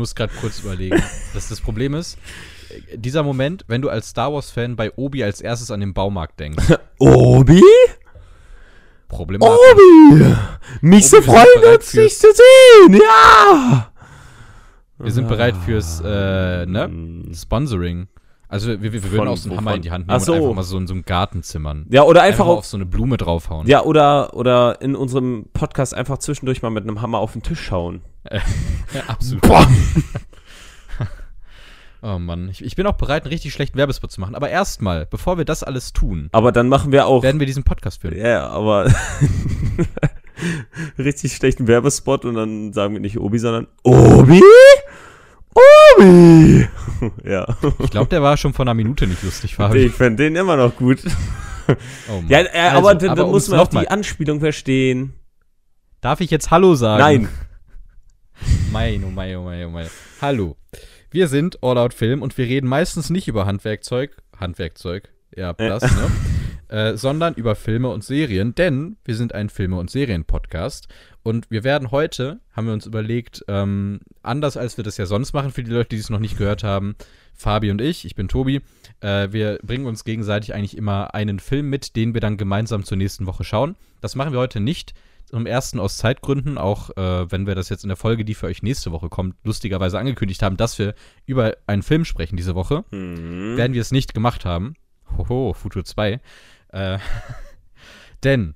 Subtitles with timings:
[0.00, 1.00] muss gerade kurz überlegen.
[1.32, 2.18] Das, das Problem ist,
[2.92, 6.64] dieser Moment, wenn du als Star Wars-Fan bei Obi als erstes an den Baumarkt denkst.
[6.98, 7.62] Obi?
[9.06, 9.56] Problematisch.
[9.72, 10.34] Obi!
[10.80, 13.00] Mich so freuen, uns dich zu sehen!
[13.00, 13.92] Ja!
[14.98, 16.90] Wir sind bereit fürs äh, ne?
[17.32, 18.08] Sponsoring.
[18.50, 19.64] Also wir, wir, wir würden Von auch so einen wovon?
[19.66, 20.32] Hammer in die Hand Ach nehmen so.
[20.32, 21.86] und einfach mal so in so einem Garten zimmern.
[21.88, 23.68] Ja, oder Einfach auf, auf so eine Blume draufhauen.
[23.68, 27.60] Ja, oder, oder in unserem Podcast einfach zwischendurch mal mit einem Hammer auf den Tisch
[27.60, 28.00] schauen.
[28.28, 28.40] Ja,
[29.06, 29.42] absolut.
[29.42, 29.66] Boah!
[32.02, 32.48] Oh Mann.
[32.48, 34.34] Ich, ich bin auch bereit, einen richtig schlechten Werbespot zu machen.
[34.34, 37.22] Aber erstmal, bevor wir das alles tun, Aber dann machen wir auch.
[37.22, 38.16] werden wir diesen Podcast führen.
[38.16, 38.90] Ja, aber.
[40.98, 44.42] richtig schlechten Werbespot und dann sagen wir nicht Obi, sondern Obi?
[45.54, 46.68] Obi!
[47.24, 47.46] ja.
[47.80, 49.86] Ich glaube, der war schon vor einer Minute nicht lustig, Fabi.
[49.86, 51.00] Ich fände den immer noch gut.
[51.06, 52.22] Oh.
[52.28, 55.12] Ja, äh, Also, aber um's muss man auch mal- die Anspielung verstehen.
[56.00, 57.00] Darf ich jetzt Hallo sagen?
[57.00, 57.28] Nein.
[58.72, 59.86] Mein, oh mein, oh mein, oh mein.
[60.20, 60.56] Hallo.
[61.10, 64.16] Wir sind All Out Film und wir reden meistens nicht über Handwerkzeug.
[64.38, 66.10] Handwerkzeug, ja, das, ne?
[66.68, 70.88] Äh, sondern über Filme und Serien, denn wir sind ein Filme- und Serien-Podcast.
[71.22, 75.32] Und wir werden heute, haben wir uns überlegt, ähm, anders als wir das ja sonst
[75.32, 76.94] machen, für die Leute, die es noch nicht gehört haben,
[77.34, 78.62] Fabi und ich, ich bin Tobi,
[79.00, 82.96] äh, wir bringen uns gegenseitig eigentlich immer einen Film mit, den wir dann gemeinsam zur
[82.96, 83.76] nächsten Woche schauen.
[84.00, 84.94] Das machen wir heute nicht.
[85.26, 88.46] Zum ersten aus Zeitgründen, auch äh, wenn wir das jetzt in der Folge, die für
[88.46, 92.84] euch nächste Woche kommt, lustigerweise angekündigt haben, dass wir über einen Film sprechen diese Woche,
[92.90, 93.56] Mhm.
[93.56, 94.74] werden wir es nicht gemacht haben.
[95.16, 96.20] Hoho, Futur 2.
[96.72, 96.98] Äh,
[98.24, 98.54] denn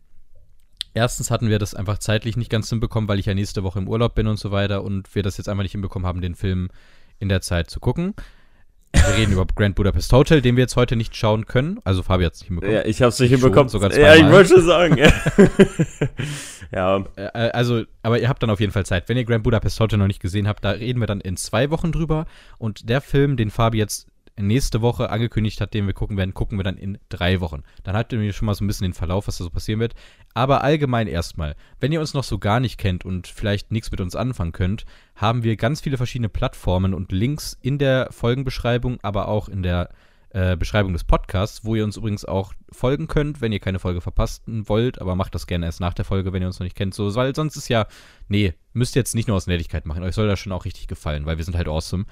[0.95, 3.89] erstens hatten wir das einfach zeitlich nicht ganz hinbekommen, weil ich ja nächste Woche im
[3.89, 6.71] Urlaub bin und so weiter und wir das jetzt einfach nicht hinbekommen haben, den Film
[7.19, 8.15] in der Zeit zu gucken.
[8.95, 11.81] Wir reden über Grand Budapest Hotel, den wir jetzt heute nicht schauen können.
[11.83, 12.77] Also Fabi hat es nicht hinbekommen.
[12.77, 13.69] Ja, ich hab's nicht Schon, hinbekommen.
[13.69, 14.33] sogar ja, ich zweimal.
[14.33, 14.97] wollte schon sagen.
[14.99, 15.13] ja.
[16.73, 17.05] ja.
[17.17, 19.09] Äh, also, aber ihr habt dann auf jeden Fall Zeit.
[19.09, 21.71] Wenn ihr Grand Budapest Hotel noch nicht gesehen habt, da reden wir dann in zwei
[21.71, 22.27] Wochen drüber.
[22.59, 24.07] Und der Film, den Fabi jetzt
[24.37, 27.63] nächste Woche angekündigt hat, den wir gucken werden, gucken wir dann in drei Wochen.
[27.83, 29.95] Dann habt ihr schon mal so ein bisschen den Verlauf, was da so passieren wird.
[30.35, 34.01] Aber allgemein erstmal, wenn ihr uns noch so gar nicht kennt und vielleicht nichts mit
[34.01, 34.85] uns anfangen könnt,
[35.15, 39.91] haben wir ganz viele verschiedene Plattformen und Links in der Folgenbeschreibung, aber auch in der
[40.31, 44.01] äh, Beschreibung des Podcasts, wo ihr uns übrigens auch folgen könnt, wenn ihr keine Folge
[44.01, 46.75] verpassen wollt, aber macht das gerne erst nach der Folge, wenn ihr uns noch nicht
[46.75, 47.87] kennt, so, weil sonst ist ja,
[48.27, 50.89] nee, müsst ihr jetzt nicht nur aus Nettigkeit machen, euch soll das schon auch richtig
[50.89, 52.07] gefallen, weil wir sind halt awesome.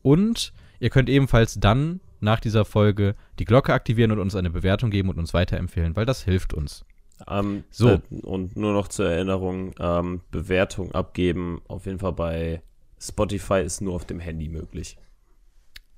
[0.00, 0.54] Und
[0.84, 5.08] ihr könnt ebenfalls dann nach dieser Folge die Glocke aktivieren und uns eine Bewertung geben
[5.08, 6.84] und uns weiterempfehlen, weil das hilft uns.
[7.26, 7.88] Ähm, So.
[7.88, 12.60] Äh, und nur noch zur Erinnerung, ähm, Bewertung abgeben, auf jeden Fall bei
[13.00, 14.98] Spotify ist nur auf dem Handy möglich.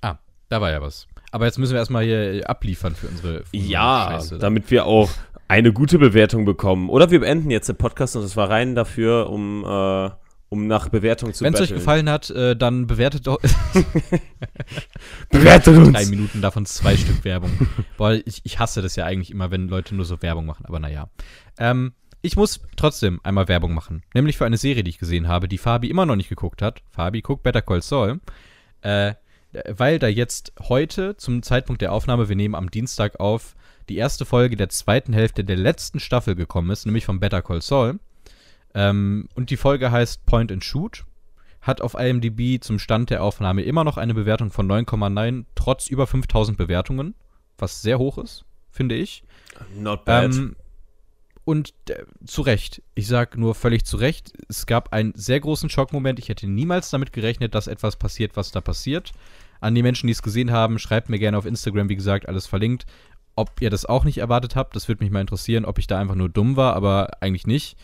[0.01, 0.15] Ah,
[0.47, 1.07] da war ja was.
[1.31, 4.37] Aber jetzt müssen wir erstmal hier abliefern für unsere, für Ja, Scheiße.
[4.39, 5.09] damit wir auch
[5.49, 6.89] eine gute Bewertung bekommen.
[6.89, 10.09] Oder wir beenden jetzt den Podcast und es war rein dafür, um, äh,
[10.49, 13.39] um nach Bewertung zu Wenn es euch gefallen hat, äh, dann bewertet doch
[15.29, 17.51] Bewertet drei Minuten davon zwei Stück Werbung.
[17.97, 20.79] Boah, ich, ich hasse das ja eigentlich immer, wenn Leute nur so Werbung machen, aber
[20.79, 21.09] naja.
[21.57, 24.03] Ähm, ich muss trotzdem einmal Werbung machen.
[24.13, 26.81] Nämlich für eine Serie, die ich gesehen habe, die Fabi immer noch nicht geguckt hat.
[26.89, 28.19] Fabi, guck Better Call Saul.
[28.81, 29.13] Äh,
[29.67, 33.55] weil da jetzt heute, zum Zeitpunkt der Aufnahme, wir nehmen am Dienstag auf,
[33.89, 37.61] die erste Folge der zweiten Hälfte der letzten Staffel gekommen ist, nämlich von Better Call
[37.61, 37.99] Saul.
[38.73, 41.05] Ähm, und die Folge heißt Point and Shoot.
[41.61, 46.07] Hat auf IMDb zum Stand der Aufnahme immer noch eine Bewertung von 9,9, trotz über
[46.07, 47.13] 5000 Bewertungen,
[47.57, 49.23] was sehr hoch ist, finde ich.
[49.75, 50.33] Not bad.
[50.33, 50.55] Ähm,
[51.47, 52.81] und äh, zu Recht.
[52.93, 54.33] Ich sag nur völlig zu Recht.
[54.49, 56.19] Es gab einen sehr großen Schockmoment.
[56.19, 59.13] Ich hätte niemals damit gerechnet, dass etwas passiert, was da passiert.
[59.61, 62.47] An die Menschen, die es gesehen haben, schreibt mir gerne auf Instagram, wie gesagt, alles
[62.47, 62.85] verlinkt.
[63.37, 65.99] Ob ihr das auch nicht erwartet habt, das würde mich mal interessieren, ob ich da
[65.99, 67.77] einfach nur dumm war, aber eigentlich nicht.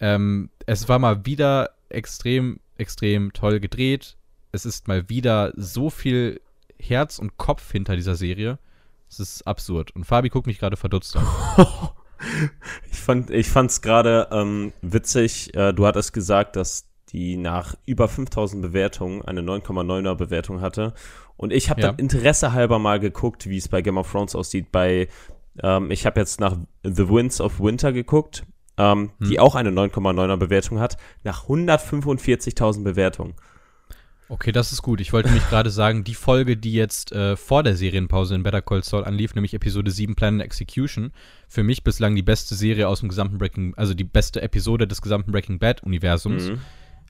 [0.00, 4.16] Ähm, es war mal wieder extrem, extrem toll gedreht.
[4.52, 6.40] Es ist mal wieder so viel
[6.78, 8.58] Herz und Kopf hinter dieser Serie.
[9.08, 9.92] Es ist absurd.
[9.94, 11.26] Und Fabi guckt mich gerade verdutzt an.
[12.90, 15.54] Ich fand ich fand's gerade ähm, witzig.
[15.54, 20.94] Äh, du hattest gesagt, dass die nach über 5000 Bewertungen eine 9,9er Bewertung hatte.
[21.36, 21.88] Und ich habe Ja.
[21.88, 24.72] dann Interesse halber mal geguckt, wie es bei Game of Thrones aussieht.
[24.72, 25.08] Bei
[25.62, 28.44] ähm, ich habe jetzt nach The Winds of Winter geguckt,
[28.78, 29.38] ähm, die Hm.
[29.40, 33.34] auch eine 9,9er Bewertung hat, nach 145.000 Bewertungen.
[34.28, 35.00] Okay, das ist gut.
[35.00, 38.60] Ich wollte nämlich gerade sagen, die Folge, die jetzt äh, vor der Serienpause in Better
[38.60, 41.12] Call Saul anlief, nämlich Episode 7 Plan and Execution,
[41.48, 45.00] für mich bislang die beste Serie aus dem gesamten Breaking, also die beste Episode des
[45.00, 46.60] gesamten Breaking Bad Universums, Mhm.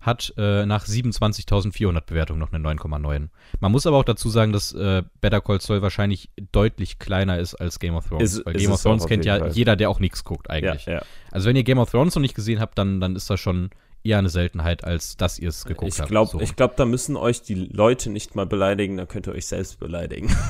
[0.07, 3.29] Hat äh, nach 27.400 Bewertungen noch eine 9,9.
[3.61, 7.55] Man muss aber auch dazu sagen, dass äh, Better Call Saul wahrscheinlich deutlich kleiner ist
[7.57, 8.23] als Game of Thrones.
[8.37, 9.51] Ist- weil ist Game of Thrones kennt ja Fall.
[9.53, 10.87] jeder, der auch nichts guckt Ja, eigentlich.
[10.87, 11.03] ja.
[11.33, 13.71] Also wenn ihr Game of Thrones noch nicht gesehen habt, dann, dann ist das schon
[14.05, 16.09] eher eine Seltenheit, als dass ihr es geguckt Ich habt.
[16.11, 16.41] glaube, So.
[16.41, 19.81] ich glaub, da müssen euch die Leute nicht mal beleidigen, da könnt ihr euch selbst
[19.81, 20.29] beleidigen.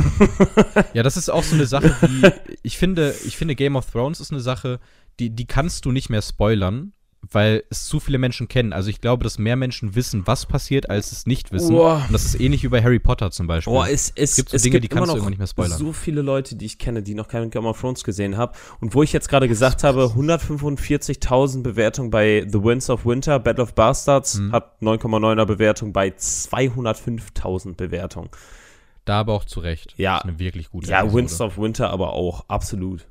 [0.92, 2.30] Ja, das ist auch so eine Sache, die
[2.62, 4.78] ich finde, ich finde Game of Thrones ist eine Sache,
[5.18, 6.92] die, die kannst du nicht mehr spoilern,
[7.32, 8.72] weil es zu viele Menschen kennen.
[8.72, 11.74] Also ich glaube, dass mehr Menschen wissen, was passiert, als es nicht wissen.
[11.74, 12.02] Boah.
[12.06, 13.72] Und das ist ähnlich wie bei Harry Potter zum Beispiel.
[13.72, 15.78] Boah, es, es, gibt so es Dinge, gibt die kannst du nicht mehr spoilern.
[15.78, 18.52] so viele Leute, die ich kenne, die noch keine Game of Thrones gesehen haben.
[18.80, 23.62] Und wo ich jetzt gerade gesagt habe, 145.000 Bewertungen bei The Winds of Winter, Battle
[23.64, 24.52] of Bastards Mhm.
[24.52, 28.30] hat 9,9er Bewertung bei 205.000 Bewertungen.
[29.04, 29.94] da aber auch zu Recht.
[29.98, 30.14] Ja.
[30.16, 31.12] Das ist eine wirklich gute Ja.
[31.12, 33.06] Winds of Winter aber auch, absolut.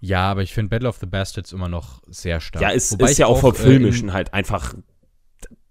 [0.00, 2.62] Ja, aber ich finde Battle of the Bastards immer noch sehr stark.
[2.62, 4.74] Ja, ist, Wobei ist ich ja auch vom äh, Filmischen halt einfach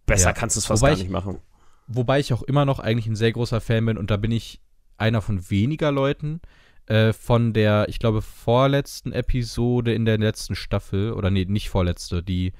[0.06, 0.34] besser Ja.
[0.34, 1.40] kannst du es fast Wobei gar ich- nicht machen.
[1.88, 4.62] Wobei ich auch immer noch eigentlich ein sehr großer Fan bin und da bin ich
[4.98, 6.40] einer von weniger Leuten
[6.86, 12.22] äh, von der, ich glaube, vorletzten Episode in der letzten Staffel, oder nee, nicht vorletzte,
[12.22, 12.54] die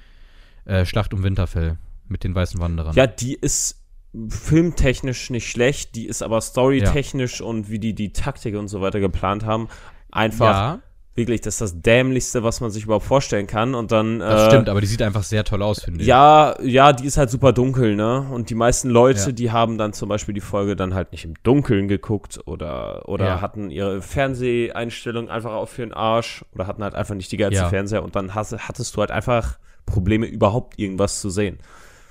[0.64, 1.78] äh, Schlacht um Winterfell
[2.08, 2.94] mit den weißen Wanderern.
[2.96, 3.80] Ja, die ist
[4.28, 8.98] filmtechnisch nicht schlecht, die ist aber storytechnisch und wie die die Taktik und so weiter
[9.00, 9.68] geplant haben,
[10.10, 10.80] einfach ja
[11.14, 14.50] wirklich, das ist das dämlichste, was man sich überhaupt vorstellen kann und dann das äh,
[14.50, 16.06] stimmt, aber die sieht einfach sehr toll aus, finde ich.
[16.06, 18.26] ja, ja, die ist halt super dunkel, ne?
[18.30, 19.32] Und die meisten Leute, Ja.
[19.32, 23.26] die haben dann zum Beispiel die Folge dann halt nicht im Dunkeln geguckt oder, oder
[23.26, 23.40] Ja.
[23.40, 27.62] hatten ihre Fernseheinstellung einfach auf für den Arsch oder hatten halt einfach nicht die geilste
[27.62, 27.68] Ja.
[27.68, 31.58] Fernseher und dann hast, hattest du halt einfach Probleme, überhaupt irgendwas zu sehen.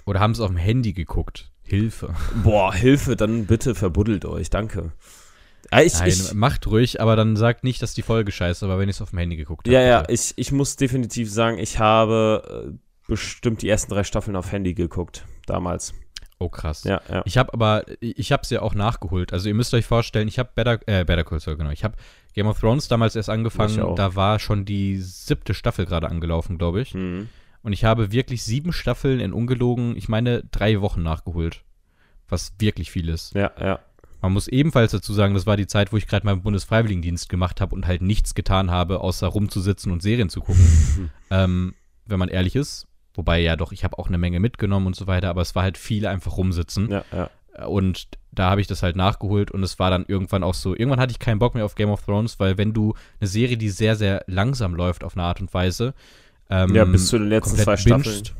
[0.05, 1.51] Oder haben es auf dem Handy geguckt.
[1.63, 2.15] Hilfe.
[2.43, 4.91] Boah, Hilfe, dann bitte verbuddelt euch, danke.
[5.71, 8.79] Ja, ich, Nein, ich, macht ruhig, aber dann sagt nicht, dass die Folge scheiße war,
[8.79, 9.73] wenn ich es auf dem Handy geguckt habe.
[9.73, 12.77] ja, ja, ich, ich muss definitiv sagen, ich habe äh,
[13.07, 15.93] bestimmt die ersten drei Staffeln auf Handy geguckt, damals.
[16.41, 16.85] Oh, krass.
[16.85, 17.21] Ja, ja.
[17.25, 19.33] Ich habe aber, ich habe es ja auch nachgeholt.
[19.33, 21.71] Also ihr müsst euch vorstellen, ich habe Better, äh, Better Call Saul, genau.
[21.71, 21.97] Ich habe
[22.33, 23.95] Game of Thrones damals erst angefangen.
[23.95, 26.93] Da war schon die siebte Staffel gerade angelaufen, glaube ich.
[26.93, 27.27] Mhm.
[27.61, 31.65] Und ich habe wirklich sieben Staffeln in ungelogen, ich meine, drei Wochen nachgeholt.
[32.29, 33.33] Was wirklich viel ist.
[33.33, 33.79] Ja, ja.
[34.21, 37.61] Man muss ebenfalls dazu sagen, das war die Zeit, wo ich gerade meinen Bundesfreiwilligendienst gemacht
[37.61, 41.09] habe und halt nichts getan habe, außer rumzusitzen und Serien zu gucken.
[41.29, 41.73] ähm,
[42.05, 42.87] wenn man ehrlich ist.
[43.13, 45.63] Wobei ja doch, ich habe auch eine Menge mitgenommen und so weiter, aber es war
[45.63, 46.89] halt viel einfach rumsitzen.
[46.89, 47.29] Ja, ja.
[47.65, 50.99] Und da habe ich das halt nachgeholt und es war dann irgendwann auch so, irgendwann
[50.99, 53.69] hatte ich keinen Bock mehr auf Game of Thrones, weil wenn du eine Serie, die
[53.69, 55.93] sehr, sehr langsam läuft auf eine Art und Weise,
[56.49, 58.03] ähm, Ja, bis zu den letzten zwei Staffeln.
[58.03, 58.35] binged.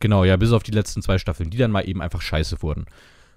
[0.00, 2.86] Genau, ja, bis auf die letzten zwei Staffeln, die dann mal eben einfach scheiße wurden.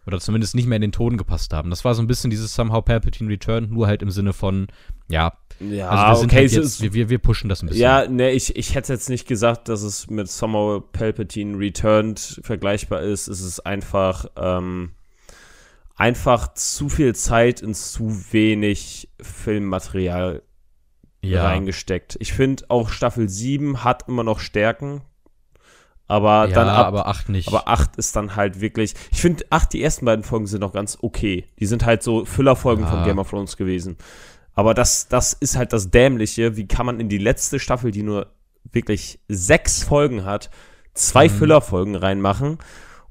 [0.08, 1.70] Oder zumindest nicht mehr in den Ton gepasst haben.
[1.70, 4.68] Das war so ein bisschen dieses Somehow Palpatine Return, nur halt im Sinne von,
[5.10, 7.84] ja, Ja, also wir okay, halt jetzt, wir, wir, wir pushen das ein bisschen.
[7.84, 13.02] Ja, ne, ich, ich hätte jetzt nicht gesagt, dass es mit Somehow Palpatine Returned vergleichbar
[13.02, 13.28] ist.
[13.28, 14.94] Es ist einfach, ähm,
[15.96, 20.42] einfach zu viel Zeit in zu wenig Filmmaterial
[21.22, 21.46] ja.
[21.46, 22.18] reingesteckt.
[22.20, 25.02] Ich finde auch Staffel 7 hat immer noch Stärken,
[26.12, 27.48] aber ja dann ab, aber acht nicht.
[27.48, 30.74] aber 8 ist dann halt wirklich, ich finde 8, die ersten beiden Folgen sind noch
[30.74, 31.46] ganz okay.
[31.60, 33.06] Die sind halt so Füllerfolgen von Ja.
[33.06, 33.98] Game of Thrones gewesen.
[34.54, 36.58] Aber das, das ist halt das Dämliche.
[36.58, 38.28] Wie kann man in die letzte Staffel, die nur
[38.72, 40.50] wirklich sechs Folgen hat,
[40.94, 41.32] zwei Mhm.
[41.34, 42.58] Füllerfolgen reinmachen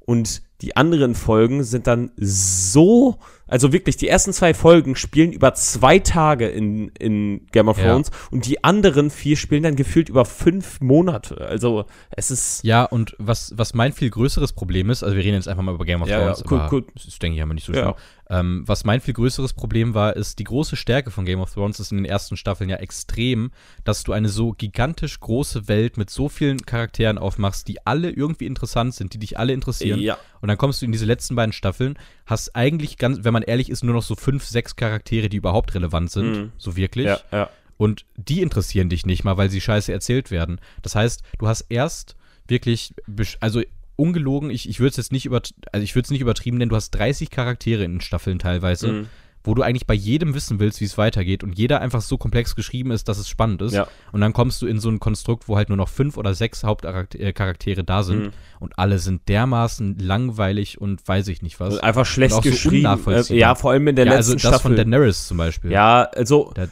[0.01, 3.19] und die anderen Folgen sind dann so,
[3.51, 7.85] also wirklich, die ersten zwei Folgen spielen über zwei Tage in, in Game of Ja.
[7.91, 11.39] Thrones und die anderen vier spielen dann gefühlt über fünf Monate.
[11.47, 15.35] Also es ist, Ja, und was, was mein viel größeres Problem ist, also wir reden
[15.35, 16.85] jetzt einfach mal über Game of Ja, ja, Thrones, cool, aber cool.
[16.95, 17.83] das ist, denke ich, aber nicht so Ja.
[17.83, 17.95] schlimm.
[18.33, 21.81] Ähm, was mein viel größeres Problem war, ist, die große Stärke von Game of Thrones
[21.81, 23.51] ist in den ersten Staffeln ja extrem,
[23.83, 28.47] dass du eine so gigantisch große Welt mit so vielen Charakteren aufmachst, die alle irgendwie
[28.47, 29.99] interessant sind, die dich alle interessieren.
[30.01, 33.43] ja, Und dann kommst du in diese letzten beiden Staffeln, hast eigentlich ganz, wenn man
[33.43, 36.53] ehrlich ist, nur noch so fünf, sechs Charaktere, die überhaupt relevant sind, Mhm.
[36.57, 37.07] so wirklich.
[37.07, 37.51] ja, ja.
[37.79, 40.61] Und die interessieren dich nicht mal, weil sie scheiße erzählt werden.
[40.83, 42.15] Das heißt, du hast erst
[42.47, 42.95] wirklich,
[43.41, 43.63] also
[44.01, 45.41] ungelogen, ich, ich würde es jetzt nicht über,
[45.73, 48.89] also ich würde es nicht übertrieben nennen, du hast 30 Charaktere in den Staffeln teilweise,
[48.93, 49.07] Mhm.
[49.45, 52.55] wo du eigentlich bei jedem wissen willst, wie es weitergeht und jeder einfach so komplex
[52.57, 53.73] geschrieben ist, dass es spannend ist.
[53.73, 53.87] Ja.
[54.13, 56.63] Und dann kommst du in so ein Konstrukt, wo halt nur noch fünf oder sechs
[56.63, 58.31] Hauptcharaktere da sind Mhm.
[58.59, 61.71] und alle sind dermaßen langweilig und weiß ich nicht was.
[61.71, 62.87] Also einfach schlecht so geschrieben.
[63.07, 64.77] äh, ja, vor allem in der ja, letzten also das von Staffel.
[64.77, 65.71] Daenerys zum Beispiel.
[65.73, 66.69] ja, also Der,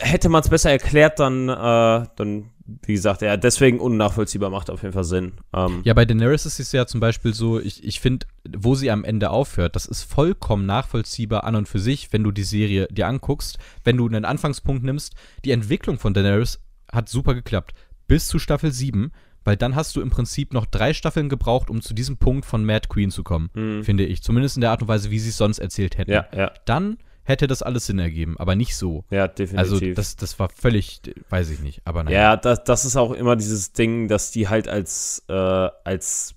[0.00, 2.50] hätte man es besser erklärt, dann, äh, dann,
[2.86, 5.32] wie gesagt, ja, deswegen unnachvollziehbar macht auf jeden Fall Sinn.
[5.52, 8.90] Ähm, Ja, bei Daenerys ist es ja zum Beispiel so, ich, ich finde, wo sie
[8.90, 12.86] am Ende aufhört, das ist vollkommen nachvollziehbar an und für sich, wenn du die Serie
[12.90, 13.58] dir anguckst.
[13.84, 16.60] Wenn du einen Anfangspunkt nimmst, die Entwicklung von Daenerys
[16.92, 17.72] hat super geklappt.
[18.08, 19.12] Bis zu Staffel 7,
[19.44, 22.64] weil dann hast du im Prinzip noch drei Staffeln gebraucht, um zu diesem Punkt von
[22.64, 23.84] Mad Queen zu kommen, Mhm.
[23.84, 24.22] finde ich.
[24.22, 26.10] Zumindest in der Art und Weise, wie sie es sonst erzählt hätten.
[26.10, 29.04] Ja, ja, Dann hätte das alles Sinn ergeben, aber nicht so.
[29.10, 29.58] ja, definitiv.
[29.58, 32.20] Also das, das war völlig, weiß ich nicht, aber naja.
[32.20, 36.34] Ja, das, das ist auch immer dieses Ding, dass die halt als, äh, als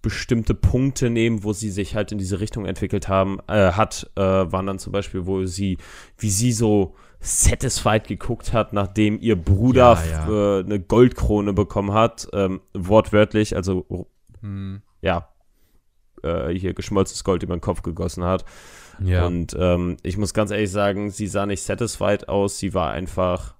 [0.00, 4.20] bestimmte Punkte nehmen, wo sie sich halt in diese Richtung entwickelt haben, äh, hat, äh,
[4.20, 5.78] waren dann zum Beispiel, wo sie,
[6.18, 10.58] wie sie so satisfied geguckt hat, nachdem ihr Bruder Ja, ja.
[10.58, 14.08] Äh, eine Goldkrone bekommen hat, ähm, wortwörtlich, also
[14.40, 15.28] Hm, ja,
[16.22, 18.44] äh, hier geschmolzenes Gold über den Kopf gegossen hat.
[19.00, 19.26] Ja.
[19.26, 23.54] Und ähm, ich muss ganz ehrlich sagen, sie sah nicht satisfied aus, sie war einfach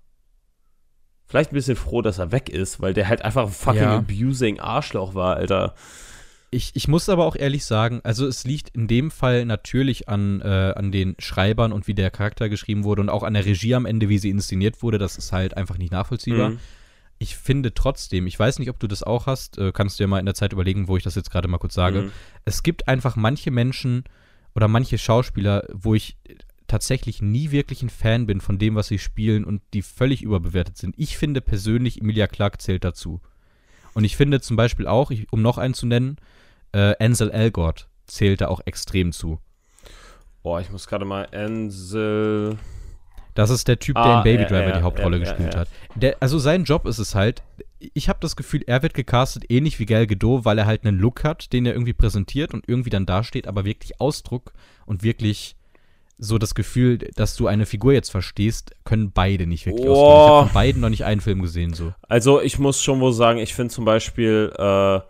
[1.26, 3.96] vielleicht ein bisschen froh, dass er weg ist, weil der halt einfach ein fucking Ja.
[3.98, 5.74] abusing Arschloch war, Alter.
[6.50, 10.42] Ich, ich muss aber auch ehrlich sagen, also es liegt in dem Fall natürlich an,
[10.42, 13.74] äh, an den Schreibern und wie der Charakter geschrieben wurde und auch an der Regie
[13.74, 14.98] am Ende, wie sie inszeniert wurde.
[14.98, 16.50] Das ist halt einfach nicht nachvollziehbar.
[16.50, 16.58] Mhm.
[17.18, 20.08] Ich finde trotzdem, ich weiß nicht, ob du das auch hast, äh, kannst du ja
[20.08, 22.02] mal in der Zeit überlegen, wo ich das jetzt gerade mal kurz sage.
[22.02, 22.12] Mhm.
[22.44, 24.04] Es gibt einfach manche Menschen
[24.54, 26.16] oder manche Schauspieler, wo ich
[26.66, 30.78] tatsächlich nie wirklich ein Fan bin von dem, was sie spielen und die völlig überbewertet
[30.78, 30.94] sind.
[30.96, 33.20] Ich finde persönlich, Emilia Clarke zählt dazu.
[33.94, 36.16] Und ich finde zum Beispiel auch, ich, um noch einen zu nennen,
[36.72, 39.38] äh, Ansel Elgort zählt da auch extrem zu.
[40.42, 42.58] Boah, ich muss gerade mal Ansel.
[43.34, 45.60] Das ist der Typ, der Ah, in Baby Driver ja, die Hauptrolle ja, gespielt ja.
[45.60, 45.68] hat.
[45.94, 47.42] Der, also sein Job ist es halt,
[47.78, 50.98] ich habe das Gefühl, er wird gecastet ähnlich wie Gal Gadot, weil er halt einen
[50.98, 54.52] Look hat, den er irgendwie präsentiert und irgendwie dann dasteht, aber wirklich Ausdruck
[54.86, 55.56] und wirklich
[56.18, 59.92] so das Gefühl, dass du eine Figur jetzt verstehst, können beide nicht wirklich Oh.
[59.92, 60.12] ausdrücken.
[60.24, 61.94] Ich habe von beiden noch nicht einen Film gesehen so.
[62.08, 65.00] Also ich muss schon wohl sagen, ich finde zum Beispiel äh,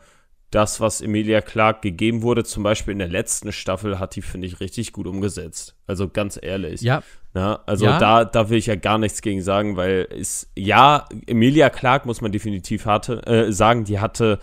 [0.53, 4.47] das, was Emilia Clarke gegeben wurde, zum Beispiel in der letzten Staffel, hat die, finde
[4.47, 5.75] ich, richtig gut umgesetzt.
[5.87, 6.81] Also ganz ehrlich.
[6.81, 7.03] Ja,
[7.35, 7.99] Na, also Ja.
[7.99, 12.21] da, da will ich ja gar nichts gegen sagen, weil es, ja, Emilia Clarke muss
[12.21, 14.39] man definitiv hatte, äh, sagen, die hatte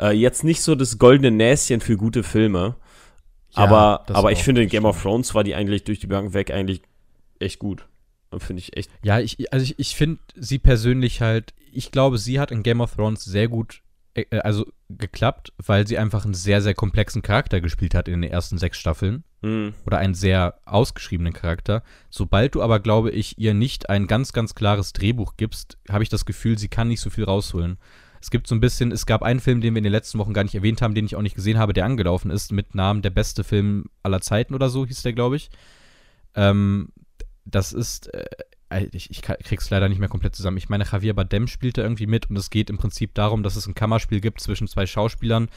[0.00, 2.76] äh, jetzt nicht so das goldene Näschen für gute Filme.
[3.50, 6.32] Ja, aber aber ich finde, in Game of Thrones war die eigentlich durch die Bank
[6.34, 6.80] weg eigentlich
[7.38, 7.86] echt gut.
[8.38, 8.90] Finde ich echt.
[9.02, 12.80] Ja, ich, also ich, ich finde sie persönlich halt, ich glaube, sie hat in Game
[12.80, 13.82] of Thrones sehr gut,
[14.14, 18.30] äh, also geklappt, weil sie einfach einen sehr, sehr komplexen Charakter gespielt hat in den
[18.30, 19.22] ersten sechs Staffeln.
[19.44, 21.82] Hm, Oder einen sehr ausgeschriebenen Charakter.
[22.08, 26.08] Sobald du aber, glaube ich, ihr nicht ein ganz, ganz klares Drehbuch gibst, habe ich
[26.08, 27.76] das Gefühl, sie kann nicht so viel rausholen.
[28.22, 30.32] Es gibt so ein bisschen, es gab einen Film, den wir in den letzten Wochen
[30.32, 33.02] gar nicht erwähnt haben, den ich auch nicht gesehen habe, der angelaufen ist, mit Namen
[33.02, 35.50] der beste Film aller Zeiten oder so, hieß der, glaube ich.
[36.34, 36.88] Ähm,
[37.44, 38.24] das ist, äh,
[38.92, 40.56] ich, ich ka- krieg's leider nicht mehr komplett zusammen.
[40.56, 43.56] Ich meine, Javier Bardem spielt da irgendwie mit und es geht im Prinzip darum, dass
[43.56, 45.50] es ein Kammerspiel gibt zwischen zwei Schauspielern.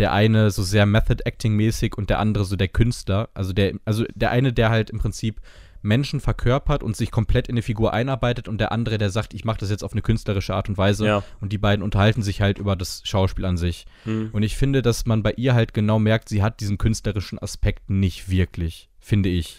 [0.00, 3.28] Der eine so sehr Method Acting mäßig und der andere so der Künstler.
[3.34, 5.40] Also der, also der eine, der halt im Prinzip
[5.82, 9.44] Menschen verkörpert und sich komplett in eine Figur einarbeitet und der andere, der sagt, ich
[9.44, 11.06] mache das jetzt auf eine künstlerische Art und Weise.
[11.06, 11.22] Ja.
[11.40, 13.86] Und die beiden unterhalten sich halt über das Schauspiel an sich.
[14.04, 14.30] hm.
[14.32, 17.88] Und ich finde, dass man bei ihr halt genau merkt, sie hat diesen künstlerischen Aspekt
[17.90, 19.58] nicht wirklich, finde ich.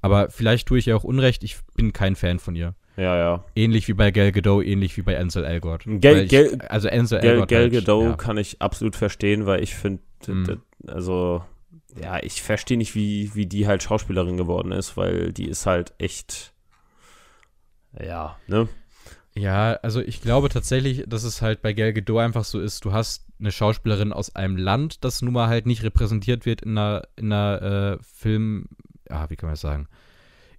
[0.00, 2.74] Aber vielleicht tue ich ihr auch Unrecht, ich bin kein Fan von ihr.
[2.98, 3.44] Ja, ja.
[3.54, 5.86] Ähnlich wie bei Gal Gadot, ähnlich wie bei Ansel Elgort.
[5.86, 8.16] Weil ich, Gal- also Ansel Gal, Elgort Gal halt, Gadot ja.
[8.16, 10.60] kann ich absolut verstehen, weil ich finde, Mhm.
[10.88, 11.44] also,
[12.02, 15.94] ja, ich verstehe nicht, wie, wie die halt Schauspielerin geworden ist, weil die ist halt
[15.98, 16.52] echt,
[18.04, 18.68] ja, ne?
[19.34, 22.92] Ja, also ich glaube tatsächlich, dass es halt bei Gal Gadot einfach so ist, du
[22.92, 27.02] hast eine Schauspielerin aus einem Land, das nun mal halt nicht repräsentiert wird in einer,
[27.14, 28.66] in einer äh, Film,
[29.08, 29.86] ja, wie kann man das sagen,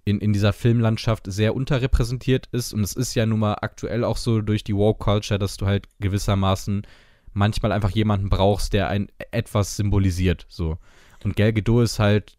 [0.04, 4.16] in, in dieser Filmlandschaft sehr unterrepräsentiert ist und es ist ja nun mal aktuell auch
[4.16, 6.86] so durch die Woke Culture, dass du halt gewissermaßen
[7.32, 10.78] manchmal einfach jemanden brauchst, der ein etwas symbolisiert, so.
[11.22, 12.36] Und Gal Gadot ist halt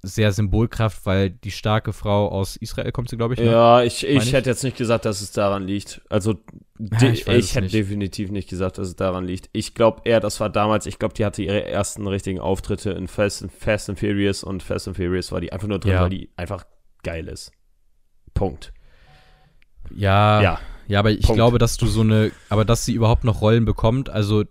[0.00, 3.46] sehr Symbolkraft, weil die starke Frau aus Israel kommt sie, glaube ich, ne?
[3.46, 4.32] Ja, ich, ich ich?
[4.32, 6.02] hätte jetzt nicht gesagt, dass es daran liegt.
[6.08, 6.36] Also,
[6.78, 7.74] Ja, ich ich, hätte nicht.
[7.74, 9.50] definitiv nicht gesagt, dass es daran liegt.
[9.52, 13.08] Ich glaube eher, das war damals, ich glaube, die hatte ihre ersten richtigen Auftritte in
[13.08, 16.02] Fast and, Fast and Furious und Fast and Furious war die einfach nur drin, Ja.
[16.02, 16.64] weil die einfach
[17.02, 17.52] geil ist.
[18.34, 18.72] Punkt.
[19.90, 20.58] Ja, Ja.
[20.86, 21.36] ja, aber ich Punkt.
[21.36, 24.44] glaube, dass du so eine, aber dass sie überhaupt noch Rollen bekommt, also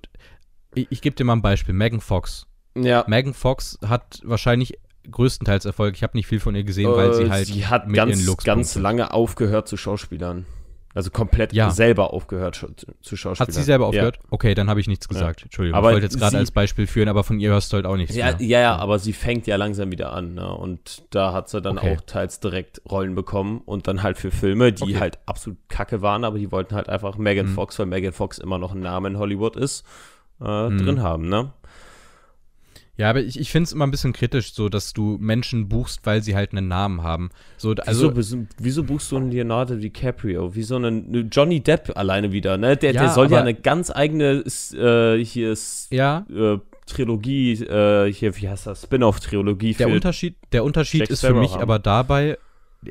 [0.74, 2.48] ich, ich gebe dir mal ein Beispiel, Megan Fox.
[2.76, 3.06] Ja.
[3.08, 4.78] Megan Fox hat wahrscheinlich
[5.10, 5.96] größtenteils Erfolg.
[5.96, 8.10] Ich habe nicht viel von ihr gesehen, weil sie Äh, halt sie hat mit ihren
[8.10, 10.46] ganz, Looks ganz lange aufgehört zu Schauspielern.
[10.98, 11.70] Also komplett Ja.
[11.70, 12.56] selber aufgehört
[13.02, 13.48] zu Schauspielern.
[13.50, 13.90] Hat sie selber Ja.
[13.90, 14.20] aufgehört?
[14.32, 15.44] Okay, dann habe ich nichts gesagt.
[15.44, 15.78] Entschuldigung.
[15.78, 17.98] Aber ich wollte jetzt gerade als Beispiel führen, aber von ihr hörst du halt auch
[17.98, 20.52] nichts Ja, ja, ja, aber sie fängt ja langsam wieder an, ne?
[20.52, 21.96] Und da hat sie dann Okay.
[21.96, 25.00] auch teils direkt Rollen bekommen und dann halt für Filme, die Okay.
[25.00, 27.54] halt absolut kacke waren, aber die wollten halt einfach Megan Mhm.
[27.54, 29.86] Fox, weil Megan Fox immer noch ein Name in Hollywood ist,
[30.42, 30.78] äh, Mhm.
[30.80, 31.54] drin haben, ne?
[32.98, 36.02] Ja, aber ich, ich finde es immer ein bisschen kritisch, so dass du Menschen buchst,
[36.06, 37.30] weil sie halt einen Namen haben.
[37.58, 40.56] So, also, wieso, wieso buchst du einen Leonardo DiCaprio?
[40.56, 42.76] Wie so einen Johnny Depp alleine wieder, ne?
[42.76, 47.52] Der, Ja, der soll ja aber- eine ganz eigene äh, hier ist, ja, äh, Trilogie,
[47.54, 48.84] äh, hier, wie heißt das?
[48.84, 51.62] Spin-off-Trilogie der Unterschied, der Unterschied Jack ist für Sparrow mich haben.
[51.62, 52.38] aber dabei,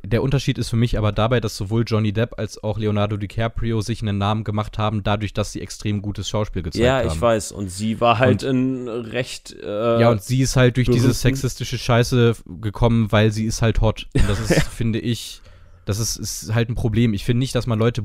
[0.03, 3.81] der Unterschied ist für mich aber dabei, dass sowohl Johnny Depp als auch Leonardo DiCaprio
[3.81, 7.09] sich einen Namen gemacht haben, dadurch, dass sie extrem gutes Schauspiel gezeigt Ja, haben.
[7.09, 7.53] ich weiß.
[7.53, 9.55] Und sie war halt in recht.
[9.63, 13.63] Äh, Ja, und sie ist halt durch diese berühmten- sexistische Scheiße gekommen, weil sie ist
[13.63, 14.09] halt hot.
[14.15, 15.41] Und das ist, finde ich,
[15.85, 17.15] das ist, ist halt ein Problem.
[17.15, 18.03] Ich finde nicht, dass man Leute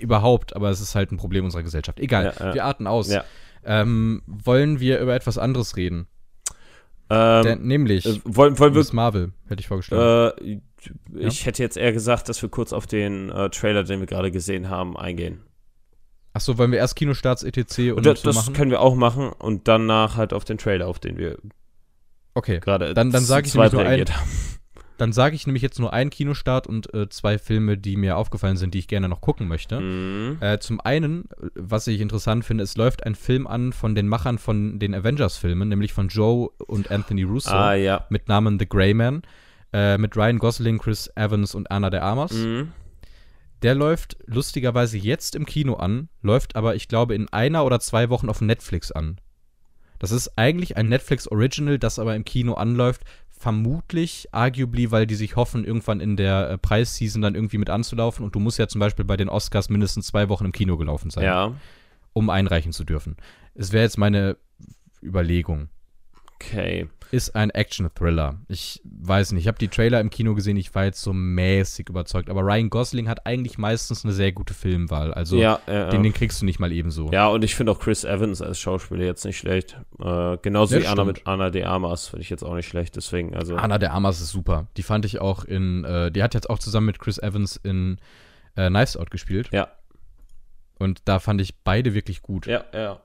[0.00, 2.00] überhaupt, aber es ist halt ein Problem unserer Gesellschaft.
[2.00, 2.54] Egal, Ja, ja.
[2.54, 3.10] wir arten aus.
[3.10, 3.24] Ja.
[3.62, 6.06] Ähm, wollen wir über etwas anderes reden?
[7.10, 8.84] ähm, Der, nämlich äh, wollen, wollen wir.
[8.92, 10.32] Marvel, hätte ich vorgeschlagen.
[10.38, 10.60] Äh,
[11.16, 14.30] ich hätte jetzt eher gesagt, dass wir kurz auf den äh, Trailer, den wir gerade
[14.30, 15.40] gesehen haben, eingehen.
[16.32, 17.92] Achso, wollen wir erst Kinostarts etc.
[17.96, 20.98] und das, so das können wir auch machen und danach halt auf den Trailer, auf
[21.00, 21.38] den wir
[22.34, 24.04] Okay, gerade Dann- dann zu sag ich nämlich nur ein-
[24.96, 28.56] dann sage ich nämlich jetzt nur einen Kinostart und äh, zwei Filme, die mir aufgefallen
[28.56, 29.80] sind, die ich gerne noch gucken möchte.
[29.80, 30.36] Mhm.
[30.40, 31.24] Äh, zum einen,
[31.56, 35.68] was ich interessant finde, es läuft ein Film an von den Machern von den Avengers-Filmen,
[35.68, 38.06] nämlich von Joe und Anthony Russo Ah, ja.
[38.10, 39.22] mit Namen The Grey Man,
[39.72, 42.32] äh, mit Ryan Gosling, Chris Evans und Anna de Armas.
[42.32, 42.72] Mhm.
[43.62, 48.08] Der läuft lustigerweise jetzt im Kino an, läuft aber, ich glaube, in einer oder zwei
[48.08, 49.20] Wochen auf Netflix an.
[49.98, 53.02] Das ist eigentlich ein Netflix Original, das aber im Kino anläuft.
[53.28, 58.24] Vermutlich, arguably, weil die sich hoffen, irgendwann in der äh, Preisseason dann irgendwie mit anzulaufen.
[58.24, 61.10] Und du musst ja zum Beispiel bei den Oscars mindestens zwei Wochen im Kino gelaufen
[61.10, 61.54] sein, Ja.
[62.12, 63.16] um einreichen zu dürfen.
[63.54, 64.36] Es wäre jetzt meine
[65.02, 65.68] Überlegung.
[66.34, 66.88] Okay.
[67.12, 68.38] Ist ein Action-Thriller.
[68.48, 71.88] Ich weiß nicht, ich habe die Trailer im Kino gesehen, ich war jetzt so mäßig
[71.88, 72.30] überzeugt.
[72.30, 75.12] Aber Ryan Gosling hat eigentlich meistens eine sehr gute Filmwahl.
[75.12, 77.10] Also ja, ja, den, den kriegst du nicht mal ebenso.
[77.10, 79.76] ja, und ich finde auch Chris Evans als Schauspieler jetzt nicht schlecht.
[79.98, 82.96] Äh, genauso Ja, wie Anna mit Anna de Armas finde ich jetzt auch nicht schlecht.
[82.96, 83.56] Deswegen, also.
[83.56, 84.68] Anna der Armas ist super.
[84.76, 87.98] Die fand ich auch in, äh, die hat jetzt auch zusammen mit Chris Evans in
[88.56, 89.48] äh, Knives Out gespielt.
[89.52, 89.68] Ja.
[90.78, 92.46] Und da fand ich beide wirklich gut.
[92.46, 93.00] Ja, ja.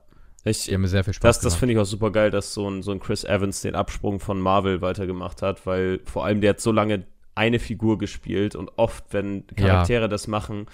[0.48, 2.54] Ich, Die haben mir sehr viel Spaß Das, das finde ich auch super geil, dass
[2.54, 6.40] so ein, so ein Chris Evans den Absprung von Marvel weitergemacht hat, weil vor allem
[6.40, 7.04] der hat so lange
[7.34, 10.66] eine Figur gespielt und oft, wenn Charaktere das machen,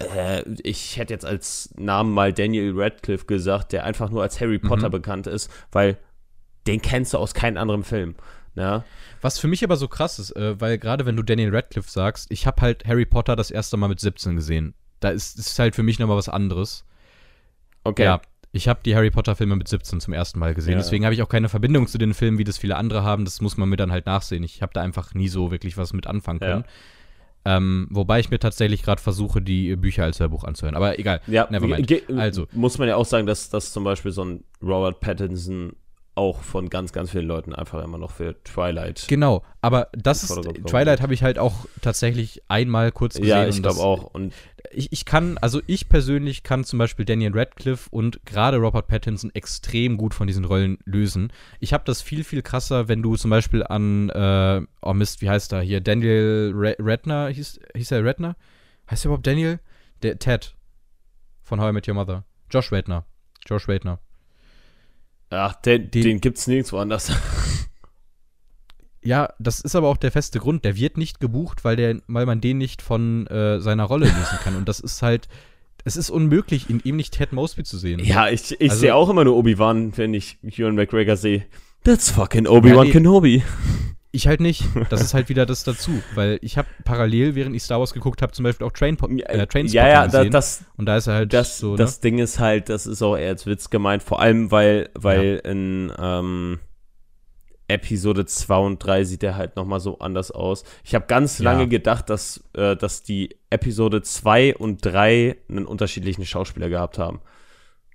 [0.00, 4.58] äh, ich hätte jetzt als Namen mal Daniel Radcliffe gesagt, der einfach nur als Harry
[4.58, 4.92] Potter Mhm.
[4.92, 5.98] bekannt ist, weil
[6.66, 8.14] den kennst du aus keinem anderen Film.
[8.54, 8.84] Ne?
[9.20, 12.30] Was für mich aber so krass ist, äh, weil gerade wenn du Daniel Radcliffe sagst,
[12.30, 14.74] ich habe halt Harry Potter das erste Mal mit 17 gesehen.
[15.00, 16.84] Da ist, ist halt für mich nochmal was anderes.
[17.84, 18.04] Okay.
[18.04, 18.20] Ja,
[18.54, 20.74] ich habe die Harry Potter Filme mit 17 zum ersten Mal gesehen.
[20.74, 20.78] Ja.
[20.78, 23.24] Deswegen habe ich auch keine Verbindung zu den Filmen, wie das viele andere haben.
[23.24, 24.44] Das muss man mir dann halt nachsehen.
[24.44, 26.46] Ich habe da einfach nie so wirklich was mit anfangen Ja.
[26.48, 26.64] können.
[27.44, 30.76] Ähm, wobei ich mir tatsächlich gerade versuche, die Bücher als Hörbuch anzuhören.
[30.76, 31.20] Aber egal.
[31.26, 32.08] Ja, Nevermind.
[32.16, 32.46] Also.
[32.52, 35.74] muss man ja auch sagen, dass, dass zum Beispiel so ein Robert Pattinson
[36.16, 39.06] auch von ganz, ganz vielen Leuten einfach immer noch für Twilight.
[39.08, 40.32] Genau, aber das ist.
[40.66, 43.28] Twilight habe ich halt auch tatsächlich einmal kurz gesehen.
[43.28, 44.04] ja, ich glaube auch.
[44.14, 44.32] Und
[44.70, 49.30] Ich, ich kann, also ich persönlich kann zum Beispiel Daniel Radcliffe und gerade Robert Pattinson
[49.34, 51.32] extrem gut von diesen Rollen lösen.
[51.60, 55.30] Ich habe das viel, viel krasser, wenn du zum Beispiel an, äh, oh Mist, wie
[55.30, 55.80] heißt er hier?
[55.80, 58.36] Daniel Re Redner, hieß, hieß er Redner?
[58.90, 59.60] Heißt er überhaupt Daniel?
[60.02, 60.54] Der Ted
[61.42, 62.24] von How I Met Your Mother.
[62.50, 63.04] Josh Redner.
[63.46, 63.98] Josh Redner.
[65.34, 67.12] Ach, den, Den- den, gibt's nirgendwo anders.
[69.02, 70.64] Ja, das ist aber auch der feste Grund.
[70.64, 74.38] Der wird nicht gebucht, weil, der, weil man den nicht von äh, seiner Rolle lösen
[74.42, 74.56] kann.
[74.56, 75.28] Und das ist halt,
[75.84, 77.98] es ist unmöglich, in ihm nicht Ted Mosby zu sehen.
[78.02, 81.44] Ja, ich, ich Also- sehe auch immer nur Obi-Wan, wenn ich Ewan McGregor sehe.
[81.84, 82.92] That's fucking Obi-Wan nee.
[82.92, 83.42] Kenobi.
[84.14, 84.62] Ich halt nicht.
[84.90, 86.00] Das ist halt wieder das dazu.
[86.14, 89.44] Weil ich habe parallel, während ich Star Wars geguckt habe, zum Beispiel auch Train äh,
[89.46, 92.38] Trainspotting ja, ja, da, das, und da ist er halt das, so, das Ding ist
[92.38, 96.60] halt, das ist auch eher als Witz gemeint, vor allem, weil, weil in ähm,
[97.66, 100.62] Episode 2 und 3 sieht er halt nochmal so anders aus.
[100.84, 101.50] Ich habe ganz Ja.
[101.50, 107.20] lange gedacht, dass, äh, dass die Episode 2 und 3 einen unterschiedlichen Schauspieler gehabt haben.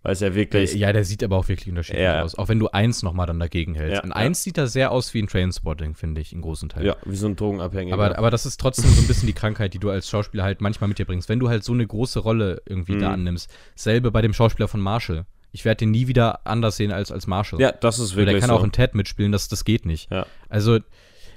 [0.02, 0.74] Weil es ja wirklich.
[0.76, 2.24] Ja, der sieht aber auch wirklich unterschiedlich Ja.
[2.24, 2.36] aus.
[2.36, 4.02] Auch wenn du eins nochmal dann dagegen hältst.
[4.04, 4.16] Ja, ja.
[4.16, 6.86] eins sieht er sehr aus wie ein Trainspotting, finde ich, in großen Teilen.
[6.86, 7.94] ja, wie so ein Drogenabhängiger.
[7.94, 10.62] Aber, aber das ist trotzdem so ein bisschen die Krankheit, die du als Schauspieler halt
[10.62, 11.28] manchmal mit dir bringst.
[11.28, 13.14] Wenn du halt so eine große Rolle irgendwie da Mhm.
[13.16, 13.52] annimmst.
[13.76, 15.26] Selbe bei dem Schauspieler von Marshall.
[15.52, 17.60] Ich werde den nie wieder anders sehen als als Marshall.
[17.60, 18.56] ja, das ist wirklich der kann so.
[18.56, 20.10] auch in Ted mitspielen, das, das geht nicht.
[20.12, 20.26] Ja.
[20.48, 20.80] Also,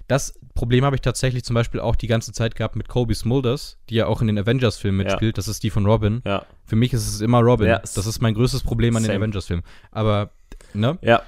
[0.07, 3.79] das Problem habe ich tatsächlich zum Beispiel auch die ganze Zeit gehabt mit Kobe Smulders,
[3.89, 5.05] die ja auch in den Avengers-Filmen Ja.
[5.07, 5.39] mitspielt.
[5.39, 6.23] Das ist die von Robin.
[6.27, 7.69] ja, Für mich ist es immer Robin.
[7.69, 9.19] Ja, das ist mein größtes Problem an den same.
[9.19, 9.65] Avengers-Filmen.
[9.91, 10.31] Aber,
[10.75, 10.99] ne?
[11.03, 11.23] ja.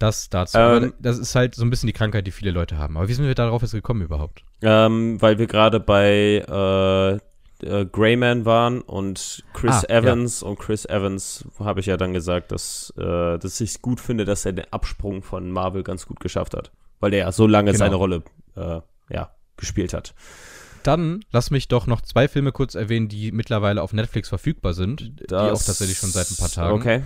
[0.00, 0.58] Das dazu.
[0.58, 2.96] Ähm, das ist halt so ein bisschen die Krankheit, die viele Leute haben.
[2.96, 4.42] Aber wie sind wir darauf jetzt gekommen überhaupt?
[4.60, 9.98] Ähm, weil wir gerade bei äh, äh, Greyman waren und Chris Ah, ja.
[10.00, 10.42] Evans.
[10.42, 14.24] Und Chris Evans habe ich ja dann gesagt, dass, äh, dass ich es gut finde,
[14.24, 16.72] dass er den Absprung von Marvel ganz gut geschafft hat.
[17.04, 17.84] Weil der ja so lange Genau.
[17.84, 18.22] seine Rolle
[18.56, 20.14] äh, ja, gespielt hat.
[20.82, 25.00] Dann lass mich doch noch zwei Filme kurz erwähnen, die mittlerweile auf Netflix verfügbar sind.
[25.30, 26.74] die auch tatsächlich schon seit ein paar Tagen.
[26.74, 27.02] Okay.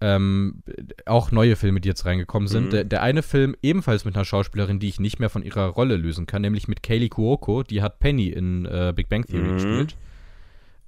[0.00, 0.62] Ähm,
[1.06, 2.66] auch neue Filme, die jetzt reingekommen sind.
[2.66, 2.70] Mhm.
[2.70, 5.96] Der, der eine Film ebenfalls mit einer Schauspielerin, die ich nicht mehr von ihrer Rolle
[5.96, 9.52] lösen kann, nämlich mit Kaylee Cuoco, die hat Penny in äh, Big Bang Theory Mhm.
[9.54, 9.96] gespielt.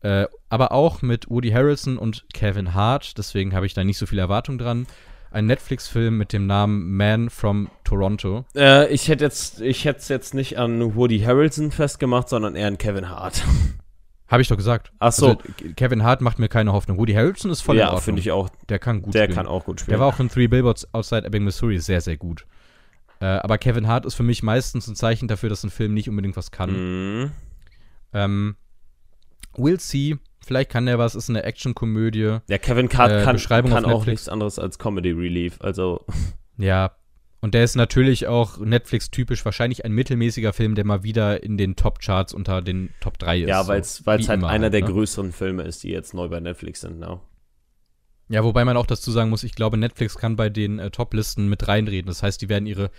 [0.00, 4.04] Äh, aber auch mit Woody Harrelson und Kevin Hart, deswegen habe ich da nicht so
[4.06, 4.86] viel Erwartung dran.
[5.36, 8.46] Ein Netflix-Film mit dem Namen Man from Toronto.
[8.56, 12.68] Äh, ich hätte jetzt, ich hätte es jetzt nicht an Woody Harrelson festgemacht, sondern eher
[12.68, 13.44] an Kevin Hart.
[14.28, 14.92] Habe ich doch gesagt.
[14.98, 15.32] Ach so.
[15.32, 15.40] Also,
[15.76, 16.96] Kevin Hart macht mir keine Hoffnung.
[16.96, 18.02] Woody Harrelson ist voll in ja, Ordnung.
[18.02, 18.48] finde ich auch.
[18.70, 19.36] Der kann gut Der spielen.
[19.36, 19.92] kann auch gut spielen.
[19.92, 22.46] Der war auch in Three Billboards Outside Ebbing, Missouri sehr, sehr gut.
[23.20, 26.08] Äh, aber Kevin Hart ist für mich meistens ein Zeichen dafür, dass ein Film nicht
[26.08, 26.70] unbedingt was kann.
[27.20, 27.30] Mhm.
[28.14, 28.56] Ähm,
[29.54, 30.16] we'll see.
[30.46, 32.38] Vielleicht kann der was, ist eine Actionkomödie.
[32.48, 33.36] Ja, Kevin Hart Äh, kann,
[33.68, 35.56] kann auch nichts anderes als Comedy Relief.
[35.60, 36.06] Also,
[36.56, 36.92] Ja.
[37.40, 41.74] Und der ist natürlich auch Netflix-typisch, wahrscheinlich ein mittelmäßiger Film, der mal wieder in den
[41.74, 43.48] Top-Charts unter den Top 3 ist.
[43.48, 43.68] ja, so.
[43.68, 44.86] weil es Wie halt einer der ne?
[44.90, 47.00] größeren Filme ist, die jetzt neu bei Netflix sind.
[47.00, 47.20] ne?
[48.28, 51.48] Ja, wobei man auch dazu sagen muss, ich glaube, Netflix kann bei den äh, Top-Listen
[51.48, 52.06] mit reinreden.
[52.06, 52.90] Das heißt, die werden ihre,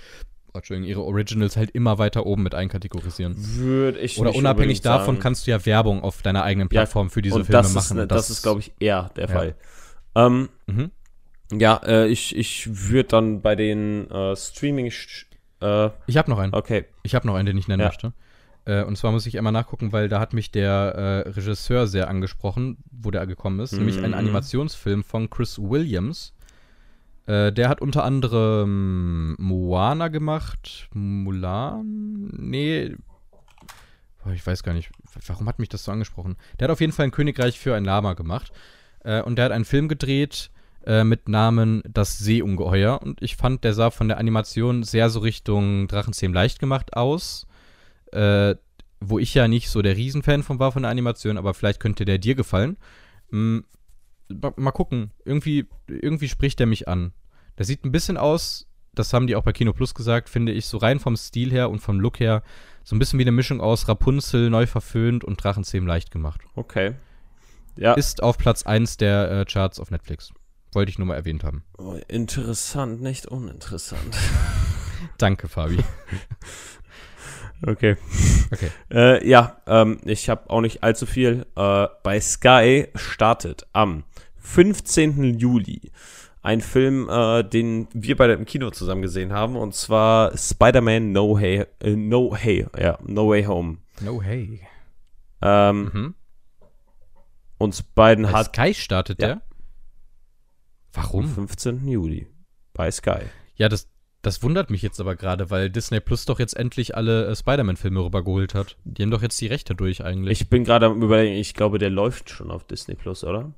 [0.54, 3.36] Entschuldigung, ihre Originals halt immer weiter oben mit einkategorisieren.
[3.38, 5.20] Würde ich Oder unabhängig davon sagen.
[5.20, 7.98] kannst du ja Werbung auf deiner eigenen Ja, Plattform für diese Filme das machen.
[7.98, 9.34] Ist, und das, ist, glaube ich, eher der Ja.
[9.34, 9.56] Fall.
[10.16, 10.92] Ähm, Mhm.
[11.52, 14.92] ja, äh, ich, ich würde dann bei den äh, Streaming.
[15.62, 16.54] Äh, Ich habe noch einen.
[16.54, 16.86] okay.
[17.04, 17.88] Ich habe noch einen, den ich nennen Ja.
[17.88, 18.14] möchte.
[18.66, 22.10] Äh, und zwar muss ich einmal nachgucken, weil da hat mich der äh, Regisseur sehr
[22.10, 23.74] angesprochen, wo der gekommen ist.
[23.74, 24.18] Nämlich ein Mhm.
[24.18, 26.34] Animationsfilm von Chris Williams.
[27.28, 30.90] Äh, der hat unter anderem Moana gemacht.
[30.94, 32.30] Mulan?
[32.38, 32.96] Nee.
[34.34, 34.90] Ich weiß gar nicht.
[35.28, 36.38] Warum hat mich das so angesprochen?
[36.60, 38.52] Der hat auf jeden Fall ein Königreich für ein Lama gemacht.
[39.04, 40.52] Äh, und der hat einen Film gedreht
[40.86, 43.02] äh, mit Namen Das Seeungeheuer.
[43.02, 47.46] Und ich fand, der sah von der Animation sehr so Richtung Drachenzähm leicht gemacht aus.
[48.13, 48.56] Äh,
[49.00, 52.06] wo ich ja nicht so der Riesenfan von war von der Animation, aber vielleicht könnte
[52.06, 52.78] der dir gefallen.
[54.30, 55.12] Ma- mal gucken.
[55.26, 57.13] Irgendwie, irgendwie spricht der mich an.
[57.58, 60.66] Der sieht ein bisschen aus, das haben die auch bei Kino Plus gesagt, finde ich,
[60.68, 62.44] so rein vom Stil her und vom Look her,
[62.84, 66.42] so ein bisschen wie eine Mischung aus Rapunzel, neu verföhnt und Drachenzähm leicht gemacht.
[66.56, 66.94] Okay.
[67.78, 70.32] Ja, Ist auf Platz 1 der äh, Charts auf Netflix.
[70.74, 71.63] Wollte ich nur mal erwähnt haben.
[71.78, 74.16] oh, interessant, nicht uninteressant.
[75.18, 75.78] Danke, Fabi.
[77.66, 77.98] Okay.
[78.52, 78.70] Okay.
[78.92, 81.46] Äh, ja, ähm, ich habe auch nicht allzu viel.
[81.56, 84.04] Äh, bei Sky startet am
[84.48, 85.38] 15.
[85.38, 85.92] Juli
[86.42, 91.38] ein Film, äh, den wir beide im Kino zusammen gesehen haben, und zwar Spider-Man No
[91.38, 93.78] Hey, äh, No Hey, ja, No Way Home.
[94.00, 94.62] No hey.
[95.42, 96.16] Ähm, Mhm.
[97.58, 99.28] Uns beiden Bei hat Sky startet Ja.
[99.28, 99.36] der?
[99.36, 99.42] am
[100.94, 101.28] Warum?
[101.28, 101.88] 15.
[101.88, 102.28] Juli
[102.74, 103.22] bei Sky.
[103.56, 103.90] Ja, das,
[104.22, 108.04] das wundert mich jetzt aber gerade, weil Disney Plus doch jetzt endlich alle äh, Spider-Man-Filme
[108.04, 108.78] rübergeholt hat.
[108.86, 110.40] Die haben doch jetzt die Rechte durch eigentlich.
[110.42, 113.52] Ich bin gerade am überlegen, ich glaube, der läuft schon auf Disney Plus, oder?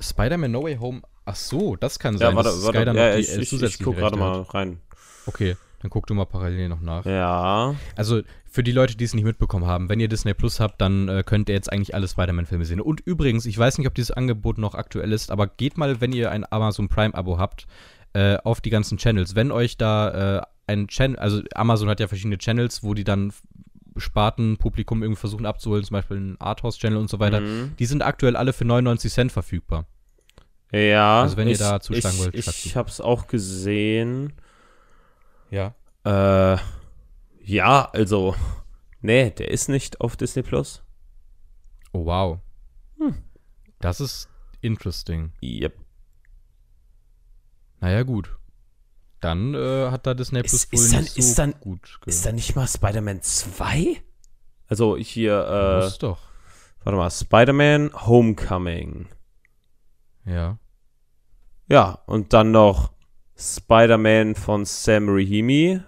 [0.00, 1.02] Spider-Man No Way Home.
[1.24, 2.30] Ach so, das kann sein.
[2.30, 2.84] Ja, warte, warte.
[2.84, 4.80] Dann Ja, ich, ich, ich guck gerade mal rein.
[5.26, 7.04] Okay, dann guck du mal parallel noch nach.
[7.04, 7.74] Ja.
[7.96, 11.08] Also für die Leute, die es nicht mitbekommen haben, wenn ihr Disney Plus habt, dann
[11.08, 12.80] äh, könnt ihr jetzt eigentlich alle Spider-Man-Filme sehen.
[12.80, 16.12] Und übrigens, ich weiß nicht, ob dieses Angebot noch aktuell ist, aber geht mal, wenn
[16.12, 17.66] ihr ein Amazon Prime-Abo habt,
[18.14, 19.34] äh, auf die ganzen Channels.
[19.34, 23.32] Wenn euch da äh, ein Channel, also Amazon hat ja verschiedene Channels, wo die dann
[23.96, 27.40] Spartenpublikum irgendwie versuchen abzuholen, zum Beispiel ein Arthouse-Channel und so weiter.
[27.40, 27.74] Mhm.
[27.78, 29.86] Die sind aktuell alle für 99 Cent verfügbar.
[30.72, 31.22] Ja.
[31.22, 32.74] Also wenn ihr ich, da zuschlagen ich, wollt, Ich zu.
[32.74, 34.32] hab's auch gesehen.
[35.50, 35.74] Ja.
[36.04, 36.58] Äh,
[37.40, 38.34] ja, also.
[39.00, 40.82] Nee, der ist nicht auf Disney Plus.
[41.92, 42.40] Oh, wow.
[42.98, 43.14] Hm.
[43.80, 44.28] Das ist
[44.60, 45.32] interesting.
[45.42, 45.76] Yep.
[47.80, 48.36] Naja, gut.
[49.26, 51.82] Dann äh, hat da Disney Plus Ist- wohl ist dann- nicht so ist dann- gut
[52.02, 54.02] ge- Ist da nicht mal Spider-Man 2?
[54.68, 56.18] Also hier, äh, Muss doch.
[56.84, 59.08] warte mal, Spider-Man Homecoming.
[60.24, 60.58] Ja.
[61.68, 62.92] Ja, und dann noch
[63.36, 65.80] Spider-Man von Sam Raimi.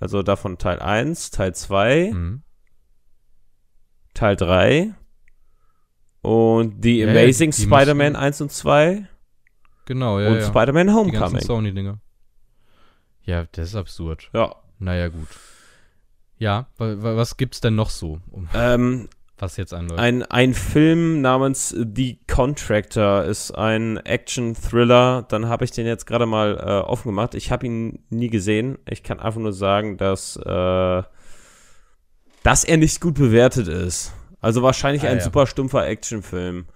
[0.00, 2.42] Also davon Teil 1, Teil 2, Mhm.
[4.14, 4.94] Teil 3.
[6.22, 9.06] Und The Ja, ja, Amazing die Spider-Man müssen- 1 und 2.
[9.86, 10.28] Genau, ja.
[10.28, 10.42] und ja.
[10.46, 11.40] Spider-Man Die ganzen Homecoming.
[11.42, 12.00] Sony-Dinger.
[13.26, 14.30] Ja, das ist absurd.
[14.32, 14.54] Ja.
[14.78, 15.28] Naja, gut.
[16.38, 19.08] Ja, wa wa was gibt's denn noch so, um Ähm,
[19.38, 20.00] was jetzt anläuft?
[20.00, 25.26] ein, ein Film namens The Contractor ist ein Action-Thriller.
[25.28, 27.34] Dann habe ich den jetzt gerade mal äh, offen gemacht.
[27.34, 28.78] Ich habe ihn nie gesehen.
[28.88, 31.02] Ich kann einfach nur sagen, dass, äh,
[32.42, 34.12] dass er nicht gut bewertet ist.
[34.40, 35.24] Also wahrscheinlich Ah, ein ja.
[35.24, 36.66] super stumpfer Actionfilm.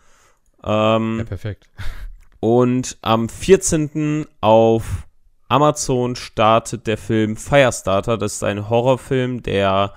[0.65, 1.69] Ähm, Ja, perfekt.
[2.41, 4.27] Und am 14.
[4.41, 5.07] auf
[5.51, 8.17] Amazon startet der Film Firestarter.
[8.17, 9.93] Das ist ein Horrorfilm, der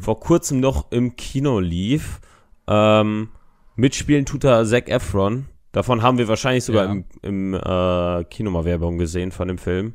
[0.00, 2.20] vor kurzem noch im Kino lief.
[2.66, 3.28] Ähm,
[3.76, 5.46] mitspielen tut er Zac Efron.
[5.72, 6.92] Davon haben wir wahrscheinlich sogar Ja.
[6.92, 9.94] im, im äh, Kino mal Werbung gesehen von dem Film.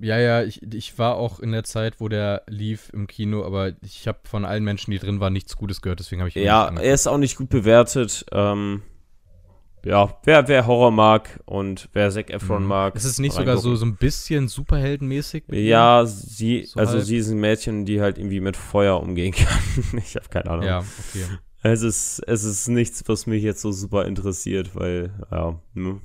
[0.00, 3.72] Ja, ja, ich, ich war auch in der Zeit, wo der lief im Kino, aber
[3.82, 6.68] ich habe von allen Menschen, die drin waren, nichts Gutes gehört, deswegen habe ich Ja,
[6.68, 8.24] er ist auch nicht gut bewertet.
[8.32, 8.82] Ähm,
[9.88, 12.68] ja, wer, wer Horror mag und wer Zac Efron Mhm.
[12.68, 12.94] mag.
[12.94, 15.44] Ist es nicht sogar so, so ein bisschen superheldenmäßig?
[15.48, 17.04] Ja, sie, So also halb.
[17.04, 19.58] sie ist ein Mädchen, die halt irgendwie mit Feuer umgehen kann.
[19.98, 20.64] ich habe keine Ahnung.
[20.66, 21.24] Ja, okay.
[21.62, 26.00] Es ist, es ist nichts, was mich jetzt so super interessiert, weil, ja, ne.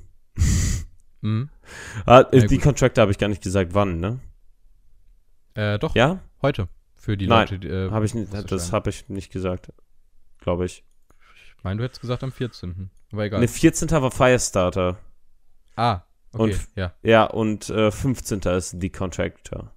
[1.20, 1.48] Mhm.
[2.06, 2.58] Ah, Ja, die.
[2.58, 4.18] Contractor habe ich gar nicht gesagt, wann, ne?
[5.54, 6.20] Äh, doch, Ja?
[6.42, 6.68] heute.
[6.96, 9.72] Für die Nein, Leute, die, äh, Habe ich nicht, das habe ich nicht gesagt,
[10.40, 10.84] glaube ich.
[11.64, 12.90] Meine, du hättest gesagt am 14.
[13.10, 13.40] Aber egal.
[13.40, 13.90] Ne, 14.
[13.90, 14.98] war Firestarter.
[15.76, 18.40] ah, okay, Und- ja, Ja, und äh, 15.
[18.42, 19.72] ist The Contractor.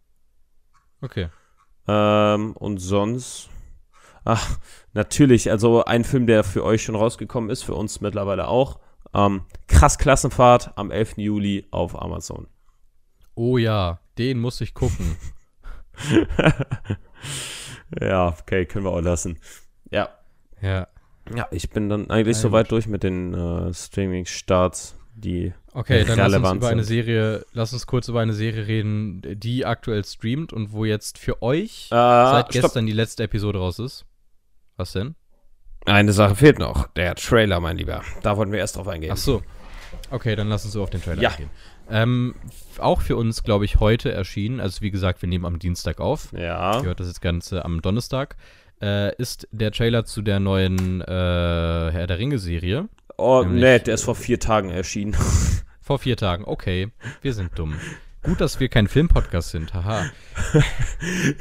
[1.01, 1.29] okay.
[1.87, 3.49] Ähm, und sonst.
[4.25, 4.59] Ach,
[4.91, 8.79] natürlich, also ein Film, der für euch schon rausgekommen ist, für uns mittlerweile auch.
[9.13, 11.13] Ähm, Krass Klassenfahrt am 11.
[11.17, 12.47] Juli auf Amazon.
[13.35, 15.15] Oh ja, den muss ich gucken.
[18.01, 19.39] ja, okay, können wir auch lassen.
[19.91, 20.09] Ja.
[20.61, 20.87] ja.
[21.35, 25.53] Ja, ich bin dann eigentlich soweit durch mit den äh, Streaming-Starts, die.
[25.73, 26.83] Okay, dann lass uns über eine.
[26.83, 31.41] Serie, lass uns kurz über eine Serie reden, die aktuell streamt und wo jetzt für
[31.41, 32.61] euch Äh, seit stopp.
[32.63, 34.05] gestern die letzte Episode raus ist.
[34.75, 35.15] Was denn?
[35.85, 36.87] Eine Sache fehlt noch.
[36.93, 38.01] Der Trailer, mein Lieber.
[38.23, 39.11] Da wollten wir erst drauf eingehen.
[39.13, 39.41] Ach so.
[40.11, 41.29] Okay, dann lass uns so auf den Trailer Ja.
[41.31, 41.49] eingehen.
[41.89, 42.35] Ähm,
[42.79, 46.33] auch für uns, glaube ich, heute erschienen, also wie gesagt, wir nehmen am Dienstag auf.
[46.33, 46.79] Ja.
[46.79, 48.35] Ihr hört das jetzt Ganze am Donnerstag.
[48.81, 52.87] Äh, ist der Trailer zu der neuen äh, Herr der Ringe-Serie.
[53.17, 55.15] Oh, Nämlich- nee, der ist vor vier Tagen erschienen.
[55.81, 56.43] Vor vier Tagen.
[56.45, 56.89] Okay,
[57.21, 57.75] wir sind dumm.
[58.21, 59.73] Gut, dass wir kein Filmpodcast sind.
[59.73, 60.05] Haha.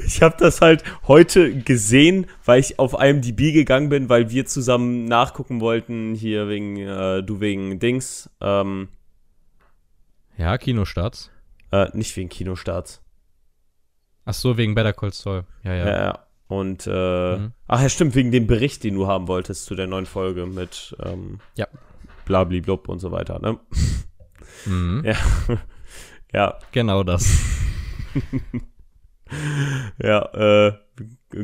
[0.05, 5.03] Ich habe das halt heute gesehen, weil ich auf IMDb gegangen bin, weil wir zusammen
[5.03, 8.87] nachgucken wollten, hier wegen, äh, du wegen Dings, ähm,
[10.37, 11.29] Ja, Kinostarts.
[11.73, 13.01] äh, nicht wegen Kinostarts.
[14.23, 15.43] Ach so, wegen Better Call Saul.
[15.63, 15.85] Ja, ja.
[15.87, 15.97] Ja.
[16.05, 16.19] ja.
[16.47, 17.51] Und, äh, Mhm.
[17.67, 20.95] ach ja, stimmt, wegen dem Bericht, den du haben wolltest zu der neuen Folge mit,
[21.03, 21.67] ähm, Ja.
[22.25, 23.59] Blablablub und so weiter, ne?
[24.65, 25.03] Mhm.
[25.05, 25.15] Ja.
[26.33, 27.29] ja, Genau das.
[30.01, 30.73] ja, äh,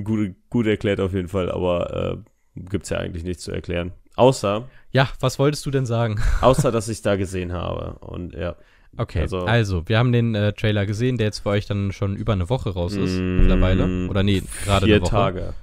[0.03, 2.23] gut, gut erklärt auf jeden Fall, aber,
[2.55, 3.91] äh, gibt's ja eigentlich nichts zu erklären.
[4.15, 6.21] Außer, Ja, was wolltest du denn sagen?
[6.41, 7.97] außer, dass ich da gesehen habe.
[7.99, 8.55] Und ja.
[8.97, 12.15] Okay, also, Also- wir haben den äh, Trailer gesehen, der jetzt für euch dann schon
[12.15, 14.07] über eine Woche raus ist, Mm, mittlerweile.
[14.09, 15.09] Oder nee, gerade Vier eine Woche.
[15.11, 15.53] Tage.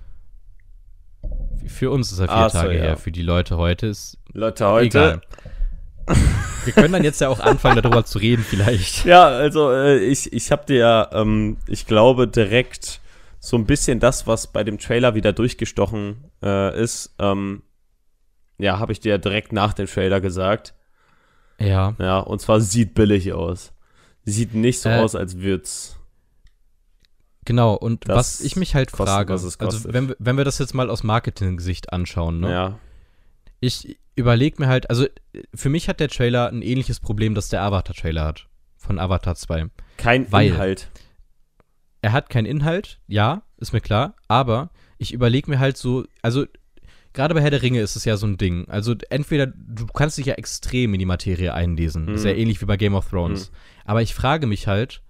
[1.67, 2.81] Für uns ist er vier Ach so, Tage ja.
[2.83, 4.87] her, für die Leute heute ist Leute, heute.
[4.87, 5.21] egal.
[6.65, 9.05] wir können dann jetzt ja auch anfangen, darüber zu reden, vielleicht.
[9.05, 13.01] Ja, also äh, ich, ich habe dir ja, ähm, ich glaube, direkt
[13.39, 17.63] so ein bisschen das, was bei dem Trailer wieder durchgestochen äh, ist, ähm,
[18.59, 20.75] ja, habe ich dir direkt nach dem Trailer gesagt.
[21.61, 21.95] Ja.
[21.99, 23.73] Ja, und zwar sieht billig aus.
[24.25, 25.97] Sieht nicht so Äh, aus, als würd's.
[27.45, 30.59] Genau, und Das was ich mich halt kostet, frage, also wenn, wir- wenn wir das
[30.59, 32.51] jetzt mal aus Marketing-Sicht anschauen, ne?
[32.53, 32.79] Ja.
[33.61, 35.07] ich überlege mir halt, also
[35.55, 38.47] für mich hat der Trailer ein ähnliches Problem, das der Avatar-Trailer hat,
[38.77, 39.69] von Avatar 2.
[39.97, 40.89] Kein Weil- Inhalt.
[42.03, 46.47] Er hat keinen Inhalt, ja, ist mir klar, aber ich überlege mir halt so, also
[47.13, 48.69] gerade bei Herr der Ringe ist es ja so ein Ding.
[48.69, 52.17] Also entweder du kannst dich ja extrem in die Materie einlesen, Mhm.
[52.19, 53.51] sehr ähnlich wie bei Game of Thrones.
[53.85, 55.03] Aber ich frage mich halt,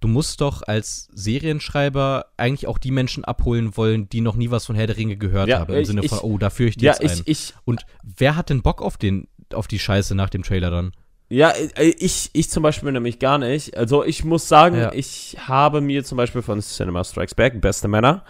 [0.00, 4.66] du musst doch als Serienschreiber eigentlich auch die Menschen abholen wollen, die noch nie was
[4.66, 5.72] von Herr der Ringe gehört Ja, haben.
[5.74, 7.22] Im ich- Sinne von, ich- oh, da führe ich die Ja, jetzt ein.
[7.24, 10.70] ich, ich, Und wer hat denn Bock auf den, auf die Scheiße nach dem Trailer
[10.70, 10.92] dann?
[11.30, 13.76] Ja, äh, ich, ich zum Beispiel nämlich gar nicht.
[13.76, 14.92] Also ich muss sagen, Ja.
[14.94, 18.24] ich habe mir zum Beispiel von Cinema Strikes Back Beste Männer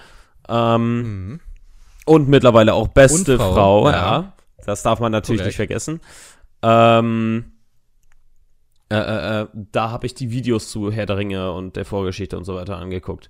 [0.49, 1.41] ähm,
[2.09, 3.97] und mittlerweile auch Beste Frau, Frau, ja.
[3.97, 4.33] ja.
[4.67, 5.47] Das darf man natürlich Korrekt.
[5.47, 6.01] nicht vergessen.
[6.63, 7.53] Ähm,
[8.91, 12.37] äh, äh, äh, da habe ich die Videos zu Herr der Ringe und der Vorgeschichte
[12.37, 13.29] und so weiter angeguckt.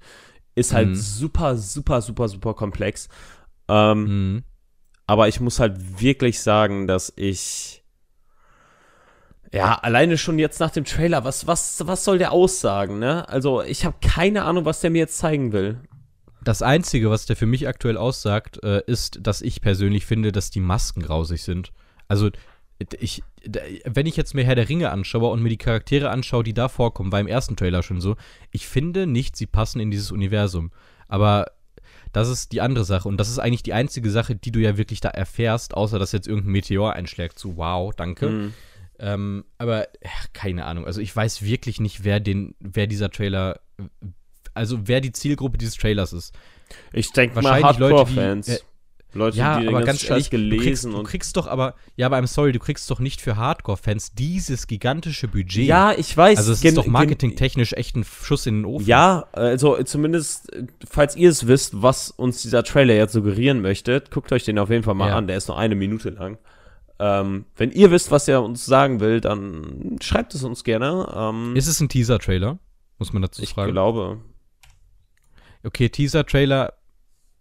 [0.54, 0.94] Ist halt Mhm.
[0.94, 3.08] super, super, super, super komplex.
[3.68, 4.44] Ähm, Mhm.
[5.06, 7.84] aber ich muss halt wirklich sagen, dass ich.
[9.52, 13.26] Ja, alleine schon jetzt nach dem Trailer, was, was, was soll der aussagen, ne?
[13.28, 15.80] Also, ich habe keine Ahnung, was der mir jetzt zeigen will.
[16.48, 20.48] Das Einzige, was der für mich aktuell aussagt, äh, ist, dass ich persönlich finde, dass
[20.48, 21.72] die Masken grausig sind.
[22.08, 22.30] Also,
[22.98, 23.22] ich,
[23.84, 26.68] wenn ich jetzt mir Herr der Ringe anschaue und mir die Charaktere anschaue, die da
[26.68, 28.16] vorkommen, war im ersten Trailer schon so,
[28.50, 30.72] ich finde nicht, sie passen in dieses Universum.
[31.06, 31.48] Aber
[32.12, 33.08] Das ist die andere Sache.
[33.08, 36.12] Und das ist eigentlich die einzige Sache, die du ja wirklich da erfährst, außer dass
[36.12, 37.38] jetzt irgendein Meteor einschlägt.
[37.38, 38.28] So, wow, danke.
[38.28, 38.54] Mhm.
[38.98, 40.86] Ähm, aber ja, keine Ahnung.
[40.86, 43.60] Also ich weiß wirklich nicht, wer den, wer dieser Trailer,
[44.58, 46.34] also wer die Zielgruppe dieses Trailers ist.
[46.92, 48.48] Ich denke mal Wahrscheinlich Leute, die, Hardcore-Fans.
[48.48, 48.58] äh,
[49.14, 51.04] Leute, ja, die den aber ganz Scheiß ehrlich, du kriegst, gelesen du und.
[51.08, 55.28] kriegst doch aber, ja, aber I'm sorry, du kriegst doch nicht für Hardcore-Fans dieses gigantische
[55.28, 55.64] Budget.
[55.66, 56.36] Ja, ich weiß.
[56.38, 58.86] also es gen- ist doch marketingtechnisch echt ein Schuss in den Ofen.
[58.86, 60.50] Ja, also zumindest,
[60.86, 64.68] falls ihr es wisst, was uns dieser Trailer jetzt suggerieren möchte, guckt euch den auf
[64.68, 65.16] jeden Fall mal Ja.
[65.16, 65.26] an.
[65.26, 66.36] Der ist nur eine Minute lang.
[67.00, 71.10] Ähm, wenn ihr wisst, was er uns sagen will, dann schreibt es uns gerne.
[71.16, 72.58] Ähm, Ist es ein Teaser-Trailer?
[72.98, 73.72] Muss man dazu ich fragen.
[73.72, 74.18] glaube.
[75.64, 76.72] Okay, Teaser-Trailer,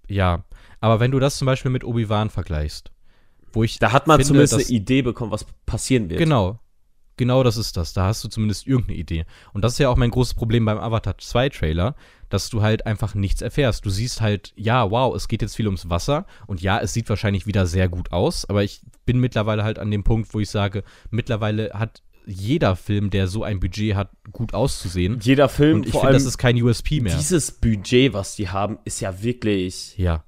[0.07, 0.43] ja.
[0.79, 2.91] Aber wenn du das zum Beispiel mit Obi-Wan vergleichst,
[3.53, 6.19] wo ich Da hat man finde, zumindest dass- eine Idee bekommen, was passieren wird.
[6.19, 6.59] Genau.
[7.19, 7.93] Genau das ist das.
[7.93, 9.25] Da hast du zumindest irgendeine Idee.
[9.51, 11.95] Und das ist ja auch mein großes Problem beim Avatar 2 Trailer,
[12.29, 13.83] dass du halt einfach nichts erfährst.
[13.85, 17.09] Du siehst halt, ja, wow, es geht jetzt viel ums Wasser und ja, es sieht
[17.09, 20.51] wahrscheinlich wieder sehr gut aus, aber ich bin mittlerweile halt an dem Punkt, wo ich
[20.51, 25.19] sage, mittlerweile hat jeder Film, der so ein Budget hat, gut auszusehen.
[25.21, 27.15] Jeder Film, Und ich vor finde, allem das ist kein USP mehr.
[27.15, 30.23] dieses Budget, was die haben, ist ja wirklich Ja.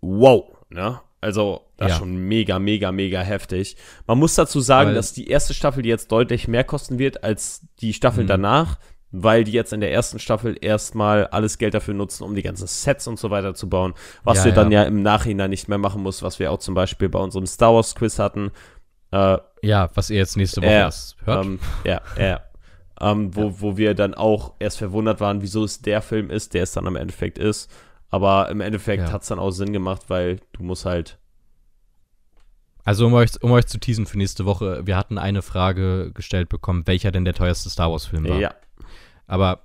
[0.00, 1.00] wow, ne?
[1.20, 1.98] Also, das ist Ja.
[1.98, 3.76] schon mega, mega, mega heftig.
[4.06, 7.66] Man muss dazu sagen, Weil- dass die erste Staffel jetzt deutlich mehr kosten wird als
[7.80, 8.30] die Staffeln Mhm.
[8.30, 8.78] danach,
[9.10, 12.66] weil die jetzt in der ersten Staffel erstmal alles Geld dafür nutzen, um die ganzen
[12.66, 13.94] Sets und so weiter zu bauen,
[14.24, 14.82] was Ja, wir dann ja.
[14.82, 17.74] ja im Nachhinein nicht mehr machen muss, was wir auch zum Beispiel bei unserem Star
[17.74, 18.50] Wars Quiz hatten.
[19.16, 21.44] Äh, Ja, was ihr jetzt nächste Woche Ja, erst hört.
[21.44, 22.40] ähm, ja, ja.
[23.00, 26.62] Ähm, wo, wo wir dann auch erst verwundert waren, wieso es der Film ist, der
[26.62, 27.70] es dann am Endeffekt ist.
[28.10, 29.12] Aber im Endeffekt Ja.
[29.12, 31.18] hat es dann auch Sinn gemacht, weil du musst halt.
[32.84, 36.48] Also um euch, um euch zu teasen für nächste Woche, wir hatten eine Frage gestellt
[36.48, 38.38] bekommen, welcher denn der teuerste Star Wars Film war.
[38.38, 38.54] Ja,
[39.26, 39.60] Aber,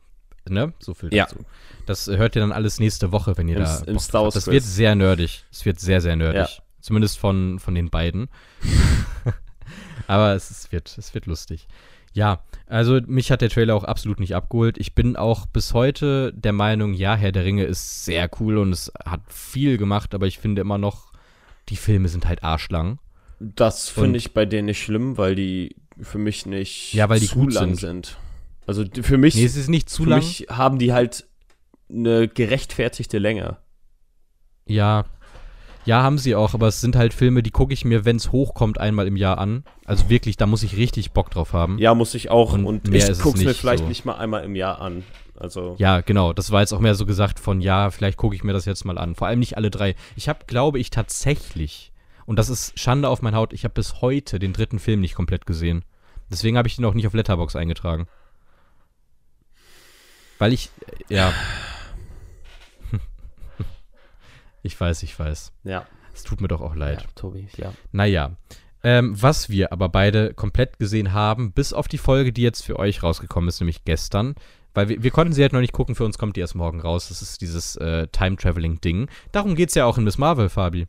[0.50, 1.26] ne, so viel Ja.
[1.26, 1.46] dazu.
[1.86, 3.80] Das hört ihr dann alles nächste Woche, wenn ihr Im- da.
[3.86, 4.34] im Star Wars.
[4.34, 5.46] Das wird sehr nerdig.
[5.52, 6.62] Es wird sehr, sehr nerdig.
[6.82, 8.28] Zumindest von, von den beiden.
[10.08, 11.68] Aber es, es, wird, es wird lustig.
[12.14, 14.78] Ja, also mich hat der Trailer auch absolut nicht abgeholt.
[14.78, 18.74] Ich bin auch bis heute der Meinung, ja, Herr der Ringe ist sehr cool und
[18.74, 21.14] es hat viel gemacht, aber ich finde immer noch,
[21.70, 23.00] die Filme sind halt arschlang.
[23.40, 27.28] das finde ich bei denen nicht schlimm, weil die für mich nicht Ja, weil die
[27.28, 28.08] zu gut lang sind.
[28.08, 28.18] sind.
[28.68, 30.20] Also für mich, Nee, es ist nicht zu für lang.
[30.20, 31.26] mich haben die halt
[31.90, 33.58] eine gerechtfertigte Länge.
[34.66, 35.06] Ja.
[35.86, 38.32] Ja, haben sie auch, aber es sind halt Filme, die gucke ich mir, wenn es
[38.32, 39.64] hochkommt, einmal im Jahr an.
[39.86, 41.78] Also wirklich, da muss ich richtig Bock drauf haben.
[41.80, 42.54] Ja, muss ich auch.
[42.54, 43.90] Und Und, ich ist es mir vielleicht so.
[43.90, 45.04] nicht mal einmal im Jahr an.
[45.40, 45.76] Also.
[45.80, 46.34] Ja, genau.
[46.34, 48.86] Das war jetzt auch mehr so gesagt von, ja, vielleicht gucke ich mir das jetzt
[48.86, 49.16] mal an.
[49.16, 49.96] Vor allem nicht alle drei.
[50.16, 51.92] Ich habe, glaube ich, tatsächlich,
[52.28, 55.16] und das ist Schande auf mein Haut, ich habe bis heute den dritten Film nicht
[55.16, 55.84] komplett gesehen.
[56.30, 58.08] Deswegen habe ich den auch nicht auf Letterbox eingetragen.
[60.38, 60.70] Weil ich,
[61.10, 61.34] äh, ja.
[64.62, 65.54] Ich weiß, ich weiß.
[65.64, 65.86] Ja.
[66.14, 67.02] Es tut mir doch auch leid.
[67.02, 67.74] ja Tobi, ja.
[67.92, 68.38] Naja.
[68.84, 72.80] Ähm, was wir aber beide komplett gesehen haben, bis auf die Folge, die jetzt für
[72.80, 74.34] euch rausgekommen ist, nämlich gestern,
[74.74, 76.82] weil wir, wir konnten sie halt noch nicht gucken, für uns kommt die erst morgen
[76.82, 77.10] raus.
[77.10, 79.08] Das ist dieses äh, Time-Traveling-Ding.
[79.32, 80.88] Darum geht's ja auch in Miss Marvel, Fabi.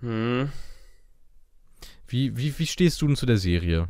[0.00, 0.50] Hm.
[2.08, 3.88] Wie, wie, wie stehst du denn zu der Serie?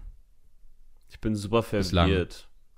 [1.08, 2.10] Ich bin super Bislang.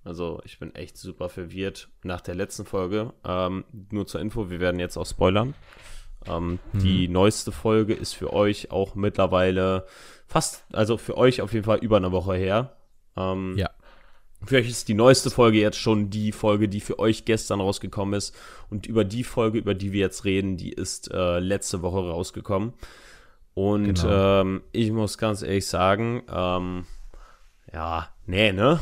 [0.04, 3.12] Also ich bin echt super verwirrt nach der letzten Folge.
[3.24, 5.54] Ähm, nur zur Info, wir werden jetzt auch spoilern.
[6.26, 6.78] Ähm, Mhm.
[6.80, 9.86] Die neueste Folge ist für euch auch mittlerweile
[10.26, 12.76] fast, also für euch auf jeden Fall über eine Woche her.
[13.16, 13.70] Ähm, Ja.
[14.44, 18.12] Für euch ist die neueste Folge jetzt schon die Folge, die für euch gestern rausgekommen
[18.12, 18.36] ist.
[18.68, 22.74] Und über die Folge, über die wir jetzt reden, die ist äh, letzte Woche rausgekommen.
[23.54, 24.40] Und Genau.
[24.42, 26.84] ähm, ich muss ganz ehrlich sagen, ähm,
[27.72, 28.80] ja, nee, ne?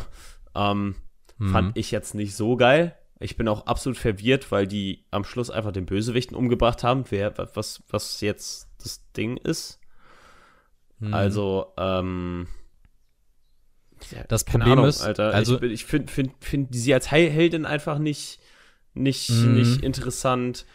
[0.57, 0.97] Ähm,
[1.43, 1.51] Mhm.
[1.51, 2.95] Fand ich jetzt nicht so geil.
[3.19, 7.35] Ich bin auch absolut verwirrt, weil die am Schluss einfach den Bösewichten umgebracht haben, wer,
[7.55, 9.81] was, was jetzt das Ding ist.
[10.99, 11.15] Mhm.
[11.15, 12.47] Also, ähm.
[14.11, 17.65] ja, Das Problem Ahnung, ist, Alter, also- ich, ich finde find, find sie als Heldin
[17.67, 18.41] einfach nicht,
[18.95, 19.55] nicht, Mhm.
[19.55, 20.67] nicht interessant.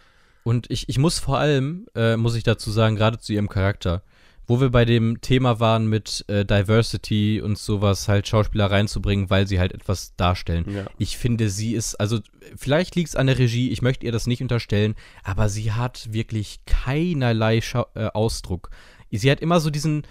[0.44, 4.04] Und ich, ich muss vor allem, äh, muss ich dazu sagen, gerade zu ihrem Charakter,
[4.48, 9.46] wo wir bei dem Thema waren mit äh, Diversity und sowas, halt Schauspieler reinzubringen, weil
[9.46, 10.66] sie halt etwas darstellen.
[10.72, 10.86] Ja.
[10.98, 12.20] Ich finde, sie ist, also
[12.56, 16.14] vielleicht liegt es an der Regie, ich möchte ihr das nicht unterstellen, aber sie hat
[16.14, 18.70] wirklich keinerlei Schau äh, Ausdruck.
[19.12, 20.04] Sie hat immer so diesen,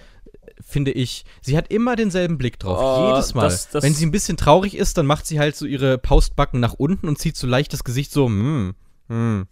[0.61, 2.79] finde ich, sie hat immer denselben Blick drauf.
[2.81, 3.43] Oh, jedes Mal.
[3.43, 6.61] das- das- Wenn sie ein bisschen traurig ist, dann macht sie halt so ihre Paustbacken
[6.61, 8.75] nach unten und zieht so leicht das Gesicht so, hm,
[9.09, 9.47] hm,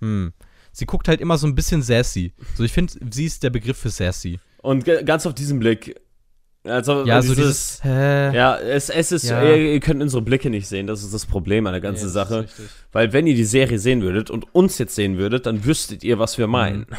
[0.00, 0.32] hm.
[0.76, 2.32] Sie guckt halt immer so ein bisschen sassy.
[2.56, 4.40] So, ich finde, sie ist der Begriff für sassy.
[4.60, 5.94] Und ganz auf diesen Blick,
[6.66, 7.84] Also, Ja, so dieses, dieses.
[7.84, 8.34] Hä?
[8.36, 9.42] ja, es, es ist, Ja.
[9.44, 12.10] ihr, ihr könnt unsere Blicke nicht sehen, das ist das Problem an der ganzen Nee,
[12.12, 12.46] Sache.
[12.90, 16.18] Weil wenn ihr die Serie sehen würdet und uns jetzt sehen würdet, dann wüsstet ihr,
[16.18, 16.86] was wir meinen.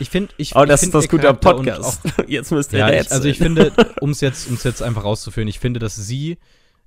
[0.00, 2.02] Ich finde, ich, Aber ich das find ist das Gute am Podcast.
[2.28, 3.16] Jetzt müsst ihr Ja, ich, rätseln.
[3.16, 6.38] also ich finde, um es jetzt, um's jetzt einfach rauszuführen, ich finde, dass sie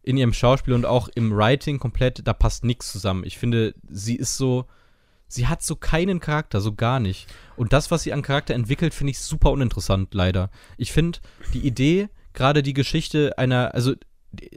[0.02, 3.26] in ihrem Schauspiel und auch im Writing komplett, da passt nichts zusammen.
[3.26, 4.64] Ich finde, sie ist so,
[5.34, 7.28] sie hat so keinen Charakter, so gar nicht.
[7.56, 10.50] Und das, was sie an Charakter entwickelt, finde ich super uninteressant, leider.
[10.78, 11.20] Ich finde
[11.54, 13.94] die Idee, gerade die Geschichte einer, also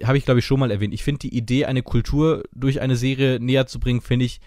[0.04, 2.96] habe ich glaube ich schon mal erwähnt, ich finde die Idee, eine Kultur durch eine
[2.96, 4.40] Serie näher zu bringen, finde ich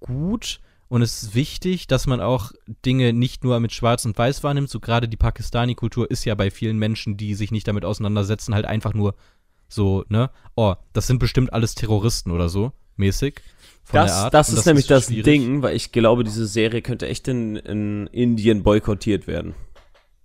[0.00, 0.60] gut.
[0.88, 2.52] Und es ist wichtig, dass man auch
[2.84, 4.70] Dinge nicht nur mit Schwarz und Weiß wahrnimmt.
[4.70, 8.66] So gerade die Pakistani-Kultur ist ja bei vielen Menschen, die sich nicht damit auseinandersetzen, halt
[8.66, 9.14] einfach nur
[9.66, 10.30] so, ne?
[10.54, 13.40] Oh, das sind bestimmt alles Terroristen oder so, mäßig.
[13.84, 14.34] Von das, der Art.
[14.34, 15.24] das ist nämlich das schwierig.
[15.24, 19.54] Ding, weil ich glaube, diese Serie könnte echt in, in Indien boykottiert werden.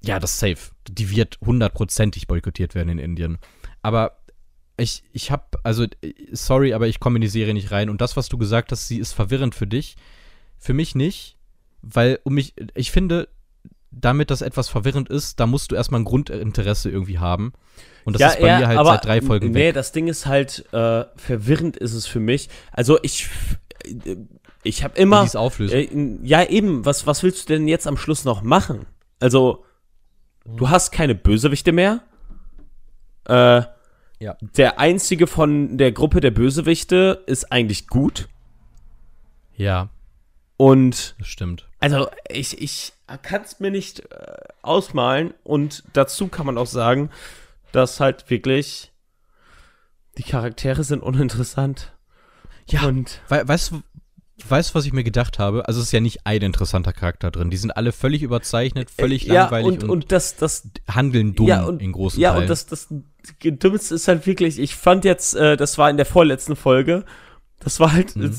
[0.02, 0.72] Ja, das ist safe.
[0.90, 3.38] Die wird hundertprozentig boykottiert werden in Indien.
[3.82, 4.18] Aber
[4.78, 5.86] ich, ich hab, also,
[6.32, 7.90] sorry, aber ich komme in die Serie nicht rein.
[7.90, 9.98] Und das, was du gesagt hast, sie ist verwirrend für dich.
[10.58, 11.38] Für mich nicht,
[11.82, 13.28] weil um mich, ich finde,
[13.92, 17.54] damit das etwas verwirrend ist, da musst du erstmal ein Grundinteresse irgendwie haben.
[18.06, 19.74] Und das ist bei mir halt seit drei Folgen nee, weg.
[19.74, 22.50] das Ding ist halt, äh, verwirrend ist es für mich.
[22.72, 23.30] Also ich,
[23.86, 24.16] äh,
[24.64, 25.76] ich habe immer, die's auflösen.
[25.76, 28.86] äh, ja eben, was, was willst du denn jetzt am Schluss noch machen?
[29.20, 29.66] Also,
[30.46, 32.02] du hast keine Bösewichte mehr.
[33.26, 33.64] Äh,
[34.20, 34.36] Ja.
[34.58, 38.28] Der einzige von der Gruppe der Bösewichte ist eigentlich gut.
[39.56, 39.90] Ja,
[40.58, 41.69] Und das stimmt.
[41.80, 45.34] Also ich, ich kann es mir nicht äh, ausmalen.
[45.44, 47.10] Und dazu kann man auch sagen,
[47.72, 48.92] dass halt wirklich
[50.18, 51.94] die Charaktere sind uninteressant.
[52.68, 53.82] Ja, Und We weißt du,
[54.48, 55.68] weißt, was ich mir gedacht habe?
[55.68, 57.50] Also es ist ja nicht ein interessanter Charakter drin.
[57.50, 61.64] Die sind alle völlig überzeichnet, völlig ja, langweilig und, und, das, das, handeln dumm ja,
[61.64, 62.44] und, in großen ja, Teilen.
[62.44, 62.88] und das, das
[63.44, 67.06] Dümmste ist halt wirklich, ich fand jetzt, äh, das war in der vorletzten Folge,
[67.60, 68.32] das war halt, Mhm.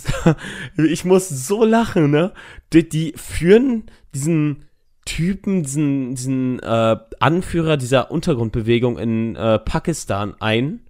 [0.89, 2.33] ich muss so lachen, ne?
[2.73, 4.64] Die, die führen diesen
[5.05, 10.81] Typen, diesen, diesen äh, Anführer dieser Untergrundbewegung in äh, Pakistan ein.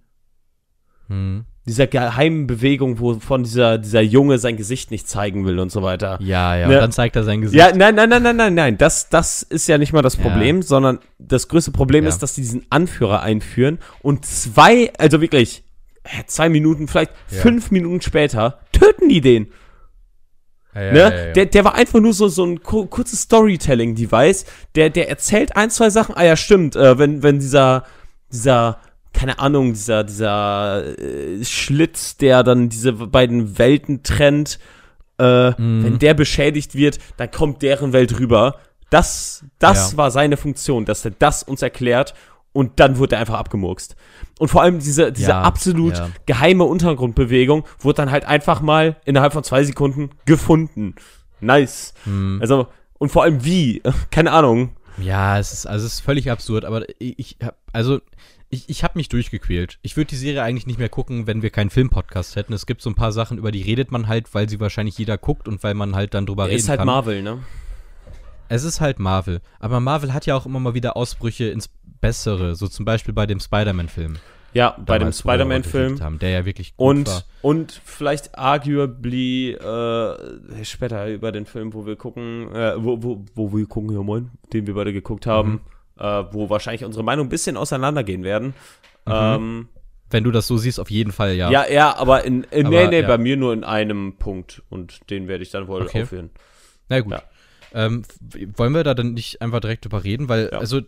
[1.07, 1.45] hm.
[1.67, 6.17] Dieser geheimen Bewegung, wovon dieser, dieser Junge sein Gesicht nicht zeigen will und so weiter.
[6.19, 6.73] Ja, ja, Ne?
[6.73, 7.59] und dann zeigt er sein Gesicht.
[7.59, 8.77] Ja, nein, nein, nein, nein, nein, nein.
[8.79, 10.23] Das, das ist ja nicht mal das Ja.
[10.23, 12.09] Problem, sondern das größte Problem Ja.
[12.09, 15.63] ist, dass die diesen Anführer einführen und zwei, also wirklich,
[16.27, 17.41] zwei Minuten, vielleicht Ja.
[17.41, 19.51] fünf Minuten später, töten die den.
[20.73, 20.99] Ja, ne?
[20.99, 21.33] ja, ja.
[21.33, 24.45] Der, der war einfach nur so, so ein ku kurzes Storytelling-Device.
[24.75, 26.15] Der, der erzählt ein, zwei Sachen.
[26.15, 27.83] Ah ja, stimmt, äh, wenn, wenn dieser,
[28.31, 28.77] dieser,
[29.13, 34.59] keine Ahnung, dieser, dieser äh, Schlitz, der dann diese beiden Welten trennt,
[35.19, 35.83] äh, Mhm.
[35.83, 38.55] wenn der beschädigt wird, dann kommt deren Welt rüber.
[38.89, 42.13] Das, das war seine Funktion, dass er das uns erklärt
[42.53, 43.95] und dann wurde er einfach abgemurkst.
[44.39, 46.09] Und vor allem diese, diese Ja, absolut ja.
[46.25, 50.95] geheime Untergrundbewegung wurde dann halt einfach mal innerhalb von zwei Sekunden gefunden.
[51.39, 51.93] Nice.
[52.03, 52.39] Hm.
[52.41, 53.81] Also, und vor allem wie?
[54.11, 54.71] Keine Ahnung.
[54.97, 58.01] Ja, es ist, also es ist völlig absurd, aber ich, hab, also
[58.49, 59.79] ich, ich habe mich durchgequält.
[59.81, 62.53] Ich würde die Serie eigentlich nicht mehr gucken, wenn wir keinen Filmpodcast hätten.
[62.53, 65.17] Es gibt so ein paar Sachen, über die redet man halt, weil sie wahrscheinlich jeder
[65.17, 66.85] guckt und weil man halt dann drüber reden Ist halt kann.
[66.87, 67.39] Marvel, ne?
[68.49, 69.39] Es ist halt Marvel.
[69.59, 71.69] Aber Marvel hat ja auch immer mal wieder Ausbrüche ins
[72.01, 74.17] Bessere, so zum Beispiel bei dem Spider-Man-Film.
[74.53, 76.19] Ja, bei dem Spider-Man-Film.
[76.19, 77.23] Der ja wirklich gut Und, war.
[77.41, 83.53] und vielleicht arguably äh, später über den Film, wo wir gucken, äh, wo, wo, wo
[83.53, 85.61] wir gucken, ja moin, den wir beide geguckt haben,
[85.97, 86.03] Mhm.
[86.03, 88.53] äh, wo wahrscheinlich unsere Meinung ein bisschen auseinandergehen werden.
[89.05, 89.69] Ähm,
[90.09, 91.49] Wenn du das so siehst, auf jeden Fall ja.
[91.49, 91.69] ja.
[91.69, 93.07] ja, aber in, in Aber, nee, nee, ja.
[93.07, 96.03] bei mir nur in einem Punkt und den werde ich dann wohl Okay.
[96.03, 96.29] aufführen.
[96.89, 97.13] Na gut.
[97.13, 97.23] Ja.
[97.73, 98.03] Ähm,
[98.57, 100.27] wollen wir da dann nicht einfach direkt drüber reden?
[100.27, 100.59] Weil, Ja.
[100.59, 100.81] also,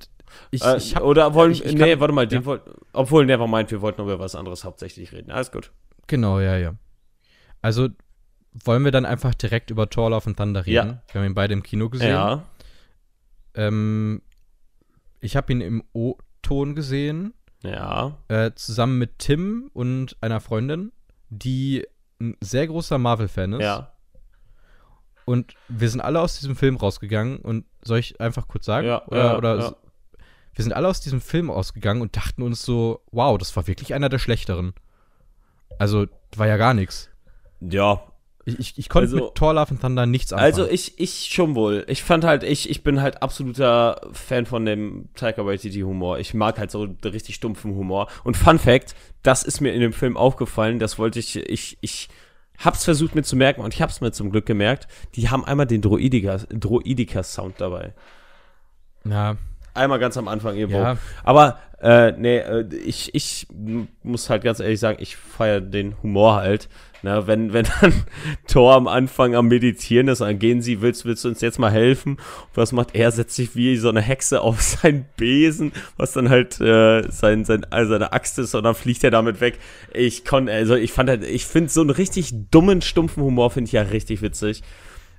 [0.51, 2.45] ich, Äh, ich hab, oder wollen, ich- ich nee, kann- warte mal, den ja.
[2.45, 2.61] wollt,
[2.93, 5.31] obwohl, nevermind, wir wollten über was anderes hauptsächlich reden.
[5.31, 5.71] Alles gut.
[6.07, 6.75] Genau, ja, ja.
[7.61, 7.89] Also,
[8.65, 10.73] wollen wir dann einfach direkt über Thor Love and Thunder reden?
[10.89, 11.01] Ja.
[11.11, 12.09] Wir haben ihn beide im Kino gesehen.
[12.11, 12.43] Ja,
[13.55, 14.21] Ähm,
[15.19, 20.91] ich habe ihn im O-Ton gesehen, ja, äh, zusammen mit Tim und einer Freundin,
[21.29, 21.87] die
[22.19, 23.61] ein sehr großer Marvel-Fan ist.
[23.61, 23.89] ja.
[25.25, 28.87] Und wir sind alle aus diesem Film rausgegangen und soll ich einfach kurz sagen?
[28.87, 29.75] Ja, oder, ja, oder ja.
[30.53, 33.93] Wir sind alle aus diesem Film ausgegangen und dachten uns so, wow, das war wirklich
[33.93, 34.73] einer der schlechteren.
[35.79, 37.09] Also, war ja gar nichts.
[37.59, 38.03] Ja,
[38.45, 40.51] Ich, ich, ich konnte Also- mit Thor Love and Thunder nichts anfangen.
[40.53, 41.85] Also ich, ich schon wohl.
[41.87, 46.19] Ich fand halt, ich, ich bin halt absoluter Fan von dem Taika Waititi Humor.
[46.19, 48.09] Ich mag halt so den richtig stumpfen Humor.
[48.25, 52.09] Und Fun Fact, das ist mir in dem Film aufgefallen, das wollte ich, ich, ich
[52.59, 54.87] hab's versucht mir zu merken und ich hab's mir zum Glück gemerkt.
[55.15, 57.93] Die haben einmal den Droidika, Droidika Sound dabei.
[59.05, 59.37] ja,
[59.73, 60.79] einmal ganz am Anfang irgendwo.
[60.79, 60.97] Ja.
[61.23, 63.47] Aber äh, nee, äh, ich, ich
[64.03, 66.69] muss halt ganz ehrlich sagen, ich feiere den Humor halt.
[67.05, 67.91] Na, wenn, wenn dann
[68.47, 71.69] Thor am Anfang am Meditieren ist, dann gehen sie, willst, willst du uns jetzt mal
[71.71, 72.13] helfen?
[72.13, 73.11] Und was macht er?
[73.11, 77.65] Setzt sich wie so eine Hexe auf seinen Besen, was dann halt äh, sein, sein,
[77.69, 79.59] also seine Axt ist und dann fliegt er damit weg.
[79.93, 83.67] Ich kon, also ich fand halt, ich finde so einen richtig dummen, stumpfen Humor finde
[83.67, 84.63] ich ja richtig witzig.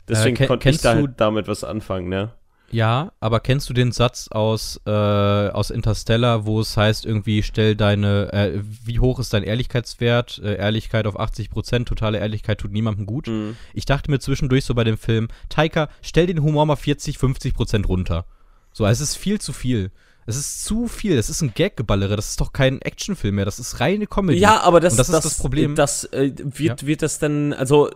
[0.09, 2.33] Deswegen Äh, konnte ich da halt damit was anfangen, ne?
[2.75, 7.77] Ja, aber kennst du den Satz aus, äh, aus Interstellar, wo es heißt, irgendwie stell
[7.77, 10.41] deine, äh, wie hoch ist dein Ehrlichkeitswert?
[10.43, 13.29] Äh, Ehrlichkeit auf 80%, totale Ehrlichkeit tut niemandem gut.
[13.29, 13.57] Mhm.
[13.75, 17.87] Ich dachte mir zwischendurch so bei dem Film, Taika, stell den Humor mal 40, 50%
[17.87, 18.27] runter.
[18.73, 19.93] So, es ist viel zu viel.
[20.27, 21.17] Es ist zu viel.
[21.17, 22.17] Es ist ein Gaggeballere.
[22.17, 23.45] Das ist doch kein Actionfilm mehr.
[23.45, 24.41] Das ist reine Comedy.
[24.41, 25.77] Ja, aber das, Und das ist das Problem.
[25.77, 27.91] Das äh, wird, wird das dann, also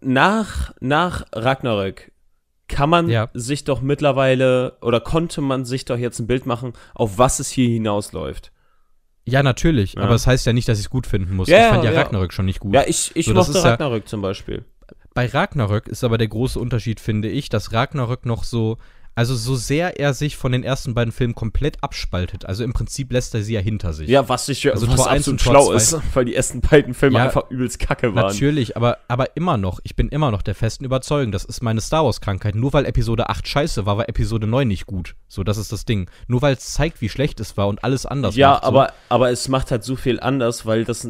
[0.00, 2.12] nach, nach Ragnarök
[2.68, 3.28] kann man Ja.
[3.34, 7.48] sich doch mittlerweile oder konnte man sich doch jetzt ein Bild machen, auf was es
[7.50, 8.52] hier hinausläuft.
[9.24, 9.94] Ja, natürlich.
[9.94, 10.02] Ja.
[10.02, 11.48] Aber es das heißt ja nicht, dass ich es gut finden muss.
[11.48, 11.90] Ja, ich fand ja.
[11.90, 12.74] Ragnarök schon nicht gut.
[12.74, 14.64] Ja, ich, ich So, mochte Ragnarök zum Beispiel.
[15.12, 18.78] Bei Ragnarök ist aber der große Unterschied, finde ich, dass Ragnarök noch so,
[19.18, 22.46] also so sehr er sich von den ersten beiden Filmen komplett abspaltet.
[22.46, 24.08] Also im Prinzip lässt er sie ja hinter sich.
[24.08, 25.74] Ja, was, ich, Also was Tor absolut und Tor schlau zwei.
[25.74, 28.26] ist, weil die ersten beiden Filme Ja, einfach übelst kacke waren.
[28.26, 31.80] Natürlich, aber, aber immer noch, ich bin immer noch der festen Überzeugung, das ist meine
[31.80, 32.54] Star Wars-Krankheit.
[32.54, 35.16] Nur weil Episode 8 scheiße war, war Episode 9 nicht gut.
[35.26, 36.08] So, das ist das Ding.
[36.28, 38.62] Nur weil es zeigt, wie schlecht es war und alles anders Ja, macht.
[38.62, 38.68] So.
[38.68, 41.08] aber, aber es macht halt so viel anders, weil das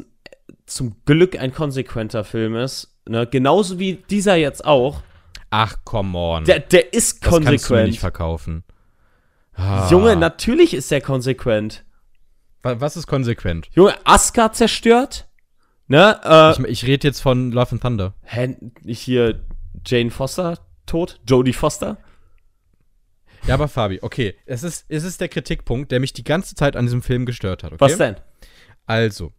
[0.65, 2.91] zum Glück ein konsequenter Film ist.
[3.07, 3.27] Ne?
[3.27, 5.03] Genauso wie dieser jetzt auch.
[5.51, 6.45] Ach, come on.
[6.45, 7.89] Der, der ist das kannst du mir konsequent.
[7.89, 8.65] nicht verkaufen.
[9.55, 9.89] Ah.
[9.91, 11.85] Junge, natürlich ist der konsequent.
[12.63, 13.69] Wa- Was ist konsequent?
[13.73, 15.27] Junge, Asuka zerstört.
[15.87, 16.21] Ne?
[16.23, 18.15] Äh, Ich, ich rede jetzt von Love and Thunder.
[18.23, 19.41] hä, hier
[19.87, 21.21] Jane Foster tot?
[21.27, 21.97] Jodie Foster?
[23.47, 26.77] Ja, aber Fabi, okay, es ist, es ist der Kritikpunkt, der mich die ganze Zeit
[26.77, 27.81] an diesem Film gestört hat, okay?
[27.81, 28.17] Was denn?
[28.85, 29.33] Also,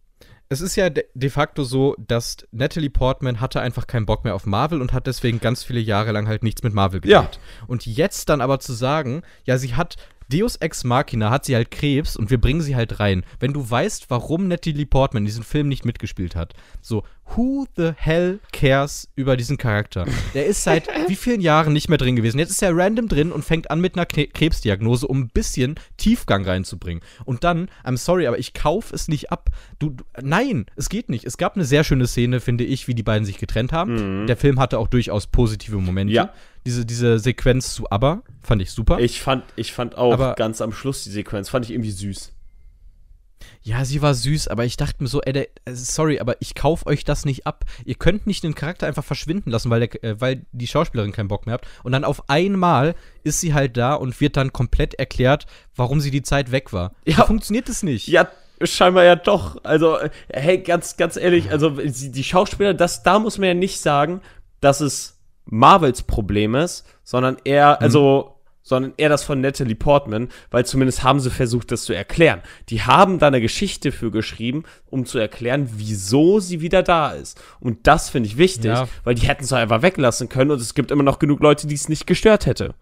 [0.52, 4.46] es ist ja de, facto so, dass Natalie Portman hatte einfach keinen Bock mehr auf
[4.46, 7.12] Marvel und hat deswegen ganz viele Jahre lang halt nichts mit Marvel gedreht.
[7.12, 7.66] Ja.
[7.68, 9.96] Und jetzt dann aber zu sagen, ja, sie hat
[10.30, 13.24] Deus Ex Machina, hat sie halt Krebs und wir bringen sie halt rein.
[13.38, 17.02] Wenn du weißt, warum Natalie Portman diesen Film nicht mitgespielt hat, so,
[17.36, 20.06] who the hell cares über diesen Charakter?
[20.34, 22.38] Der ist seit wie vielen Jahren nicht mehr drin gewesen.
[22.38, 26.44] Jetzt ist er random drin und fängt an mit einer Krebsdiagnose, um ein bisschen Tiefgang
[26.44, 27.02] reinzubringen.
[27.24, 29.50] Und dann, I'm sorry, aber ich kauf es nicht ab.
[29.78, 31.24] Du, du, nein, es geht nicht.
[31.24, 34.26] Es gab eine sehr schöne Szene, finde ich, wie die beiden sich getrennt haben.
[34.26, 36.14] Der Film hatte auch durchaus positive Momente.
[36.14, 36.32] Ja.
[36.66, 38.98] Diese, diese Sequenz zu ABBA fand ich super.
[38.98, 42.32] Ich fand, ich fand auch Aber- ganz am Schluss die Sequenz, fand ich irgendwie süß.
[43.62, 46.54] Ja, sie war süß, aber ich dachte mir so, ey, der, äh, sorry, aber ich
[46.54, 47.64] kauf euch das nicht ab.
[47.84, 51.28] Ihr könnt nicht den Charakter einfach verschwinden lassen, weil, der, äh, weil die Schauspielerin keinen
[51.28, 51.66] Bock mehr hat.
[51.82, 55.46] Und dann auf einmal ist sie halt da und wird dann komplett erklärt,
[55.76, 56.92] warum sie die Zeit weg war.
[57.04, 57.16] Ja.
[57.16, 58.08] So funktioniert es nicht.
[58.08, 58.28] Ja,
[58.62, 59.62] scheinbar ja doch.
[59.64, 63.54] Also, äh, hey, ganz, ganz ehrlich, also die die Schauspieler, das, da muss man ja
[63.54, 64.20] nicht sagen,
[64.60, 65.18] dass es
[65.50, 71.18] Marvels Problem ist, sondern eher, also, sondern eher das von Natalie Portman, weil zumindest haben
[71.20, 72.40] sie versucht, das zu erklären.
[72.68, 77.40] Die haben da eine Geschichte für geschrieben, um zu erklären, wieso sie wieder da ist.
[77.58, 78.88] Und das finde ich wichtig, Ja.
[79.04, 81.74] weil die hätten es einfach weglassen können und es gibt immer noch genug Leute, die
[81.74, 82.74] es nicht gestört hätte.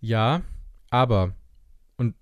[0.00, 0.42] Ja,
[0.90, 1.32] aber,
[1.96, 2.14] und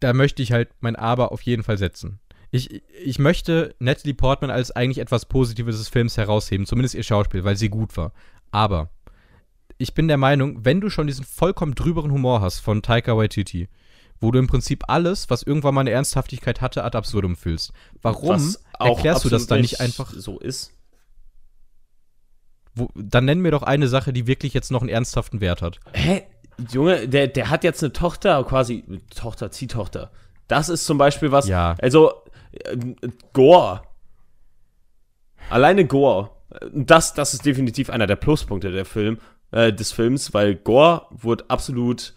[0.00, 2.18] da möchte ich halt mein Aber auf jeden Fall setzen.
[2.50, 7.44] Ich, ich möchte Natalie Portman als eigentlich etwas Positives des Films herausheben, zumindest ihr Schauspiel,
[7.44, 8.12] weil sie gut war.
[8.50, 8.90] Aber
[9.76, 13.68] ich bin der Meinung, wenn du schon diesen vollkommen drüberen Humor hast von Taika Waititi,
[14.20, 17.72] wo du im Prinzip alles, was irgendwann mal eine Ernsthaftigkeit hatte, ad absurdum fühlst,
[18.02, 20.12] warum erklärst du das dann nicht einfach?
[20.12, 20.72] so ist?
[22.74, 25.80] Wo, dann nenn mir doch eine Sache, die wirklich jetzt noch einen ernsthaften Wert hat.
[25.92, 26.22] Hä?
[26.72, 28.84] Junge, der, der hat jetzt eine Tochter, quasi
[29.14, 30.10] Tochter, Ziehtochter.
[30.48, 31.46] Das ist zum Beispiel was.
[31.46, 31.76] Ja.
[31.80, 32.12] Also,
[33.32, 33.82] Gore.
[35.50, 36.30] Alleine Gore.
[36.72, 39.18] Das, das ist definitiv einer der Pluspunkte der Film,
[39.50, 42.14] äh, des Films, weil Gore wurde absolut.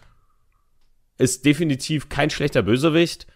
[1.18, 3.28] Ist definitiv kein schlechter Bösewicht.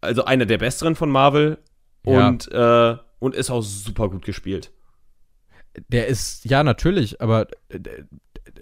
[0.00, 1.58] Also einer der besseren von Marvel.
[2.04, 2.28] Ja.
[2.28, 4.72] Und, äh, und ist auch super gut gespielt.
[5.88, 7.80] Der ist, ja, natürlich, aber äh,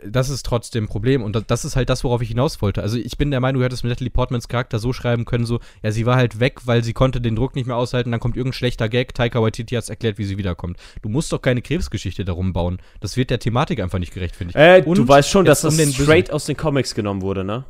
[0.06, 2.82] das ist trotzdem ein Problem und das, das ist halt das, worauf ich hinaus wollte.
[2.82, 5.60] Also ich bin der Meinung, du hättest mit Natalie Portmans Charakter so schreiben können, so,
[5.82, 8.36] ja, sie war halt weg, weil sie konnte den Druck nicht mehr aushalten, dann kommt
[8.36, 10.78] irgendein schlechter Gag, Taika Waititi hat's erklärt, wie sie wiederkommt.
[11.02, 12.78] Du musst doch keine Krebsgeschichte darum bauen.
[13.00, 14.56] Das wird der Thematik einfach nicht gerecht, finde ich.
[14.56, 17.44] Äh, du Und weißt schon, dass das um den straight aus den Comics genommen wurde,
[17.44, 17.64] ne?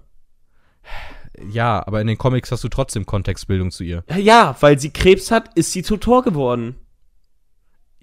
[1.50, 4.04] Ja, aber in den Comics hast du trotzdem Kontextbildung zu ihr.
[4.16, 6.76] Ja, weil sie Krebs hat, ist sie zu Tor geworden.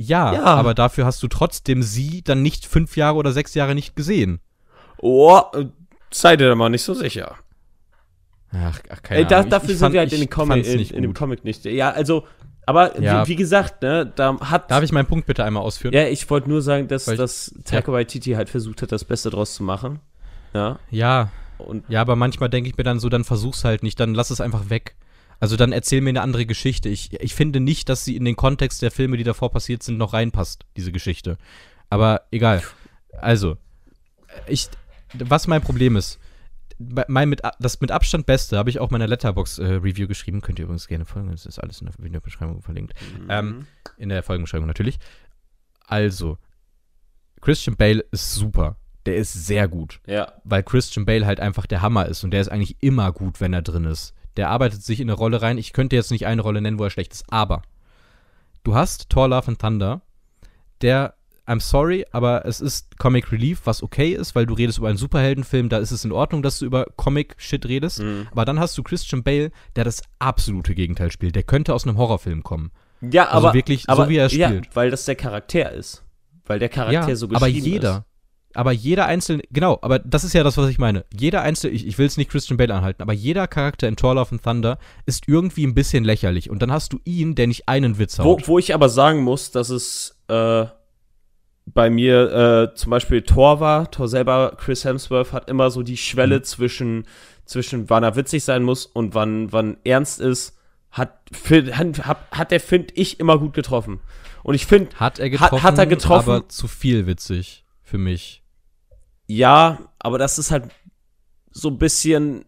[0.02, 0.44] Ja, Ja.
[0.44, 4.40] aber dafür hast du trotzdem sie dann nicht fünf Jahre oder sechs Jahre nicht gesehen.
[4.98, 5.42] Oh,
[6.12, 7.36] sei dir da mal nicht so sicher.
[8.54, 9.48] Ach, ach keine da, Ahnung.
[9.48, 11.14] Ich- dafür ich sind fand- wir halt in, den Comic, in, in dem.
[11.14, 11.64] Comic nicht.
[11.66, 12.26] Ja, also,
[12.66, 13.26] aber Ja.
[13.26, 14.70] Wie, wie gesagt, ne, da hat.
[14.70, 15.94] Darf ich meinen Punkt bitte einmal ausführen?
[15.94, 19.30] ja, ich wollte nur sagen, dass, ich- dass Taika Waititi halt versucht hat, das Beste
[19.30, 20.00] draus zu machen.
[20.54, 20.80] Ja.
[20.90, 21.30] Ja,
[21.60, 24.32] Und ja, aber manchmal denke ich mir dann so, dann versuch's halt nicht, dann lass
[24.32, 24.96] es einfach weg.
[25.42, 26.88] Also dann erzähl mir eine andere Geschichte.
[26.88, 29.98] Ich, ich finde nicht, dass sie in den Kontext der Filme, die davor passiert sind,
[29.98, 31.38] noch reinpasst, diese Geschichte.
[31.90, 32.62] Aber egal.
[33.20, 33.58] Also,
[34.48, 34.70] ich,
[35.16, 36.20] was mein Problem ist,
[37.08, 40.42] mein mit, das mit Abstand Beste habe ich auch in meiner Letterbox-Review geschrieben.
[40.42, 42.94] Könnt ihr übrigens gerne folgen, das ist alles in der Videobeschreibung verlinkt.
[43.28, 43.66] Ähm,
[43.98, 45.00] in der Folgenbeschreibung natürlich.
[45.88, 46.38] Also,
[47.42, 48.78] Christian Bale ist super.
[49.08, 50.32] Der ist sehr gut ja.
[50.44, 53.52] weil Christian Bale halt einfach der Hammer ist und der ist eigentlich immer gut, wenn
[53.52, 54.14] er drin ist.
[54.38, 55.58] Der arbeitet sich in eine Rolle rein.
[55.58, 57.62] Ich könnte jetzt nicht eine Rolle nennen, wo er schlecht ist, aber
[58.64, 60.02] du hast Thor Love and Thunder,
[60.82, 61.16] der,
[61.48, 64.98] I'm sorry, aber es ist Comic Relief, was okay ist, weil du redest über einen
[64.98, 68.00] Superheldenfilm, da ist es in Ordnung, dass du über Comic-Shit redest.
[68.00, 68.28] Mhm.
[68.32, 71.36] Aber dann hast du Christian Bale, der das absolute Gegenteil spielt.
[71.36, 72.72] Der könnte aus einem Horrorfilm kommen.
[73.02, 73.54] Ja, Also aber.
[73.56, 74.76] wirklich, so aber, wie er Ja, spielt.
[74.76, 76.04] weil das der Charakter ist.
[76.46, 78.04] Weil der Charakter so geschrieben aber jeder, ist.
[78.56, 81.06] Aber jeder einzelne, genau, aber das ist ja das, was ich meine.
[81.14, 84.16] Jeder einzelne, ich, ich will es nicht Christian Bale anhalten, aber jeder Charakter in Thor
[84.16, 86.50] Love and Thunder ist irgendwie ein bisschen lächerlich.
[86.50, 88.48] Und dann hast du ihn, der nicht einen Witz Wo, haut.
[88.48, 90.66] wo ich aber sagen muss, dass es äh,
[91.66, 93.90] bei mir äh, zum Beispiel Thor war.
[93.92, 96.44] Thor selber, Chris Hemsworth, hat immer so die Schwelle Mhm.
[96.44, 97.08] zwischen,
[97.46, 100.58] zwischen wann er witzig sein muss und wann, wann ernst ist,
[100.92, 104.00] hat, hat, hat, hat der, finde ich, immer gut getroffen.
[104.44, 106.30] Und ich finde, Hat er Hat- getroffen, hat er getroffen?
[106.32, 108.41] aber zu viel witzig für mich.
[109.36, 110.66] Ja, aber das ist halt
[111.52, 112.46] so ein bisschen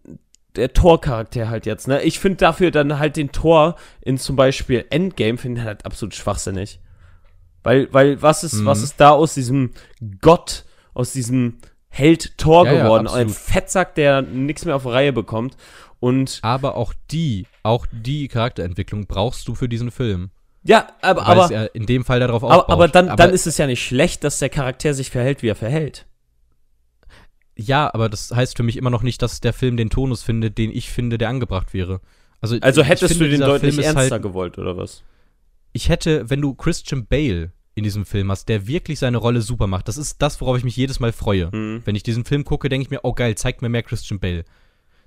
[0.56, 2.02] der Tor-Charakter halt jetzt, ne?
[2.04, 6.14] Ich finde dafür dann halt den Tor in zum Beispiel Endgame, finde ich halt absolut
[6.16, 6.80] schwachsinnig.
[7.64, 8.66] Weil, weil, was ist, Mhm.
[8.66, 9.72] was ist da aus diesem
[10.22, 11.58] Gott, aus diesem
[11.90, 13.08] Held Tor Ja, ja, geworden?
[13.08, 13.36] Ein absolut.
[13.36, 15.56] Fettsack, der nichts mehr auf Reihe bekommt.
[16.00, 20.32] Und Aber auch die, auch die Charakterentwicklung brauchst du für diesen Film.
[20.64, 22.66] ja, aber, Weil aber, es ja in dem Fall darauf aufbaut.
[22.66, 25.48] aber, aber dann, dann ist es ja nicht schlecht, dass der Charakter sich verhält, wie
[25.50, 26.06] er verhält.
[27.56, 30.58] Ja, aber das heißt für mich immer noch nicht, dass der Film den Tonus findet,
[30.58, 32.02] den ich finde, der angebracht wäre.
[32.42, 35.04] Also, Also hättest finde, du den deutlich Film ernster halt, gewollt, oder was?
[35.72, 39.68] Ich hätte, wenn du Christian Bale in diesem Film hast, der wirklich seine Rolle super
[39.68, 41.52] macht, das ist das, worauf ich mich jedes Mal freue.
[41.52, 41.82] Hm.
[41.86, 44.46] Wenn ich diesen Film gucke, denke ich mir, oh geil, zeigt mir mehr Christian Bale.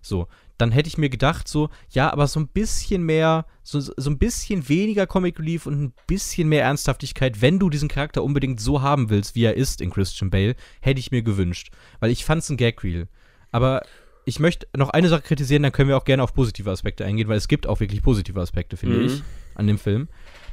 [0.08, 0.28] So,
[0.58, 4.18] dann hätte ich mir gedacht, so, ja, aber so ein bisschen mehr, so, so ein
[4.18, 8.82] bisschen weniger Comic Relief und ein bisschen mehr Ernsthaftigkeit, wenn du diesen Charakter unbedingt so
[8.82, 11.70] haben willst, wie er ist in Christian Bale, hätte ich mir gewünscht.
[12.00, 13.08] Weil ich fand's ein Gag-Reel.
[13.50, 13.82] Aber
[14.24, 17.28] ich möchte noch eine Sache kritisieren, dann können wir auch gerne auf positive Aspekte eingehen,
[17.28, 19.06] weil es gibt auch wirklich positive Aspekte, finde Mhm.
[19.06, 19.22] ich,
[19.54, 20.08] an dem Film.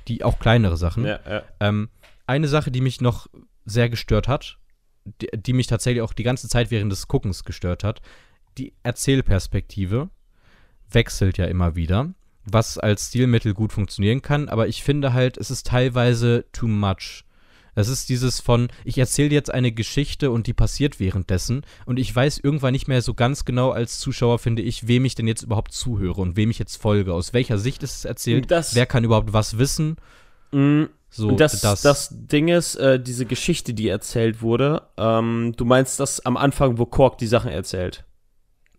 [0.07, 1.05] Die auch kleinere Sachen.
[1.05, 1.43] Ja, ja.
[1.59, 1.89] Ähm,
[2.27, 3.27] eine Sache, die mich noch
[3.65, 4.57] sehr gestört hat,
[5.05, 8.01] die, die mich tatsächlich auch die ganze Zeit während des Guckens gestört hat,
[8.57, 10.09] die Erzählperspektive
[10.89, 12.13] wechselt ja immer wieder,
[12.45, 17.23] was als Stilmittel gut funktionieren kann, aber ich finde halt, es ist teilweise too much.
[17.75, 22.15] Es ist dieses von, ich erzähle jetzt eine Geschichte und die passiert währenddessen und ich
[22.15, 25.41] weiß irgendwann nicht mehr so ganz genau als Zuschauer, finde ich, wem ich denn jetzt
[25.41, 28.85] überhaupt zuhöre und wem ich jetzt folge, aus welcher Sicht ist es erzählt, Das- wer
[28.85, 29.95] kann überhaupt was wissen.
[30.51, 35.63] Mm, So, Und das, das, Ding ist, äh, diese Geschichte, die erzählt wurde, ähm, du
[35.65, 38.03] meinst das am Anfang, wo Kork die Sachen erzählt.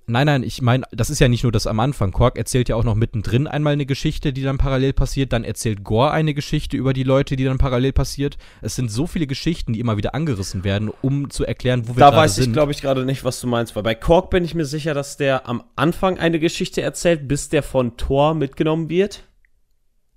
[0.07, 2.13] Nein, nein, ich meine, das ist ja nicht nur das am Anfang.
[2.13, 5.33] Quark erzählt ja auch noch mittendrin einmal eine Geschichte, die dann parallel passiert.
[5.33, 8.37] Dann erzählt Gore eine Geschichte über die Leute, die dann parallel passiert.
[8.61, 12.01] Es sind so viele Geschichten, die immer wieder angerissen werden, um zu erklären, wo wir
[12.01, 12.53] Da gerade weiß ich, sind.
[12.53, 15.17] glaube ich, gerade nicht, was du meinst, weil bei Kork bin ich mir sicher, dass
[15.17, 19.25] der am Anfang eine Geschichte erzählt, bis der von Thor mitgenommen wird.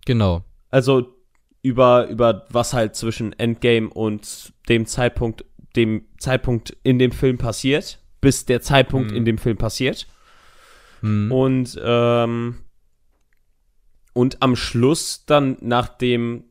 [0.06, 0.44] genau.
[0.70, 1.14] Also
[1.62, 8.00] über, über was halt zwischen Endgame und dem Zeitpunkt, dem Zeitpunkt in dem Film passiert,
[8.22, 9.18] bis der Zeitpunkt Mhm.
[9.18, 10.08] in dem Film passiert.
[11.02, 11.32] Hm.
[11.32, 12.58] Und, ähm,
[14.14, 16.44] und am Schluss dann, nachdem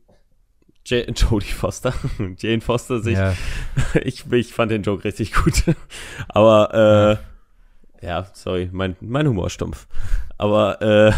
[0.85, 1.93] Ja- Jodie Foster,
[2.37, 3.33] Jane Foster sich, ja.
[4.03, 5.63] ich, ich fand den Joke richtig gut,
[6.29, 7.19] aber,
[8.01, 9.87] äh, ja, sorry, mein, mein Humor ist stumpf.
[10.37, 11.11] Aber, äh,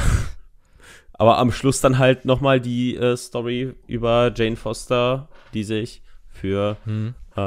[1.13, 6.77] aber am Schluss dann halt nochmal die äh, Story über Jane Foster, die sich für,
[6.85, 7.13] Hm.
[7.35, 7.39] äh,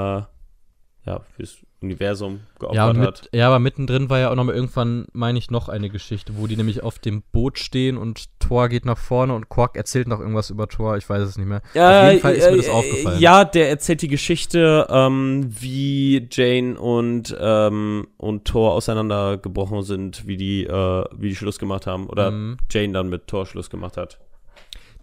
[1.05, 3.22] ja, fürs Universum geopfert Ja, und hat.
[3.24, 6.35] mit, ja, aber mittendrin war ja auch noch mal irgendwann, meine ich, noch eine Geschichte,
[6.37, 10.09] wo die nämlich auf dem Boot stehen und Thor geht nach vorne und Quark erzählt
[10.09, 11.62] noch irgendwas über Thor, ich weiß es nicht mehr.
[11.74, 13.20] Auf jeden Fall ist mir das aufgefallen.
[13.20, 20.37] Ja, der erzählt die Geschichte, ähm, wie Jane und, ähm, und Thor auseinandergebrochen sind, wie
[20.37, 22.07] die, äh, wie die Schluss gemacht haben.
[22.09, 22.57] Oder Mhm.
[22.70, 24.18] Jane dann mit Thor Schluss gemacht hat.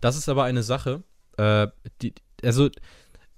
[0.02, 1.04] Das ist aber eine Sache,
[1.38, 1.68] äh,
[2.02, 2.14] die,
[2.44, 2.70] also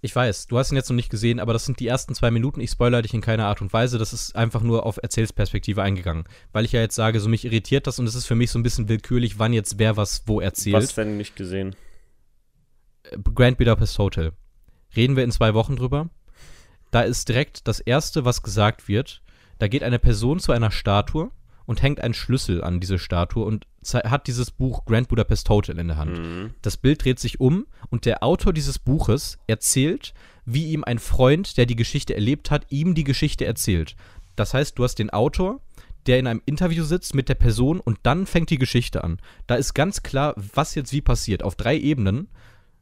[0.03, 2.31] Ich weiß, du hast ihn jetzt noch nicht gesehen, aber das sind die ersten zwei
[2.31, 2.59] Minuten.
[2.59, 3.99] Ich spoilere dich in keiner Art und Weise.
[3.99, 6.23] Das ist einfach nur auf Erzählsperspektive eingegangen.
[6.51, 8.57] Weil ich ja jetzt sage, so mich irritiert das und es ist für mich so
[8.57, 10.75] ein bisschen willkürlich, wann jetzt wer was wo erzählt.
[10.75, 11.75] Was denn nicht gesehen?
[13.35, 14.31] Grand Budapest Hotel.
[14.95, 16.09] Reden wir in zwei Wochen drüber.
[16.89, 19.21] Da ist direkt das Erste, was gesagt wird.
[19.59, 21.29] Da geht eine Person zu einer Statue
[21.71, 25.87] und hängt einen Schlüssel an diese Statue und hat dieses Buch Grand Budapest Hotel in
[25.87, 26.19] der Hand.
[26.19, 26.53] Mhm.
[26.61, 30.13] Das Bild dreht sich um und der Autor dieses Buches erzählt,
[30.43, 33.95] wie ihm ein Freund, der die Geschichte erlebt hat, ihm die Geschichte erzählt.
[34.35, 35.61] Das heißt, du hast den Autor,
[36.07, 39.21] der in einem Interview sitzt mit der Person und dann fängt die Geschichte an.
[39.47, 41.41] Da ist ganz klar, was jetzt wie passiert.
[41.41, 42.27] Auf drei Ebenen,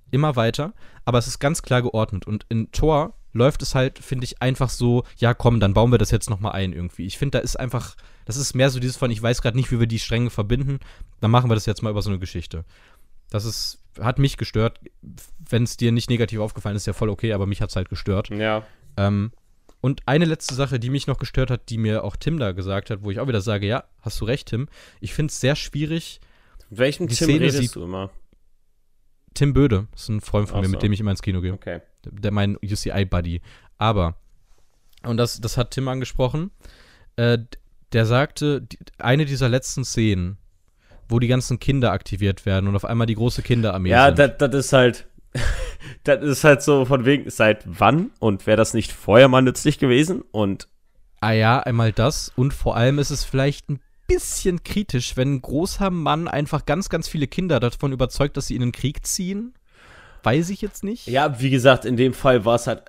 [0.10, 0.74] immer weiter,
[1.06, 2.26] aber es ist ganz klar geordnet.
[2.26, 5.98] Und in Tor läuft es halt, finde ich, einfach so, ja komm, dann bauen wir
[6.00, 7.06] das jetzt nochmal ein irgendwie.
[7.06, 7.96] Ich finde, da ist einfach,
[8.30, 10.78] das ist mehr so dieses von, ich weiß gerade nicht, wie wir die Stränge verbinden,
[11.20, 12.64] dann machen wir das jetzt mal über so eine Geschichte.
[13.32, 14.80] Das ist, hat mich gestört.
[15.50, 17.90] Wenn es dir nicht negativ aufgefallen ist, ja voll okay, aber mich hat es halt
[17.90, 18.30] gestört.
[18.30, 18.64] Ja.
[18.98, 19.32] Ähm,
[19.82, 22.92] und eine letzte Sache, die mich noch gestört hat, die mir auch Tim da gesagt
[22.92, 24.68] hat, wo ich auch wieder sage, ja, hast du recht, Tim.
[25.00, 26.20] Ich finde es sehr schwierig.
[26.70, 28.12] Welchen Tim Szene redest sieht- du immer?
[29.34, 30.72] Tim Böde ist ein Freund von Ach mir, so.
[30.74, 31.54] mit dem ich immer ins Kino gehe.
[31.54, 31.82] Okay.
[32.06, 33.42] der mein UCI-Buddy.
[33.78, 34.18] Aber,
[35.04, 36.52] und das, das hat Tim angesprochen,
[37.16, 37.38] äh,
[37.94, 38.68] der sagte,
[38.98, 40.38] eine dieser letzten Szenen,
[41.08, 44.74] wo die ganzen Kinder aktiviert werden und auf einmal die große Kinderarmee Ja, das ist
[44.74, 45.08] halt.
[46.04, 49.80] Das ist halt so von wegen, seit wann und wäre das nicht vorher mal nützlich
[49.80, 50.24] gewesen?
[50.32, 50.68] Und
[51.22, 55.42] ah ja, einmal das und vor allem ist es vielleicht ein bisschen kritisch, wenn ein
[55.42, 59.54] großer Mann einfach ganz, ganz viele Kinder davon überzeugt, dass sie in den Krieg ziehen.
[60.24, 61.08] Weiß ich jetzt nicht.
[61.08, 62.84] ja, wie gesagt, in dem Fall war es halt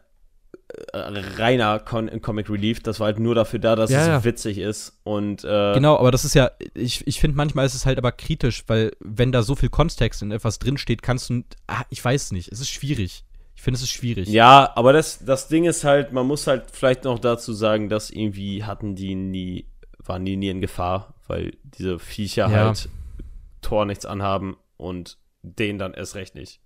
[0.95, 2.81] reiner Con Comic Relief.
[2.83, 4.25] Das war halt nur dafür da, dass Ja, es ja.
[4.25, 4.99] witzig ist.
[5.05, 8.13] Und äh, Genau, aber das ist ja, ich, ich finde manchmal ist es halt aber
[8.13, 12.33] kritisch, weil wenn da so viel Kontext in etwas drinsteht, kannst du, ah, ich weiß
[12.33, 13.25] nicht, es ist schwierig.
[13.57, 14.29] Ich finde, es ist schwierig.
[14.29, 18.11] Ja, aber das, das Ding ist halt, man muss halt vielleicht noch dazu sagen, dass
[18.11, 19.67] irgendwie hatten die nie,
[19.99, 22.67] waren die nie in Gefahr, weil diese Viecher Ja.
[22.67, 22.89] halt
[23.61, 26.61] Tor nichts anhaben und den dann erst recht nicht.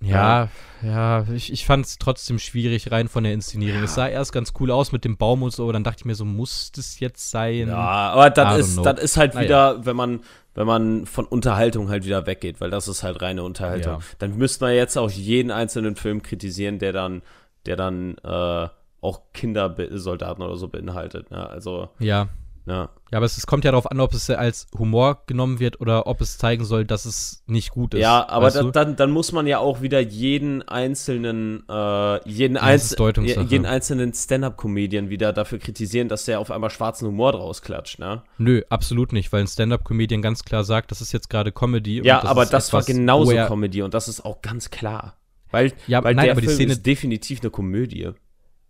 [0.00, 0.48] Ja,
[0.82, 3.82] ja, ich, ich fand es trotzdem schwierig rein von der Inszenierung.
[3.82, 6.04] Es sah erst ganz cool aus mit dem Baum und so, aber dann dachte ich
[6.04, 7.68] mir so, muss das jetzt sein?
[7.68, 8.82] Ja, aber das ist, know.
[8.82, 10.20] das ist halt wieder, wenn man,
[10.54, 13.94] wenn man von Unterhaltung halt wieder weggeht, weil das ist halt reine Unterhaltung.
[13.94, 14.00] Ja.
[14.18, 17.22] Dann müsste man jetzt auch jeden einzelnen Film kritisieren, der dann,
[17.66, 18.68] der dann äh,
[19.00, 21.30] auch Kindersoldaten oder so beinhaltet.
[21.30, 21.48] Ne?
[21.48, 22.28] Also, Ja.
[22.66, 22.88] Ja.
[23.12, 26.06] Ja, aber es, es kommt ja darauf an, ob es als Humor genommen wird oder
[26.08, 28.00] ob es zeigen soll, dass es nicht gut ist.
[28.00, 32.96] Ja, aber da, dann, dann muss man ja auch wieder jeden einzelnen, äh, jeden, einz
[32.98, 38.22] jeden einzelnen Stand-up-Comedian wieder dafür kritisieren, dass der auf einmal schwarzen Humor draus klatscht, ne?
[38.38, 42.00] Nö, absolut nicht, weil ein Stand-Up-Comedian ganz klar sagt, das ist jetzt gerade Comedy.
[42.00, 45.16] und Ja, das aber das war genauso Comedy und das ist auch ganz klar.
[45.50, 48.10] Weil, Ja, weil nein, der aber die Film Szene- ist definitiv eine Komödie.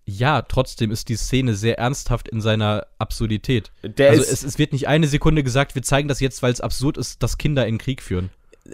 [0.07, 3.73] Ja, trotzdem ist die Szene sehr ernsthaft in seiner Absurdität.
[3.83, 6.61] Der also es, es wird nicht eine Sekunde gesagt, wir zeigen das jetzt, weil es
[6.61, 8.29] absurd ist, dass Kinder in Krieg führen.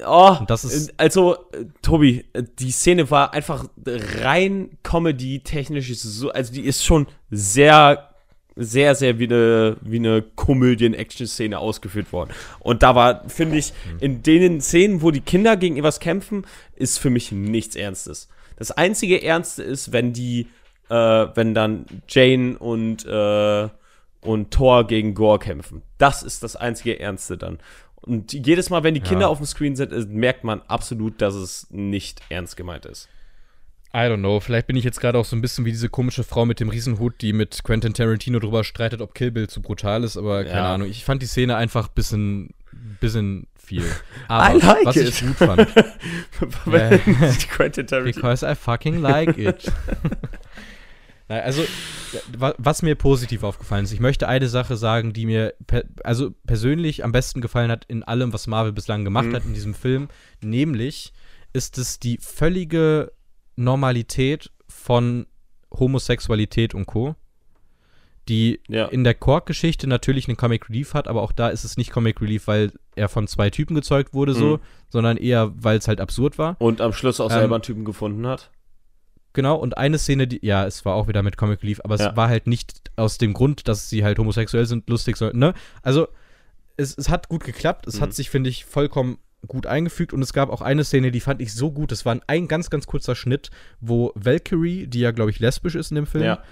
[0.06, 1.36] oh, und das ist- also,
[1.82, 2.24] Tobi,
[2.58, 8.08] die Szene war einfach rein Comedy-technisch, so, also die ist schon sehr,
[8.56, 12.30] sehr, sehr wie eine, wie eine Komödien-Action-Szene ausgeführt worden.
[12.58, 16.44] Und da war, finde ich, in den Szenen, wo die Kinder gegen etwas kämpfen,
[16.76, 18.28] ist für mich nichts Ernstes.
[18.56, 20.48] Das einzige Ernste ist, wenn die,
[20.90, 23.68] äh, wenn dann Jane und, äh,
[24.20, 25.82] und Thor gegen Gore kämpfen.
[25.96, 27.58] Das ist das einzige Ernste dann.
[28.02, 29.28] Und jedes Mal, wenn die Kinder Ja.
[29.28, 33.08] auf dem Screen sind, äh, merkt man absolut, dass es nicht ernst gemeint ist.
[33.92, 36.22] I don't know, vielleicht bin ich jetzt gerade auch so ein bisschen wie diese komische
[36.22, 40.04] Frau mit dem Riesenhut, die mit Quentin Tarantino drüber streitet, ob Kill Bill zu brutal
[40.04, 40.74] ist, aber keine Ja.
[40.74, 40.88] Ahnung.
[40.88, 42.50] Ich fand die Szene einfach ein bisschen,
[43.00, 43.84] bisschen viel.
[44.28, 45.08] Aber I like was it.
[45.08, 45.66] ich gut fand,
[47.50, 48.14] Quentin Tarantino.
[48.14, 49.72] because I fucking like it.
[51.30, 51.62] Also,
[52.36, 56.32] wa- was mir positiv aufgefallen ist, ich möchte eine Sache sagen, die mir per also
[56.46, 59.34] persönlich am besten gefallen hat in allem, was Marvel bislang gemacht Mhm.
[59.36, 60.08] hat in diesem Film,
[60.42, 61.12] nämlich
[61.52, 63.12] ist es die völlige
[63.56, 65.26] Normalität von
[65.72, 67.14] Homosexualität und Co.
[68.28, 68.86] Die Ja.
[68.86, 72.20] in der Kork-Geschichte natürlich einen Comic Relief hat, aber auch da ist es nicht Comic
[72.20, 74.60] Relief, weil er von zwei Typen gezeugt wurde, so, Mhm.
[74.88, 76.56] sondern eher, weil es halt absurd war.
[76.60, 78.50] Und am Schluss auch Ähm, selber einen Typen gefunden hat.
[79.32, 82.10] Genau, und eine Szene, die, ja, es war auch wieder mit Comic Relief, aber Ja.
[82.10, 85.54] es war halt nicht aus dem Grund, dass sie halt homosexuell sind, lustig, sondern, ne?
[85.82, 86.08] Also,
[86.76, 88.00] es, es hat gut geklappt, es Mhm.
[88.02, 91.40] hat sich, finde ich, vollkommen gut eingefügt und es gab auch eine Szene, die fand
[91.40, 93.50] ich so gut, das war ein, ein ganz, ganz kurzer Schnitt,
[93.80, 96.42] wo Valkyrie, die ja, glaube ich, lesbisch ist in dem Film, Ja.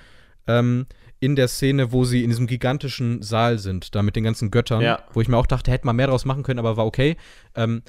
[0.47, 0.87] ähm,
[1.21, 4.81] in der Szene, wo sie in diesem gigantischen Saal sind, da mit den ganzen Göttern,
[4.83, 5.03] Ja.
[5.13, 7.17] wo ich mir auch dachte, hätte man mehr draus machen können, aber war okay.
[7.57, 7.83] Ähm,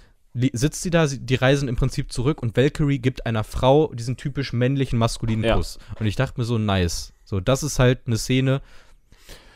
[0.53, 4.53] sitzt sie da, die reisen im Prinzip zurück und Valkyrie gibt einer Frau diesen typisch
[4.53, 5.55] männlichen, maskulinen Ja.
[5.55, 5.79] Kuss.
[5.99, 7.13] Und ich dachte mir so, nice.
[7.25, 8.61] So, das ist halt eine Szene,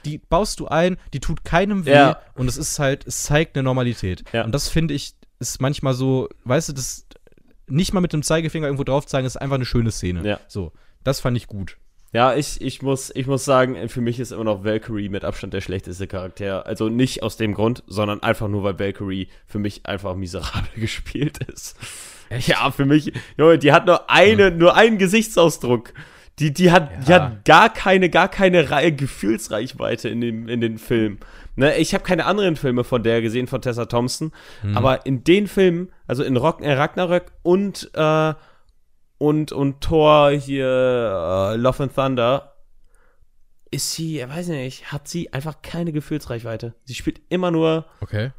[0.05, 2.19] die baust du ein, die tut keinem weh Ja.
[2.35, 4.23] und es ist halt, es zeigt eine Normalität.
[4.33, 4.43] Ja.
[4.43, 7.05] Und das finde ich, ist manchmal so, weißt du, das
[7.67, 10.27] nicht mal mit dem Zeigefinger irgendwo drauf zeigen, ist einfach eine schöne Szene.
[10.27, 10.39] Ja.
[10.47, 10.73] So,
[11.03, 11.77] das fand ich gut.
[12.13, 15.53] Ja, ich, ich, muss, ich muss sagen, für mich ist immer noch Valkyrie mit Abstand
[15.53, 16.65] der schlechteste Charakter.
[16.67, 21.39] Also nicht aus dem Grund, sondern einfach nur, weil Valkyrie für mich einfach miserabel gespielt
[21.51, 21.75] ist.
[22.29, 22.47] Echt?
[22.49, 25.93] Ja, für mich, Junge, die hat nur eine, nur einen Gesichtsausdruck.
[26.39, 27.25] Die, die hat, die Ja.
[27.25, 31.17] hat gar keine, gar keine Reihe Gefühlsreichweite in dem, in den Film.
[31.55, 34.31] Ne, ich habe keine anderen Filme von der gesehen, von Tessa Thompson.
[34.73, 38.33] Aber in den Filmen, also in Rock, äh, Ragnarök und, äh,
[39.23, 40.65] und, und Thor hier,
[41.53, 42.53] äh, Love and Thunder,
[43.71, 46.73] ist sie, ich weiß nicht, hat sie einfach keine Gefühlsreichweite.
[46.85, 48.31] Sie spielt immer nur, Okay.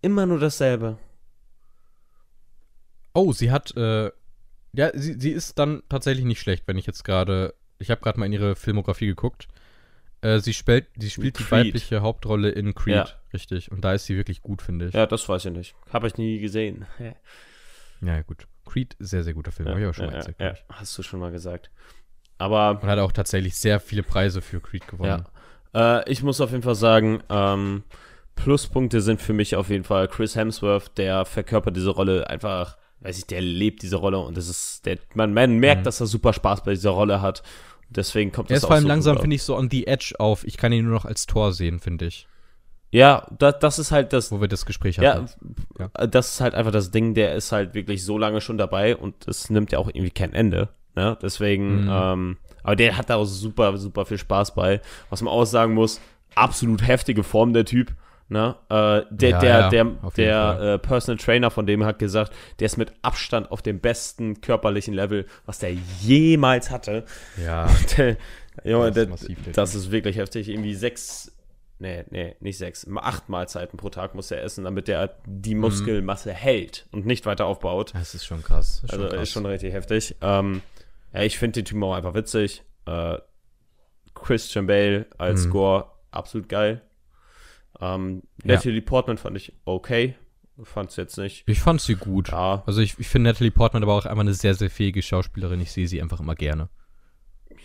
[0.00, 0.98] immer nur dasselbe.
[3.14, 4.10] Oh, sie hat, äh,
[4.72, 8.18] ja, sie, sie ist dann tatsächlich nicht schlecht, wenn ich jetzt gerade, ich habe gerade
[8.18, 9.48] mal in ihre Filmografie geguckt.
[10.22, 11.66] Äh, sie spielt, sie spielt die Creed.
[11.66, 13.08] weibliche Hauptrolle in Creed, Ja.
[13.34, 13.70] richtig.
[13.70, 14.94] Und da ist sie wirklich gut, finde ich.
[14.94, 15.74] Ja, das weiß ich nicht.
[15.92, 16.86] Habe ich nie gesehen.
[18.02, 18.46] Ja, Ja, gut.
[18.64, 19.68] Creed, sehr, sehr guter Film.
[19.68, 21.70] Hab ich auch schon mal ja, erzählt, ja, hast du schon mal gesagt.
[22.38, 25.24] Aber Und hat auch tatsächlich sehr viele Preise für Creed gewonnen.
[25.74, 26.00] Ja.
[26.00, 27.84] Äh, ich muss auf jeden Fall sagen, ähm,
[28.34, 33.18] Pluspunkte sind für mich auf jeden Fall Chris Hemsworth, der verkörpert diese Rolle einfach, weiß
[33.18, 36.32] ich, der lebt diese Rolle und das ist, der, man, man merkt, dass er super
[36.32, 37.42] Spaß bei dieser Rolle hat.
[37.90, 40.14] Deswegen kommt Er das ist vor allem so langsam, finde ich, so on the edge
[40.18, 40.44] auf.
[40.44, 42.26] Ich kann ihn nur noch als Tor sehen, finde ich.
[42.92, 45.26] Ja, da, das ist halt das, Wo wir das Gespräch ja, hatten.
[45.94, 48.96] äh, das ist halt einfach das Ding, der ist halt wirklich so lange schon dabei
[48.96, 50.68] und es nimmt ja auch irgendwie kein Ende.
[50.94, 51.16] Ne?
[51.22, 51.90] Deswegen, Mhm.
[51.90, 54.80] ähm, aber der hat da auch super, super viel Spaß bei.
[55.10, 56.00] Was man auch sagen muss,
[56.34, 57.92] absolut heftige Form der Typ.
[58.28, 58.54] Ne?
[58.68, 59.84] Äh, der, Ja, der, ja, der,
[60.16, 64.40] der äh, Personal Trainer von dem hat gesagt, der ist mit Abstand auf dem besten
[64.42, 67.04] körperlichen Level, was der jemals hatte.
[67.42, 67.66] Ja.
[67.96, 68.16] Der,
[68.64, 70.48] Junge, Das ist massiv, das ist wirklich heftig.
[70.50, 71.32] Irgendwie sechs,
[71.82, 76.32] nee, nee, nicht sechs, acht Mahlzeiten pro Tag muss er essen, damit er die Muskelmasse
[76.32, 77.92] hält und nicht weiter aufbaut.
[77.94, 78.80] Das ist schon krass.
[78.82, 79.22] Das ist Also schon krass.
[79.28, 80.16] ist schon richtig heftig.
[80.22, 80.62] Ähm,
[81.12, 82.62] ja, ich finde den Typen auch einfach witzig.
[82.86, 83.18] Äh,
[84.14, 85.50] Christian Bale als Mhm.
[85.50, 86.80] Gore, absolut geil.
[87.80, 88.54] Ähm, Ja.
[88.54, 90.14] Natalie Portman fand ich okay.
[90.64, 91.42] Fand's jetzt nicht.
[91.48, 92.30] Ich fand sie gut.
[92.30, 95.60] Ja, Also ich, ich finde Natalie Portman aber auch einfach eine sehr, sehr fähige Schauspielerin.
[95.60, 96.68] Ich sehe sie einfach immer gerne.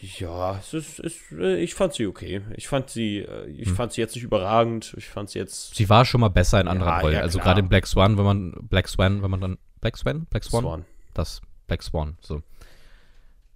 [0.02, 2.42] Ja, es ist, ist, äh, ich fand sie okay.
[2.56, 3.56] Ich fand sie, äh, Hm.
[3.60, 4.94] ich fand sie jetzt nicht überragend.
[4.98, 7.14] Ich fand sie jetzt Sie war schon mal besser in anderen Ja, Rollen.
[7.16, 10.26] ja, also gerade in Black Swan, wenn man Black Swan, wenn man dann Black Swan,
[10.30, 10.86] Black Swan, Swan.
[11.14, 12.42] das Black Swan, so.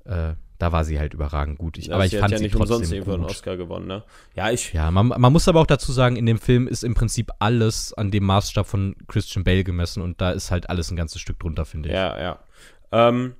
[0.05, 1.77] Äh, da war sie halt überragend gut.
[1.79, 3.23] Ich, Ja, aber sie ich fand ja sie nicht umsonst trotzdem irgendwo einen.
[3.25, 4.03] Oscar gewonnen, ne?
[4.35, 6.93] Ja, ich, Ja, man, man muss aber auch dazu sagen, in dem Film ist im
[6.93, 10.95] Prinzip alles an dem Maßstab von Christian Bale gemessen und da ist halt alles ein
[10.97, 11.95] ganzes Stück drunter, finde ich.
[11.95, 12.39] Ja, ja.
[12.91, 13.33] Ähm,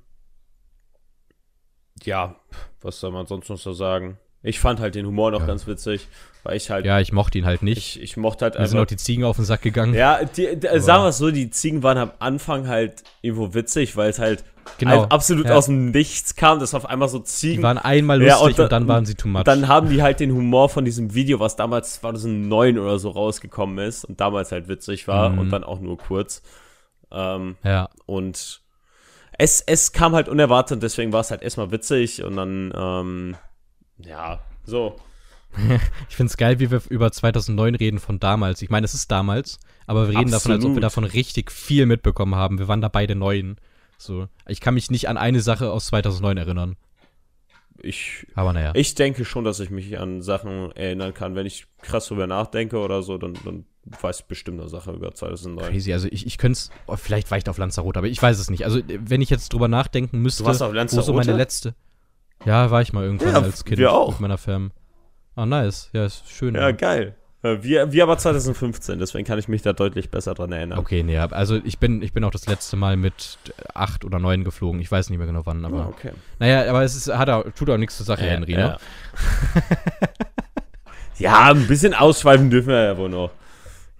[2.06, 2.36] ja,
[2.80, 4.18] was soll man sonst noch so sagen?
[4.44, 5.46] Ich fand halt den Humor noch Ja.
[5.46, 6.08] ganz witzig,
[6.42, 7.96] weil ich halt, Ja, ich mochte ihn halt nicht.
[7.96, 8.88] ich, ich mochte halt Mir sind auch einfach.
[8.88, 9.94] die Ziegen auf den Sack gegangen.
[9.94, 13.96] Ja, die, die, sagen wir es so, die Ziegen waren am Anfang halt irgendwo witzig,
[13.96, 14.42] weil es halt
[14.78, 15.54] Genau, ein- absolut ja.
[15.56, 17.62] aus dem Nichts kam, dass auf einmal so Die Ziegen.
[17.62, 19.44] waren einmal Ja, lustig und da- und dann waren sie too much.
[19.44, 23.78] Dann haben die halt den Humor von diesem Video, was damals 2009 oder so rausgekommen
[23.78, 25.38] ist und damals halt witzig war Mhm.
[25.38, 26.42] und dann auch nur kurz.
[27.12, 28.61] Ähm, ja, Und
[29.42, 33.36] es, es kam halt unerwartet, deswegen war es halt erstmal witzig und dann, ähm,
[33.98, 34.94] ja, so.
[36.08, 38.62] ich finde es geil, wie wir über 2009 reden von damals.
[38.62, 40.84] Ich meine, es ist damals, aber wir reden davon, als ob wir Absolut.
[40.84, 42.60] davon richtig viel mitbekommen haben.
[42.60, 43.56] Wir waren da beide neun.
[43.98, 46.76] So, ich kann mich nicht an eine Sache aus 2009 erinnern.
[47.82, 48.72] Ich, Aber naja.
[48.76, 51.34] ich denke schon, dass ich mich an Sachen erinnern kann.
[51.34, 53.64] Wenn ich krass drüber nachdenke oder so, dann, dann
[54.00, 55.70] weiß ich bestimmt eine Sache über 2009.
[55.70, 58.38] Crazy, also ich, ich könnte es, oh, vielleicht war ich auf Lanzarote, aber ich weiß
[58.38, 58.64] es nicht.
[58.64, 61.12] Also, äh, wenn ich jetzt drüber nachdenken müsste, Du warst auf wo so Lanzarote?
[61.14, 61.74] meine letzte.
[62.44, 64.12] Ja, war ich mal irgendwann Ja, als Kind wir auch.
[64.12, 64.70] mit meiner Fam.
[65.36, 65.88] Ah, nice.
[65.92, 66.54] Ja, ist schön.
[66.54, 67.14] Ja, geil.
[67.42, 70.78] Äh, Wir, wir aber 2015, deswegen kann ich mich da deutlich besser dran erinnern.
[70.78, 73.38] Okay, nee, also ich bin, ich bin auch das letzte Mal mit
[73.74, 74.80] acht oder neun geflogen.
[74.80, 75.86] Ich weiß nicht mehr genau wann, aber.
[75.86, 76.12] Ah, okay.
[76.38, 78.58] Naja, aber es ist, hat auch, tut auch nichts zur Sache, Ja, Henry, ja.
[78.68, 78.76] ne?
[81.18, 83.30] Ja, ein bisschen ausschweifen dürfen wir ja wohl noch.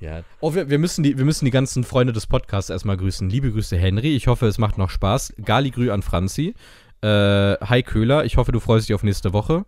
[0.02, 0.22] Ja.
[0.40, 3.30] Oh, wir, wir, müssen die, wir müssen die ganzen Freunde des Podcasts erstmal grüßen.
[3.30, 4.16] Liebe Grüße, Henry.
[4.16, 5.34] Ich hoffe, es macht noch Spaß.
[5.44, 6.56] Galigrü an Franzi.
[7.02, 7.06] Äh,
[7.60, 8.24] hi Köhler.
[8.24, 9.64] Ich hoffe, du freust dich auf nächste Woche.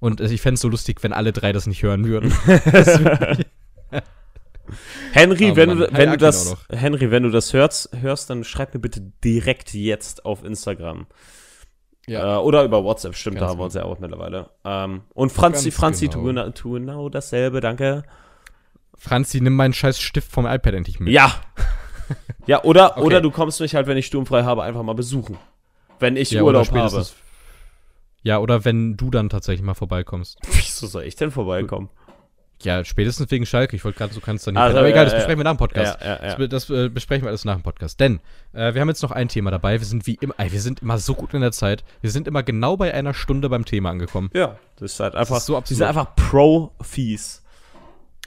[0.00, 2.32] Und äh, ich fände es so lustig, wenn alle drei das nicht hören würden.
[5.12, 8.28] Henry, Aber wenn, Mann, du, wenn du Akin das, Henry, wenn du das hörst, hörst,
[8.28, 11.06] dann schreib mir bitte direkt jetzt auf Instagram.
[12.08, 12.38] Ja.
[12.38, 14.50] Äh, oder über WhatsApp, stimmt, da Ganz haben wir uns ja auch mittlerweile.
[14.64, 16.24] Ähm, und Franzi, Ganz Franzi, genau.
[16.24, 18.02] genau, tu genau dasselbe, danke.
[18.96, 21.12] Franzi, nimm meinen scheiß Stift vom iPad endlich mit.
[21.12, 21.32] Ja.
[22.46, 23.00] Ja, oder, Okay.
[23.00, 25.36] oder du kommst mich halt, wenn ich sturmfrei habe, einfach mal besuchen.
[25.98, 27.04] Wenn ich Ja, Urlaub habe.
[28.22, 30.38] Ja, oder wenn du dann tatsächlich mal vorbeikommst.
[30.52, 31.88] Wieso soll ich denn vorbeikommen?
[32.62, 33.76] Ja, spätestens wegen Schalke.
[33.76, 34.62] Ich wollte gerade, du kannst dann nicht.
[34.62, 35.18] Also, aber egal, ja, das ja.
[35.18, 36.00] besprechen wir nach dem Podcast.
[36.00, 36.46] Ja, ja, ja.
[36.46, 38.00] Das, das äh, besprechen wir alles nach dem Podcast.
[38.00, 38.20] Denn
[38.52, 39.78] äh, wir haben jetzt noch ein Thema dabei.
[39.78, 41.84] Wir sind wie immer, ey, wir sind immer so gut in der Zeit.
[42.00, 44.30] Wir sind immer genau bei einer Stunde beim Thema angekommen.
[44.32, 46.06] Ja, das ist halt einfach, ist so die sind absurd.
[46.08, 47.42] einfach Pro-Fees.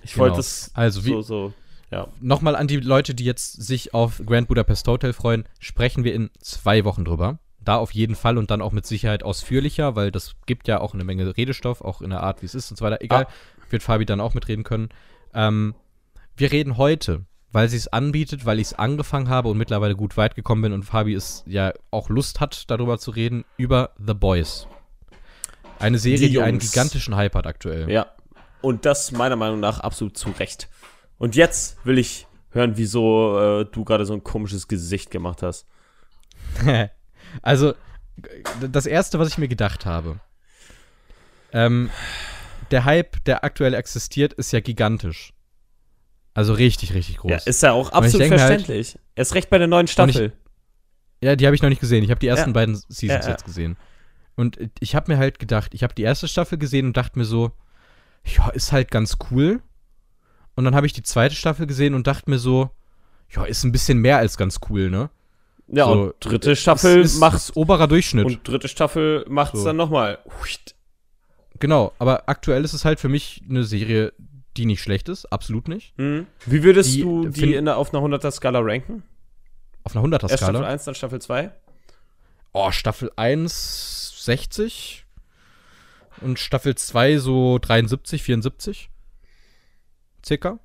[0.04, 0.26] Ich Genau.
[0.26, 1.54] wollte es Also wie- so, so,
[1.92, 2.08] ja.
[2.22, 6.30] Nochmal an die Leute, die jetzt sich auf Grand Budapest Hotel freuen, sprechen wir in
[6.40, 7.40] zwei Wochen drüber.
[7.62, 10.94] Da auf jeden Fall und dann auch mit Sicherheit ausführlicher, weil das gibt ja auch
[10.94, 13.02] eine Menge Redestoff, auch in der Art, wie es ist und so weiter.
[13.02, 13.28] Egal,
[13.70, 14.90] wird Fabi dann auch mitreden können.
[15.34, 15.76] Ähm,
[16.38, 20.16] wir reden heute, weil sie es anbietet, weil ich es angefangen habe und mittlerweile gut
[20.16, 24.14] weit gekommen bin und Fabi es ja auch Lust hat, darüber zu reden, über The
[24.14, 24.68] Boys.
[25.80, 27.90] Eine Serie, Die die, einen gigantischen Hype hat aktuell.
[27.92, 28.08] Ja.
[28.62, 30.70] Und das meiner Meinung nach absolut zu Recht.
[31.18, 35.66] Und jetzt will ich hören, wieso äh, du gerade so ein komisches Gesicht gemacht hast.
[37.42, 37.74] also,
[38.72, 40.20] das erste, was ich mir gedacht habe.
[41.52, 41.90] Ähm,
[42.72, 45.34] der Hype, der aktuell existiert, ist ja gigantisch.
[46.34, 47.32] Also richtig, richtig groß.
[47.32, 49.00] Ja, ist ja auch absolut halt- verständlich.
[49.16, 50.34] Erst recht bei der neuen Staffel.
[51.22, 52.04] Ja, die habe ich noch nicht gesehen.
[52.04, 52.54] Ich habe die ersten Ja.
[52.54, 53.30] beiden Seasons Ja, ja.
[53.32, 53.78] jetzt gesehen.
[54.36, 57.26] Und ich habe mir halt gedacht, ich habe die erste Staffel gesehen und dachte mir
[57.26, 57.52] so,
[58.26, 59.62] ja, ist halt ganz cool.
[60.56, 62.70] Und dann habe ich die zweite Staffel gesehen und dachte mir so,
[63.32, 65.10] ja, ist ein bisschen mehr als ganz cool, ne?
[65.72, 68.26] ja, so, und dritte Staffel ist, ist, macht ist oberer Durchschnitt.
[68.26, 69.66] und dritte Staffel macht's So.
[69.66, 70.18] dann nochmal.
[71.60, 74.14] Genau, aber aktuell ist es halt für mich eine Serie,
[74.58, 75.94] die nicht schlecht ist, absolut nicht.
[75.98, 76.26] Hm.
[76.46, 79.04] Wie würdest Die, du die in der, auf einer 100er Skala ranken?
[79.84, 80.68] Auf einer 100er Erst Staffel Skala.
[80.68, 81.52] 1, dann Staffel 2?
[82.54, 85.06] Oh, Staffel 1 60
[86.22, 88.90] und Staffel 2 so 73, 74.
[90.26, 90.60] Circa.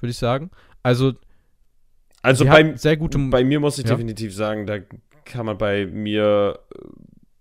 [0.00, 0.50] Würde ich sagen.
[0.82, 1.14] Also,
[2.22, 3.18] Also bei, sehr gute.
[3.18, 3.92] bei mir muss ich Ja.
[3.92, 4.78] definitiv sagen, da
[5.24, 6.78] kann man bei mir äh,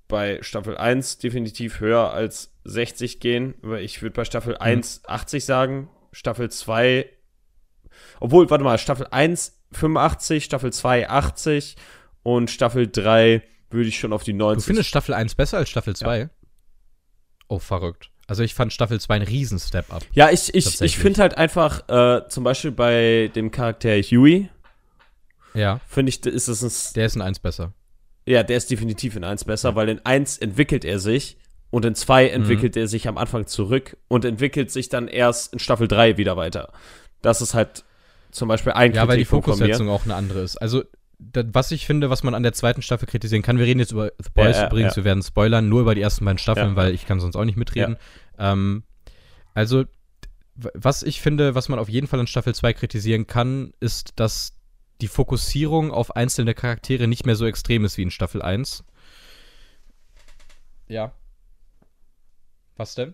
[0.07, 3.55] bei Staffel 1 definitiv höher als 60 gehen.
[3.63, 7.09] Aber ich würde bei Staffel 1 80 sagen, Staffel 2
[8.19, 11.75] obwohl, warte mal, Staffel 1 85, Staffel 2 80
[12.23, 14.65] und Staffel 3 würde ich schon auf die du 90.
[14.65, 16.29] findest Staffel 1 besser als Staffel 2?
[17.47, 18.09] Oh, verrückt.
[18.27, 20.03] Also, ich fand Staffel 2 einen riesen Step-Up.
[20.13, 24.49] ja, ich, ich, ich finde halt einfach, äh, zum Beispiel bei dem Charakter Huey,
[25.53, 27.73] Ja, finde ich, ist es ein der ist ein 1 besser.
[28.25, 31.37] Ja, der ist definitiv in 1 besser, weil in 1 entwickelt er sich
[31.69, 32.33] und in 2 Mhm.
[32.33, 36.35] entwickelt er sich am Anfang zurück und entwickelt sich dann erst in Staffel 3 wieder
[36.35, 36.73] weiter.
[37.21, 37.83] Das ist halt
[38.31, 39.25] zum Beispiel ein Ja, weil die.
[39.25, 40.57] Fokussetzung auch eine andere ist.
[40.57, 40.83] Also,
[41.17, 44.11] was ich finde, was man an der zweiten Staffel kritisieren kann, wir reden jetzt über
[44.17, 44.97] The Boys Ja, übrigens, ja.
[44.97, 46.75] wir werden spoilern, nur über die ersten beiden Staffeln, Ja.
[46.75, 47.97] weil ich kann sonst auch nicht mitreden.
[48.37, 48.83] Ähm,
[49.53, 49.85] also,
[50.55, 54.53] was ich finde, was man auf jeden Fall an Staffel 2 kritisieren kann, ist, dass
[55.01, 58.83] die Fokussierung auf einzelne Charaktere nicht mehr so extrem ist wie in Staffel 1.
[60.87, 61.13] Ja.
[62.77, 63.13] Was denn?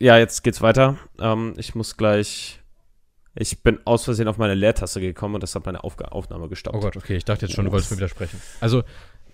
[0.00, 0.96] Ja, jetzt geht's weiter.
[1.18, 2.57] Ähm, ich muss gleich.
[3.40, 6.76] Ich bin aus Versehen auf meine Leertaste gekommen und das hat meine Aufga Aufnahme gestoppt.
[6.76, 8.40] Oh Gott, okay, ich dachte jetzt schon, du wolltest mir widersprechen.
[8.60, 8.82] Also,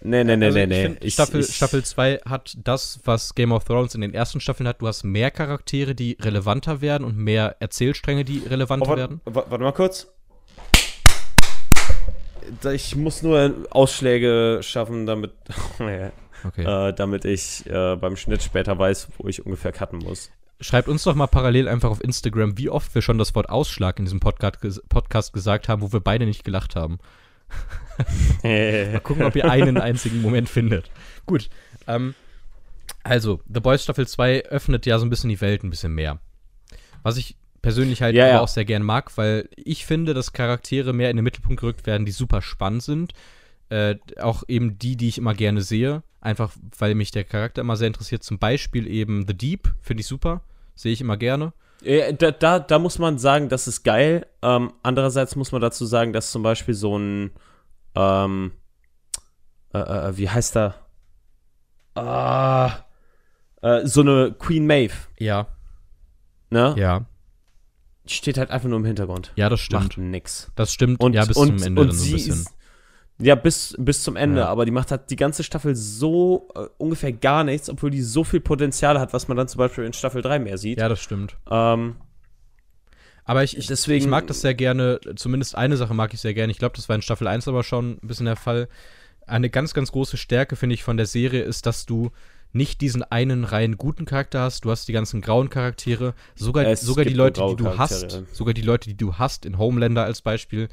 [0.07, 0.83] Nee, nee, nee, also nee, ich nee.
[0.83, 4.39] find, Ich- Staffel, ich- Staffel 2 hat das, was Game of Thrones in den ersten
[4.41, 4.83] Staffeln hat.
[4.83, 9.21] Du hast mehr Charaktere, die relevanter werden und mehr Erzählstränge, die relevanter Oh, warte, werden.
[9.25, 10.09] wa- warte mal kurz.
[12.75, 15.33] Ich muss nur Ausschläge schaffen, damit,
[15.79, 16.65] Okay.
[16.65, 20.31] äh, damit ich äh, beim Schnitt später weiß, wo ich ungefähr cutten muss.
[20.61, 23.99] Schreibt uns doch mal parallel einfach auf Instagram, wie oft wir schon das Wort Ausschlag
[23.99, 26.99] in diesem Podcast, Podcast gesagt haben, wo wir beide nicht gelacht haben.
[28.43, 30.91] Mal gucken, ob ihr einen einzigen Moment findet.
[31.27, 31.49] Gut.
[31.87, 32.15] Ähm,
[33.03, 36.19] also, The Boys Staffel 2 öffnet ja so ein bisschen die Welt ein bisschen mehr.
[37.03, 38.41] Was ich persönlich halt Ja, ja.
[38.41, 42.07] auch sehr gern mag, weil ich finde, dass Charaktere mehr in den Mittelpunkt gerückt werden,
[42.07, 43.13] die super spannend sind.
[43.71, 46.03] Äh, auch eben die, die ich immer gerne sehe.
[46.21, 48.23] Einfach, weil mich der Charakter immer sehr interessiert.
[48.23, 50.43] Zum Beispiel eben The Deep, finde ich super.
[50.75, 51.53] Sehe ich immer gerne.
[51.83, 54.27] Da, da, da muss man sagen, das ist geil.
[54.43, 57.31] Ähm, andererseits muss man dazu sagen, dass zum Beispiel so ein,
[57.95, 58.53] ähm,
[59.75, 60.77] äh, äh, wie heißt er?
[61.95, 62.85] Ah,
[63.61, 65.49] äh, so eine Queen Maeve, Ja,
[66.51, 66.75] ne?
[66.79, 67.05] ja.
[68.07, 69.33] Steht halt einfach nur im Hintergrund.
[69.37, 69.83] Ja, das stimmt.
[69.83, 70.53] Macht nix.
[70.57, 71.01] Das stimmt.
[71.01, 72.35] Und, ja, bis und, zum Ende und dann so ein bisschen.
[72.35, 72.55] ist,
[73.19, 74.49] ja, bis, bis zum Ende, Ja.
[74.49, 78.25] aber die macht halt die ganze Staffel so äh, ungefähr gar nichts, obwohl die so
[78.25, 80.79] viel Potenzial hat, was man dann zum Beispiel in Staffel 3 mehr sieht.
[80.79, 81.37] Ja, das stimmt.
[81.51, 81.97] Ähm,
[83.25, 86.35] Aber ich, ich, Deswegen- ich mag das sehr gerne, zumindest eine Sache mag ich sehr
[86.35, 86.51] gerne.
[86.51, 88.69] Ich glaube, das war in Staffel 1 aber schon ein bisschen der Fall.
[89.27, 92.11] Eine ganz, ganz große Stärke, finde ich, von der Serie ist, dass du
[92.53, 96.83] nicht diesen einen rein guten Charakter hast, du hast die ganzen grauen Charaktere, sogar, Es
[96.83, 100.21] sogar die Leute, die du hast, sogar die Leute, die du hast, in Homelander als
[100.21, 100.69] Beispiel,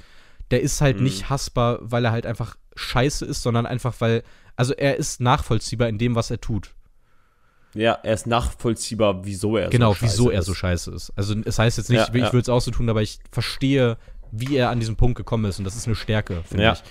[0.52, 1.04] der ist halt Mhm.
[1.04, 4.24] nicht hassbar, weil er halt einfach scheiße ist, sondern einfach, weil,
[4.56, 6.74] also er ist nachvollziehbar in dem, was er tut.
[7.74, 10.46] Ja, er ist nachvollziehbar, wieso er genau, so scheiße wieso er ist.
[10.46, 11.14] so scheiße ist.
[11.16, 12.34] Also es heißt jetzt nicht, Ja, ich ja.
[12.34, 13.98] würde es auch so tun, aber ich verstehe,
[14.32, 16.74] wie er an diesen Punkt gekommen ist und das ist eine Stärke, finde Ja.
[16.74, 16.84] ich.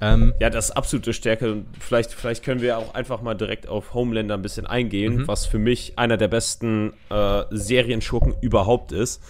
[0.00, 1.52] Ähm, Ja, das ist absolute Stärke.
[1.52, 5.28] Und vielleicht, vielleicht können wir auch einfach mal direkt auf Homelander ein bisschen eingehen, Mhm.
[5.28, 9.22] was für mich einer der besten äh, Serienschurken überhaupt ist.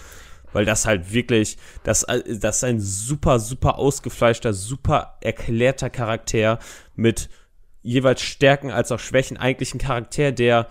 [0.53, 6.59] Weil das halt wirklich, das, äh, das ist ein super, super ausgefleischter, super erklärter Charakter
[6.94, 7.28] mit
[7.82, 9.36] jeweils Stärken als auch Schwächen.
[9.36, 10.68] Eigentlich ein Charakter, der,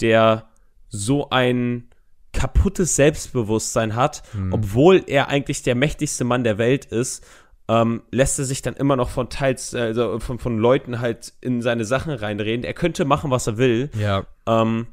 [0.00, 0.46] der
[0.88, 1.88] so ein
[2.32, 4.52] kaputtes Selbstbewusstsein hat, Hm.
[4.52, 7.24] obwohl er eigentlich der mächtigste Mann der Welt ist,
[7.68, 11.62] ähm, lässt er sich dann immer noch von teils, also von, von Leuten halt in
[11.62, 12.64] seine Sachen reinreden.
[12.64, 13.90] Er könnte machen, was er will.
[13.98, 14.86] ja, Ähm,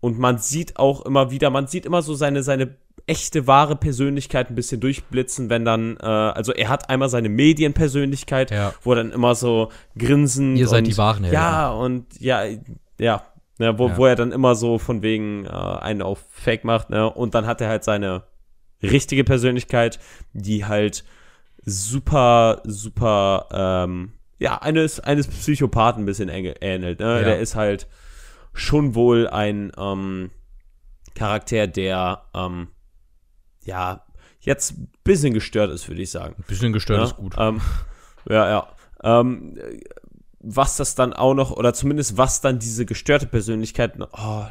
[0.00, 2.74] und man sieht auch immer wieder, man sieht immer so seine, seine
[3.10, 8.50] echte, wahre Persönlichkeit ein bisschen durchblitzen, wenn dann, äh, also er hat einmal seine Medienpersönlichkeit,
[8.50, 8.72] Ja.
[8.82, 10.56] wo er dann immer so grinsen.
[10.56, 11.34] Ihr seid und, die wahren Helden.
[11.34, 12.44] Ja, und ja,
[12.98, 13.22] ja.
[13.58, 13.96] Ja, wo, Ja.
[13.98, 17.10] wo er dann immer so von wegen äh, einen auf Fake macht, ne?
[17.10, 18.22] Und dann hat er halt seine
[18.82, 19.98] richtige Persönlichkeit,
[20.32, 21.04] die halt
[21.62, 27.00] super, super, ähm, ja, eines, eines Psychopathen ein bisschen ähnelt.
[27.00, 27.16] Ne?
[27.18, 27.22] Ja.
[27.22, 27.86] Der ist halt
[28.54, 30.30] schon wohl ein ähm,
[31.14, 32.68] Charakter, der ähm,
[33.64, 34.04] ja
[34.40, 36.34] jetzt ein bisschen gestört ist, würde ich sagen.
[36.38, 37.04] ein bisschen gestört ja?
[37.04, 37.34] ist gut.
[37.38, 37.60] Ähm,
[38.28, 38.68] ja, ja.
[39.02, 39.58] Ähm,
[40.40, 44.46] was das dann auch noch, oder zumindest was dann diese gestörte Persönlichkeit, oh,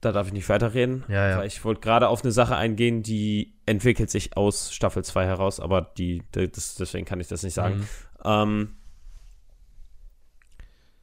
[0.00, 1.04] da darf ich nicht weiterreden.
[1.08, 1.38] Ja, ja.
[1.38, 5.60] Weil ich wollte gerade auf eine Sache eingehen, die entwickelt sich aus Staffel 2 heraus,
[5.60, 7.80] aber die, die das, deswegen kann ich das nicht sagen.
[7.80, 7.86] Mhm.
[8.24, 8.76] Ähm,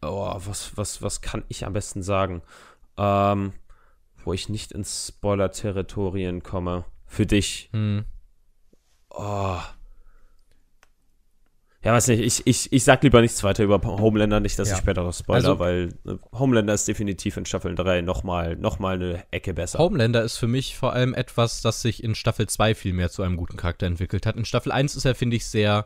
[0.01, 2.41] oh, was, was, was kann ich am besten sagen?
[2.97, 3.53] Ähm,
[4.27, 6.83] wo ich nicht ins Spoiler-Territorien komme.
[7.05, 7.69] Für dich.
[7.71, 8.03] Hm.
[9.09, 9.57] Oh.
[11.83, 14.75] Ja, weiß nicht, ich, ich, ich sag lieber nichts weiter über Homelander, nicht, dass Ja.
[14.75, 18.79] ich später noch spoiler, Also- weil äh, Homelander ist definitiv in Staffel 3 nochmal noch
[18.79, 19.79] mal eine Ecke besser.
[19.79, 23.23] Homelander ist für mich vor allem etwas, das sich in Staffel 2 viel mehr zu
[23.23, 24.35] einem guten Charakter entwickelt hat.
[24.35, 25.85] In Staffel 1 ist er, finde ich, sehr.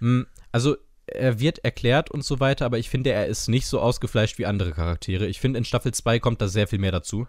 [0.00, 0.76] Mh, also,
[1.06, 4.46] er wird erklärt und so weiter, aber ich finde, er ist nicht so ausgefleischt wie
[4.46, 5.26] andere Charaktere.
[5.26, 7.26] Ich finde, in Staffel 2 kommt da sehr viel mehr dazu.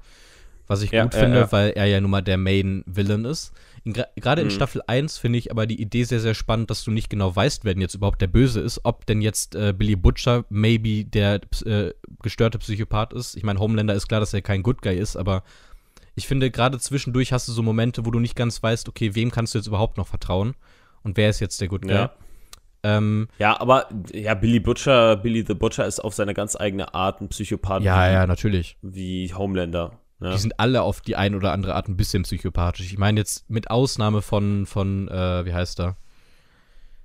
[0.67, 1.51] Was ich Ja, gut ja, finde, ja.
[1.51, 3.51] weil er ja nun mal der Main-Villain ist.
[3.84, 4.51] Gerade in Mhm.
[4.51, 7.65] Staffel 1 finde ich aber die Idee sehr, sehr spannend, dass du nicht genau weißt,
[7.65, 8.82] wer denn jetzt überhaupt der Böse ist.
[8.84, 11.91] Ob denn jetzt äh, Billy Butcher maybe der äh,
[12.23, 13.36] gestörte Psychopath ist.
[13.38, 15.43] Ich meine, Homelander ist klar, dass er kein Good Guy ist, aber
[16.15, 19.30] ich finde, gerade zwischendurch hast du so Momente, wo du nicht ganz weißt, okay, wem
[19.30, 20.55] kannst du jetzt überhaupt noch vertrauen?
[21.03, 21.91] Und wer ist jetzt der Good Guy?
[21.91, 22.13] Ja.
[22.86, 27.19] Ähm, Ja, aber ja, Billy Butcher, Billy the Butcher ist auf seine ganz eigene Art
[27.21, 28.77] ein Psychopath ja, wie, ja, natürlich.
[28.81, 29.99] wie Homelander.
[30.19, 30.31] Ne?
[30.31, 32.86] Die sind alle auf die eine oder andere Art ein bisschen psychopathisch.
[32.86, 35.97] Ich meine jetzt mit Ausnahme von, von äh, wie heißt er?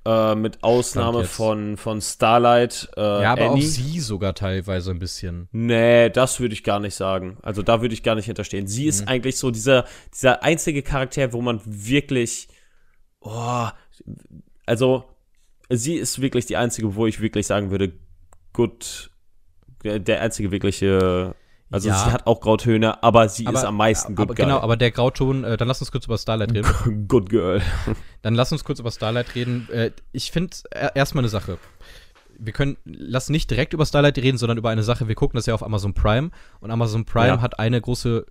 [0.07, 2.89] Äh, mit Ausnahme von, von Starlight.
[2.97, 3.63] Äh, ja, aber Annie.
[3.65, 5.49] auch sie sogar teilweise ein bisschen.
[5.53, 7.37] Nee, das würde ich gar nicht sagen.
[7.43, 8.67] Also da würde ich gar nicht hinterstehen.
[8.67, 9.09] Sie ist Mhm.
[9.09, 12.49] eigentlich so dieser, dieser einzige Charakter, wo man wirklich,
[13.21, 13.67] oh,
[14.67, 15.05] also
[15.71, 17.93] sie ist wirklich die einzige, wo ich wirklich sagen würde,
[18.53, 19.11] gut,
[19.85, 21.35] der einzige wirkliche,
[21.71, 22.05] also Ja.
[22.05, 24.45] sie hat auch Grautöne, aber sie ist am meisten aber, good guy.
[24.45, 27.07] Genau, aber der Grauton, äh, dann lass uns kurz über Starlight reden.
[27.09, 27.63] good girl.
[28.23, 29.69] Dann lass uns kurz über Starlight reden.
[29.71, 31.59] Äh, ich finde äh, erstmal eine Sache.
[32.39, 35.09] Wir können, lass nicht direkt über Starlight reden, sondern über eine Sache.
[35.09, 37.41] Wir gucken das ja auf Amazon Prime und Amazon Prime Ja.
[37.41, 38.27] hat eine große,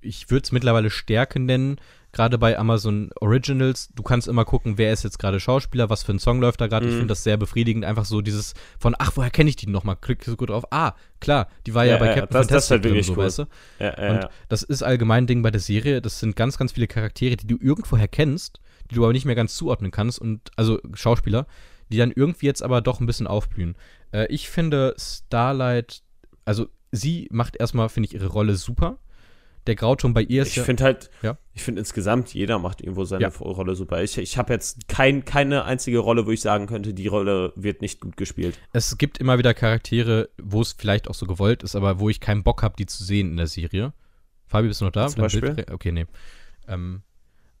[0.00, 1.80] ich würde es mittlerweile Stärke nennen,
[2.12, 3.88] gerade bei Amazon Originals.
[3.94, 6.66] Du kannst immer gucken, wer ist jetzt gerade Schauspieler, was für ein Song läuft da
[6.66, 6.86] gerade.
[6.86, 6.98] Ich Mhm.
[6.98, 9.96] finde das sehr befriedigend, einfach so dieses von, ach, woher kenne ich die nochmal?
[9.96, 10.64] Klick so gut drauf.
[10.70, 13.12] Ah, klar, die war ja, Ja, bei Captain das- das ist Fantastic halt drin, so,
[13.12, 13.24] cool.
[13.24, 13.44] weißt du?
[13.78, 16.00] Ja, ja, Und das ist allgemein ein Ding bei der Serie.
[16.02, 18.60] Das sind ganz, ganz viele Charaktere, die du irgendwoher kennst,
[18.90, 20.18] die du aber nicht mehr ganz zuordnen kannst.
[20.20, 21.46] Und also Schauspieler,
[21.92, 23.76] die dann irgendwie jetzt aber doch ein bisschen aufblühen.
[24.12, 26.02] Äh, ich finde Starlight,
[26.44, 28.98] also sie macht erstmal, finde ich, ihre Rolle super.
[29.70, 30.64] Der Grauton bei ihr ist Ich ja.
[30.64, 31.38] finde halt, Ja.
[31.54, 33.28] ich finde insgesamt, jeder macht irgendwo seine Ja.
[33.28, 34.02] Rolle super.
[34.02, 37.80] Ich, ich habe jetzt kein, keine einzige Rolle, wo ich sagen könnte, die Rolle wird
[37.82, 38.58] nicht gut gespielt.
[38.72, 42.18] Es gibt immer wieder Charaktere, wo es vielleicht auch so gewollt ist, aber wo ich
[42.18, 43.92] keinen Bock habe, die zu sehen in der Serie.
[44.48, 45.06] Fabi, bist du noch da?
[45.06, 45.72] Zum Dein Bild- Beispiel?
[45.74, 46.06] Okay, nee.
[46.66, 47.02] Ähm,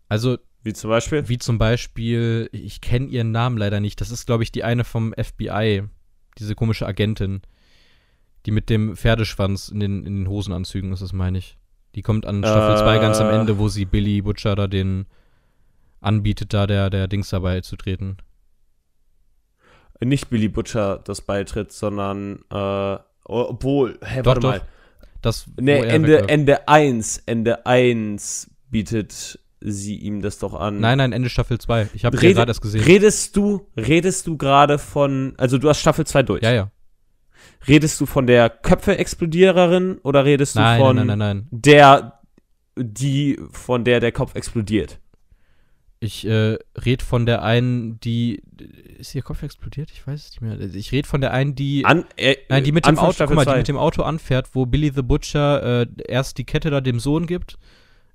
[0.08, 1.28] also Wie zum Beispiel?
[1.28, 4.00] Wie zum Beispiel, ich kenne ihren Namen leider nicht.
[4.00, 5.84] Das ist, glaube ich, die eine vom FBI,
[6.38, 7.42] diese komische Agentin,
[8.46, 11.58] die mit dem Pferdeschwanz in den, in den Hosenanzügen ist, das meine ich.
[11.94, 13.40] Die kommt an Staffel 2 ganz am Äh.
[13.40, 15.06] Ende, wo sie Billy Butcher da den
[16.00, 18.16] anbietet, da der, der Dings dabei zu treten.
[20.02, 24.48] nicht Billy Butcher das beitritt, sondern äh, obwohl, hä, Doch, warte doch.
[24.50, 24.62] mal.
[25.22, 26.28] Das, Nee, Ende.
[26.28, 30.80] Ende 1, Ende 1 bietet sie ihm das doch an.
[30.80, 31.90] Nein, nein, Ende Staffel 2.
[31.92, 32.82] Ich habe gerade erst gesehen.
[32.82, 36.42] Redest du, redest du gerade von, also du hast Staffel 2 durch.
[36.42, 36.70] ja, ja.
[37.68, 42.20] Redest du von der Köpfe-Explodiererin oder redest du Nein, von nein, nein, der,
[42.76, 44.98] die, von der der Kopf explodiert?
[46.02, 48.42] Ich äh, rede von der einen, die.
[48.98, 49.90] Ist ihr Kopf explodiert?
[49.92, 50.58] Ich weiß es nicht mehr.
[50.74, 51.84] Ich rede von der einen, die.
[51.84, 54.64] An, äh, Nein, die mit dem Auto, guck mal, die mit dem Auto anfährt, wo
[54.64, 57.58] Billy the Butcher äh, erst die Kette da dem Sohn gibt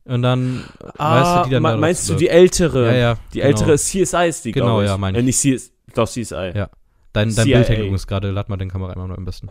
[0.06, 0.64] und dann,
[0.98, 2.88] ah, weißt du, die dann me- da meinst du die ältere?
[2.88, 3.18] Ja, ja.
[3.36, 3.50] Die genau.
[3.50, 4.88] ältere CSI ist die, Genau, ich.
[4.88, 5.26] ja, meine Äh, ich.
[5.28, 6.54] nicht CSI, doch CSI.
[6.56, 6.70] Ja.
[7.16, 7.58] Dein, dein CIA.
[7.58, 9.50] Bild hängt übrigens gerade, lad mal den Kamera einmal noch am besten.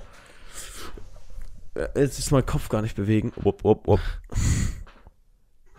[1.96, 3.32] Jetzt ist mein Kopf gar nicht bewegen.
[3.36, 4.00] Wupp, wupp, wupp.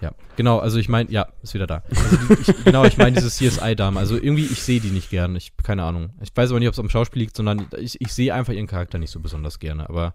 [0.01, 1.83] Ja, genau, also ich meine, ja, ist wieder da.
[1.89, 3.97] Also die, ich, genau, ich meine diese CSI-Dame.
[3.97, 5.35] Also irgendwie, ich sehe die nicht gern.
[5.37, 6.09] Ich, keine Ahnung.
[6.21, 8.67] Ich weiß aber nicht, ob es am Schauspiel liegt, sondern ich, ich sehe einfach ihren
[8.67, 9.87] Charakter nicht so besonders gerne.
[9.87, 10.13] Aber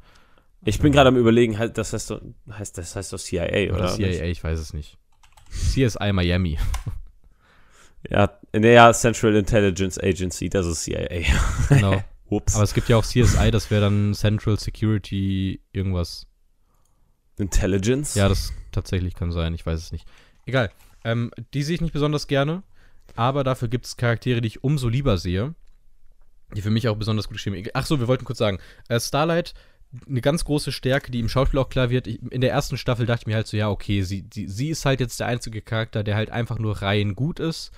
[0.66, 2.20] Ich bin gerade am überlegen, halt, das heißt doch,
[2.52, 3.94] heißt, das heißt doch CIA, oder oder?
[3.94, 4.98] CIA, ich weiß es nicht.
[5.50, 6.58] CSI Miami.
[8.08, 11.22] Ja, naja, Central Intelligence Agency, das ist CIA.
[11.68, 12.02] Genau.
[12.30, 12.54] Ups.
[12.54, 16.26] Aber es gibt ja auch CSI, das wäre dann Central Security irgendwas.
[17.38, 18.14] Intelligence?
[18.14, 20.06] Ja, das tatsächlich kann sein, ich weiß es nicht.
[20.46, 20.70] Egal.
[21.04, 22.62] Ähm, die sehe ich nicht besonders gerne,
[23.16, 25.54] aber dafür gibt es Charaktere, die ich umso lieber sehe,
[26.54, 28.58] die für mich auch besonders gut geschrieben Ach so, wir wollten kurz sagen,
[28.88, 29.54] äh, Starlight,
[30.08, 32.06] eine ganz große Stärke, die im Schauspiel auch klar wird.
[32.06, 34.68] Ich, in der ersten Staffel dachte ich mir halt so, ja, okay, sie, die, sie
[34.68, 37.72] ist halt jetzt der einzige Charakter, der halt einfach nur rein gut ist.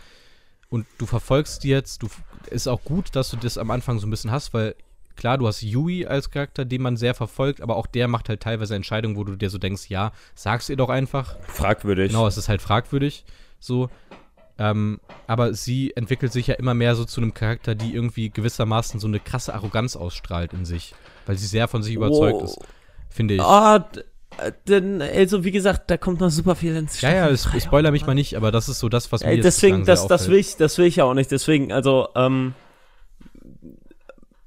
[0.69, 2.09] Und du verfolgst die jetzt, du
[2.51, 4.75] ist auch gut, dass du das am Anfang so ein bisschen hast, weil
[5.17, 8.41] klar, du hast Yui als Charakter, den man sehr verfolgt, aber auch der macht halt
[8.41, 11.37] teilweise Entscheidungen, wo du dir so denkst, ja, sag's ihr doch einfach.
[11.47, 12.11] Fragwürdig.
[12.11, 13.25] Genau, es ist halt fragwürdig.
[13.61, 13.91] So.
[14.59, 19.01] Ähm, aber sie entwickelt sich ja immer mehr so zu einem Charakter, die irgendwie gewissermaßen
[19.01, 20.95] so eine krasse Arroganz ausstrahlt in sich.
[21.27, 22.45] Weil sie sehr von sich überzeugt Oh.
[22.45, 22.59] ist,
[23.11, 23.41] finde ich.
[23.41, 23.81] Äh,
[24.67, 27.65] denn, also wie gesagt, da kommt noch super viel ins ja, ja, Staffel ich, ich
[27.65, 30.29] spoiler mich mal nicht, aber das ist so das, was mir jetzt deswegen, das, das
[30.29, 31.31] will ich, das will ich ja auch nicht.
[31.31, 32.55] Deswegen, also, ähm,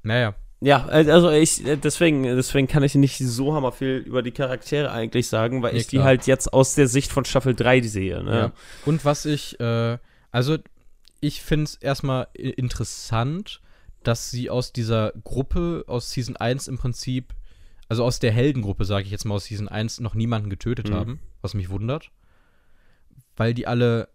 [0.03, 4.89] Naja, ja, also ich, deswegen, deswegen kann ich nicht so hammer viel über die Charaktere
[4.91, 6.07] eigentlich sagen, weil Nee, ich die klar.
[6.07, 8.35] halt jetzt aus der Sicht von Staffel 3 sehe, ne?
[8.35, 8.51] Ja.
[8.85, 9.97] Und was ich, äh,
[10.31, 10.57] also
[11.19, 13.61] ich finde es erstmal interessant,
[14.07, 17.33] dass sie aus dieser Gruppe, aus Season 1 im Prinzip,
[17.87, 20.93] also aus der Heldengruppe, sage ich jetzt mal, aus Season 1 noch niemanden getötet Mhm.
[20.93, 22.11] haben, was mich wundert.
[23.35, 24.09] Weil die alle,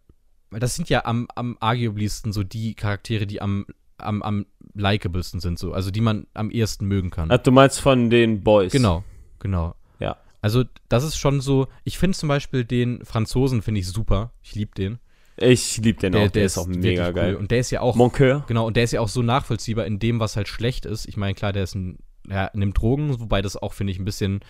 [0.50, 3.66] weil das sind ja am, am arguablysten so die Charaktere, die am,
[3.98, 7.30] am, am likeablesten sind, so, also die man am ehesten mögen kann.
[7.30, 8.72] Ah, Du meinst von den Boys.
[8.72, 9.04] Genau,
[9.38, 9.74] genau.
[9.98, 10.16] Ja.
[10.42, 14.54] Also das ist schon so, ich finde zum Beispiel den Franzosen, finde ich super, ich
[14.54, 14.98] liebe den.
[15.40, 17.36] Ich liebe den auch, der, ist auch wirklich mega geil.
[17.36, 18.44] Und der ist ja auch, Mon Coeur?
[18.46, 21.06] genau, und der ist ja auch so nachvollziehbar in dem, was halt schlecht ist.
[21.08, 21.98] Ich meine, klar, der ist ein,
[22.28, 24.40] ja, nimmt Drogen, wobei das auch, finde ich, ein bisschen,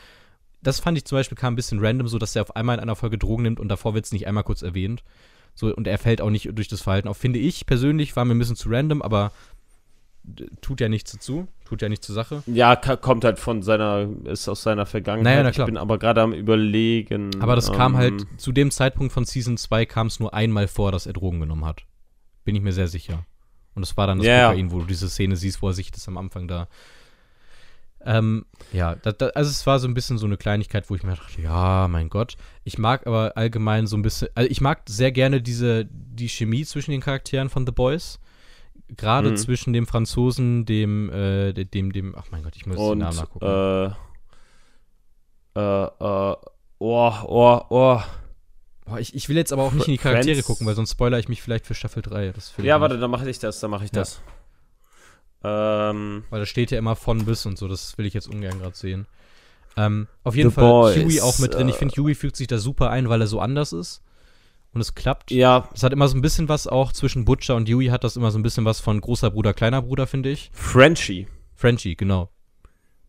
[0.62, 2.82] das fand ich zum Beispiel kam ein bisschen random, so dass er auf einmal in
[2.82, 5.02] einer Folge Drogen nimmt und davor wird es nicht einmal kurz erwähnt.
[5.54, 7.16] So, und er fällt auch nicht durch das Verhalten auf.
[7.16, 9.32] Finde ich persönlich, war mir ein bisschen zu random, aber
[10.60, 12.42] tut ja nichts dazu, tut ja nichts zur Sache.
[12.46, 15.32] Ja, kommt halt von seiner, ist aus seiner Vergangenheit.
[15.32, 15.66] Naja, na klar.
[15.66, 17.30] Ich bin aber gerade am überlegen.
[17.40, 20.68] Aber das kam ähm, halt, zu dem Zeitpunkt von Season 2 kam es nur einmal
[20.68, 21.84] vor, dass er Drogen genommen hat.
[22.44, 23.24] Bin ich mir sehr sicher.
[23.74, 24.48] Und das war dann das ja.
[24.48, 26.68] Kokain, wo du diese Szene siehst, wo er sich das am Anfang da.
[28.02, 31.02] Ähm, ja, da, da, also es war so ein bisschen so eine Kleinigkeit, wo ich
[31.02, 32.36] mir dachte, ja, mein Gott.
[32.64, 36.64] Ich mag aber allgemein so ein bisschen, also ich mag sehr gerne diese, die Chemie
[36.64, 38.18] zwischen den Charakteren von The Boys.
[38.96, 39.36] Gerade Mhm.
[39.36, 42.98] zwischen dem Franzosen, dem, äh, de- dem, dem, ach mein Gott, ich muss den Und,
[42.98, 43.44] Namen nachgucken.
[43.44, 43.86] äh,
[45.56, 46.36] äh, äh,
[46.78, 48.00] oh, oh, oh.
[48.86, 50.92] Boah, ich, ich will jetzt aber auch nicht in die Charaktere Friends- gucken, weil sonst
[50.92, 52.32] spoiler ich mich vielleicht für Staffel 3.
[52.32, 54.00] Das will ich Ja, warte, dann mache ich das, dann mache ich Ja.
[54.00, 54.20] das.
[55.42, 58.58] Ähm, Weil da steht ja immer von bis und so, das will ich jetzt ungern
[58.58, 59.06] gerade sehen.
[59.76, 61.68] Ähm, auf jeden The Fall Boys, Huey auch mit drin.
[61.68, 64.02] Ich äh, finde, Huey fügt sich da super ein, weil er so anders ist.
[64.72, 65.30] Und es klappt.
[65.30, 68.16] ja, Es hat immer so ein bisschen was auch zwischen Butcher und Huey hat das
[68.16, 70.50] immer so ein bisschen was von großer Bruder, kleiner Bruder, finde ich.
[70.52, 71.26] Frenchie.
[71.54, 72.30] Frenchie, genau.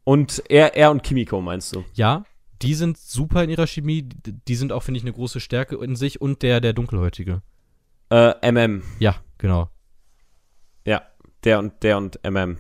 [0.04, 1.86] Und er, er und Kimiko, meinst du?
[1.94, 2.26] Ja,
[2.62, 4.04] die sind super in ihrer Chemie.
[4.04, 6.20] Die, sind auch, finde ich, eine große Stärke in sich.
[6.20, 7.42] Und der, der Dunkelhäutige.
[8.10, 8.84] Äh, MM.
[9.00, 9.70] Ja, genau.
[10.86, 11.04] Ja,
[11.44, 12.58] der und der und MM.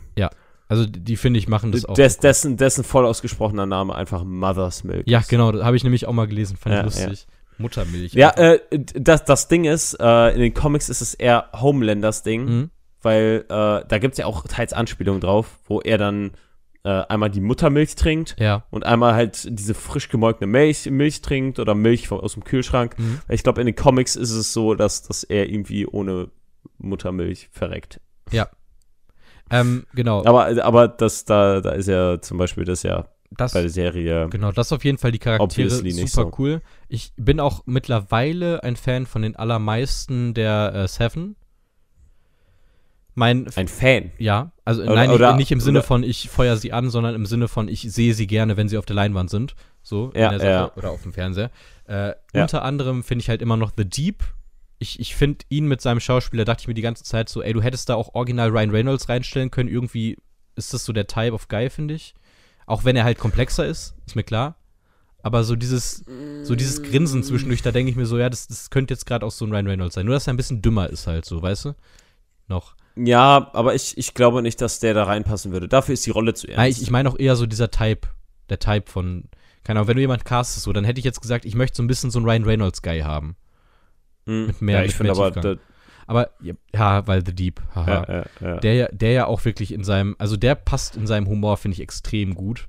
[0.67, 1.95] Also die, finde ich, machen das auch.
[1.95, 5.05] Des, dessen, dessen voll ausgesprochener Name einfach Mother's Milk.
[5.05, 6.55] ja, genau, das habe ich nämlich auch mal gelesen.
[6.55, 7.27] Fand Ja, ich lustig.
[7.61, 8.13] Muttermilch.
[8.13, 8.59] Ja, äh,
[8.95, 12.69] das, das Ding ist, äh, in den Comics ist es eher Homelanders Ding, Mhm.
[13.01, 16.31] weil äh, da gibt es ja auch teils Anspielungen drauf, wo er dann
[16.83, 18.63] äh, einmal die Muttermilch trinkt Ja.
[18.71, 22.97] und einmal halt diese frisch gemolkene Milch, Milch trinkt oder Milch vom, aus dem Kühlschrank.
[22.97, 23.19] Mhm.
[23.29, 26.29] Ich glaube, in den Comics ist es so, dass, dass er irgendwie ohne
[26.79, 28.01] Muttermilch verreckt.
[29.53, 30.23] Ähm, genau.
[30.25, 34.27] Aber, aber das, da, da ist ja zum Beispiel das ja das, bei der Serie.
[34.29, 36.31] Genau, das auf jeden Fall die Charaktere super so.
[36.37, 36.61] cool.
[36.89, 41.35] Ich bin auch mittlerweile ein Fan von den allermeisten der äh, Seven.
[43.13, 44.11] Mein Ein Fan.
[44.19, 47.13] ja, also Oder- nein, oder- nicht, im Sinne oder- von ich feuer sie an, sondern
[47.13, 49.53] im Sinne von ich sehe sie gerne, wenn sie auf der Leinwand sind,
[49.83, 50.71] so Ja, in der Sache ja.
[50.77, 51.51] oder auf dem Fernseher.
[51.87, 52.43] Äh, Ja.
[52.43, 54.23] Unter anderem finde ich halt immer noch The Deep.
[54.79, 57.51] Ich, ich finde ihn mit seinem Schauspieler, dachte ich mir die ganze Zeit so, ey,
[57.53, 59.69] du hättest da auch original Ryan Reynolds reinstellen können.
[59.69, 60.17] Irgendwie
[60.55, 62.15] ist das so der Type of Guy, finde ich.
[62.71, 64.55] Auch wenn er halt komplexer ist, ist mir klar.
[65.23, 66.03] Aber so dieses,
[66.43, 69.25] so dieses Grinsen zwischendurch, da denke ich mir so, ja, das, das könnte jetzt gerade
[69.25, 70.05] auch so ein Ryan Reynolds sein.
[70.05, 71.75] Nur, dass er ein bisschen dümmer ist halt so, weißt du?
[72.47, 72.75] Noch.
[72.95, 75.67] Ja, aber ich, ich glaube nicht, dass der da reinpassen würde.
[75.67, 76.57] Dafür ist die Rolle zu ernst.
[76.57, 78.07] Nein, ich, ich meine auch eher so dieser Type,
[78.49, 79.25] der Type von,
[79.63, 81.83] keine Ahnung, wenn du jemand castest, so, dann hätte ich jetzt gesagt, ich möchte so
[81.83, 83.35] ein bisschen so einen Ryan Reynolds-Guy haben.
[84.25, 84.47] Hm.
[84.47, 85.59] mit mehr- ja, ich finde aber, Tiefgang.
[86.11, 86.29] Aber,
[86.73, 88.05] ja, weil The Deep, haha.
[88.07, 88.57] ja, ja.
[88.59, 91.75] Der, ja- der ja auch wirklich in seinem, also der passt in seinem Humor, finde
[91.75, 92.67] ich, extrem gut.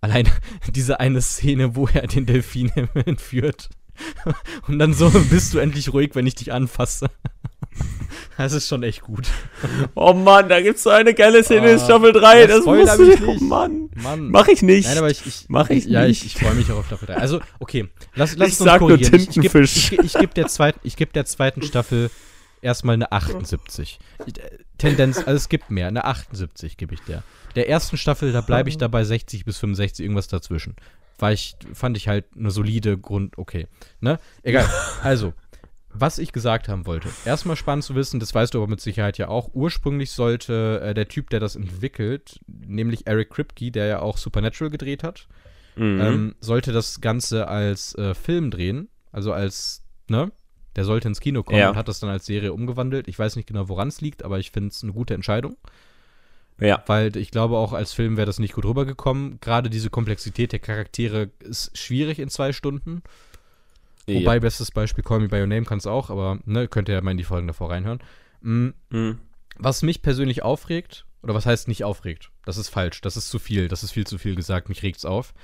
[0.00, 0.28] Allein
[0.74, 2.70] diese eine Szene, wo er den Delfin
[3.06, 3.70] entführt.
[4.68, 7.08] Und dann so, bist du endlich ruhig, wenn ich dich anfasse.
[8.36, 9.26] Das ist schon echt gut.
[9.94, 12.40] Oh Mann, da gibt's so eine geile Szene in Ah, Staffel 3.
[12.40, 13.40] ja, Das du mich Oh nicht.
[13.42, 13.90] Mann.
[13.96, 14.30] Mann.
[14.30, 14.86] Mach ich nicht.
[14.88, 16.24] Nein, aber ich, ich Mach ich ja, nicht.
[16.24, 17.16] ich, ich freue mich auch auf Staffel 3.
[17.16, 19.14] Also, okay, lass, lass Ich uns sag nur korrigieren.
[19.16, 19.92] Ich, ich gebe Tintenfisch.
[19.92, 20.46] ich, ich geb der,
[20.84, 22.10] ich geb der zweiten Staffel
[22.62, 23.98] erstmal eine 78.
[24.26, 27.22] Ich, äh, Tendenz, also es gibt mehr, eine 78 gebe ich der.
[27.56, 30.76] Der ersten Staffel, da bleibe ich dabei 60 bis 65, irgendwas dazwischen.
[31.18, 33.66] War ich, fand ich halt eine solide Grund, okay.
[34.00, 34.18] Ne?
[34.42, 34.66] Egal.
[35.02, 35.32] Also,
[35.90, 37.08] was ich gesagt haben wollte.
[37.24, 39.50] Erstmal spannend zu wissen, das weißt du aber mit Sicherheit ja auch.
[39.54, 44.70] Ursprünglich sollte äh, der Typ, der das entwickelt, nämlich Eric Kripke, der ja auch Supernatural
[44.70, 45.26] gedreht hat,
[45.76, 46.00] Mhm.
[46.00, 48.88] ähm, sollte das Ganze als äh, Film drehen.
[49.12, 50.32] Also als, ne?
[50.78, 51.70] Der sollte ins Kino kommen Ja.
[51.70, 53.08] und hat das dann als Serie umgewandelt.
[53.08, 55.56] Ich weiß nicht genau, woran es liegt, aber ich finde es eine gute Entscheidung.
[56.60, 56.82] ja.
[56.86, 59.40] Weil ich glaube, auch als Film wäre das nicht gut rübergekommen.
[59.40, 63.02] Gerade diese Komplexität der Charaktere ist schwierig in zwei Stunden.
[64.06, 64.38] Wobei, ja.
[64.40, 67.00] bestes Beispiel, Call Me By Your Name kann es auch, aber ne, könnt ihr ja
[67.02, 67.98] mal in die Folgen davor reinhören.
[68.40, 69.18] Mm, Mhm.
[69.56, 72.30] was mich persönlich aufregt, oder was heißt nicht aufregt?
[72.44, 75.04] Das ist falsch, das ist zu viel, das ist viel zu viel gesagt, mich regt's
[75.04, 75.34] auf.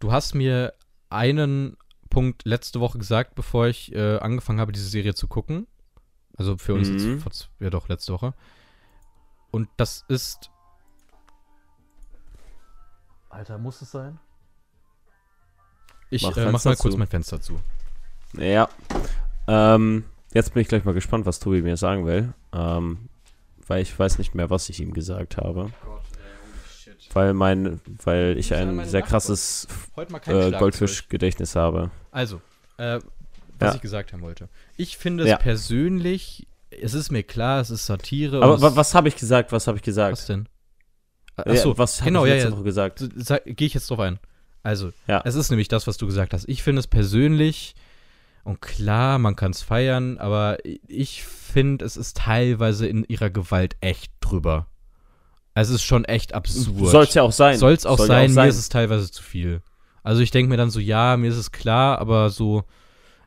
[0.00, 0.72] Du hast mir
[1.10, 1.76] einen
[2.12, 5.66] Punkt letzte Woche gesagt, bevor ich äh, angefangen habe, diese Serie zu gucken.
[6.36, 7.18] Also für uns Mhm.
[7.24, 8.34] jetzt, ja doch, letzte Woche.
[9.50, 10.50] Und das ist.
[13.30, 14.18] Alter, muss es sein?
[16.10, 16.98] Ich Mach äh, mach mal kurz zu.
[16.98, 17.58] mein Fenster zu.
[18.34, 18.68] Ja.
[19.48, 22.34] Ähm, jetzt bin ich gleich mal gespannt, was Tobi mir sagen will.
[22.52, 23.08] Ähm,
[23.66, 25.70] weil ich weiß nicht mehr, was ich ihm gesagt habe.
[27.12, 29.66] Weil mein, weil ich ein sehr krasses
[29.96, 30.50] äh.
[30.52, 31.90] Goldfischgedächtnis habe.
[32.10, 32.40] Also,
[32.78, 33.00] äh,
[33.58, 33.74] was Ja.
[33.76, 34.48] ich gesagt haben wollte.
[34.76, 35.36] Ich finde es Ja.
[35.36, 38.42] persönlich, es ist mir klar, es ist Satire.
[38.42, 39.52] Aber es- wa- was habe ich gesagt?
[39.52, 40.12] Was habe ich gesagt?
[40.12, 40.48] Was denn?
[41.38, 42.54] Ja, Achso, was habe genau, ich ja, letzte ja.
[42.56, 42.98] Woche gesagt?
[43.46, 44.18] Gehe ich jetzt drauf ein.
[44.62, 46.48] Also, es ist nämlich das, was du gesagt hast.
[46.48, 47.74] Ich finde es persönlich,
[48.44, 50.58] und klar, man kann es feiern, aber
[50.88, 54.66] ich finde, es ist teilweise in ihrer Gewalt echt drüber.
[55.54, 56.90] Es ist schon echt absurd.
[56.90, 57.58] Soll es ja auch sein.
[57.58, 59.60] Soll es auch Soll sein, mir ist es teilweise zu viel.
[60.02, 62.64] Also ich denke mir dann so, ja, mir ist es klar, aber so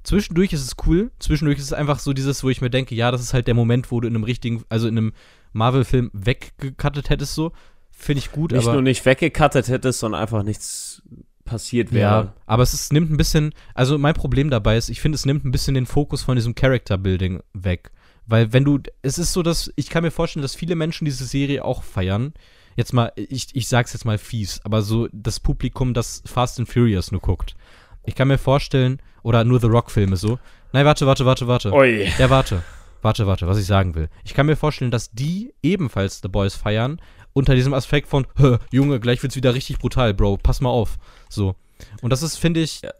[0.03, 1.11] zwischendurch ist es cool.
[1.19, 3.53] Zwischendurch ist es einfach so dieses, wo ich mir denke, ja, das ist halt der
[3.53, 5.13] Moment, wo du in einem richtigen, also in einem
[5.53, 7.51] Marvel-Film weggekattet hättest, so.
[7.91, 8.73] Finde ich gut, nicht aber.
[8.73, 11.01] nur nicht weggekattet hättest, sondern einfach nichts
[11.45, 12.11] passiert wäre.
[12.11, 15.25] Ja, aber es ist, nimmt ein bisschen, also mein Problem dabei ist, ich finde, es
[15.25, 17.91] nimmt ein bisschen den Fokus von diesem Character-Building weg.
[18.27, 21.25] Weil wenn du, es ist so, dass, ich kann mir vorstellen, dass viele Menschen diese
[21.25, 22.33] Serie auch feiern.
[22.75, 26.67] Jetzt mal, ich, ich sag's jetzt mal fies, aber so das Publikum, das Fast and
[26.67, 27.55] Furious nur guckt.
[28.03, 30.39] Ich kann mir vorstellen, oder nur The Rock-Filme so.
[30.73, 31.71] Nein, warte, warte, warte, warte.
[31.71, 32.07] Ui.
[32.19, 32.63] Ja, warte.
[33.01, 34.09] Warte, warte, was ich sagen will.
[34.23, 36.99] Ich kann mir vorstellen, dass die ebenfalls The Boys feiern,
[37.33, 40.97] unter diesem Aspekt von, "Hä, Junge, gleich wird's wieder richtig brutal, Bro, pass mal auf.
[41.29, 41.55] So.
[42.01, 42.91] Und das ist, finde ich, Ja.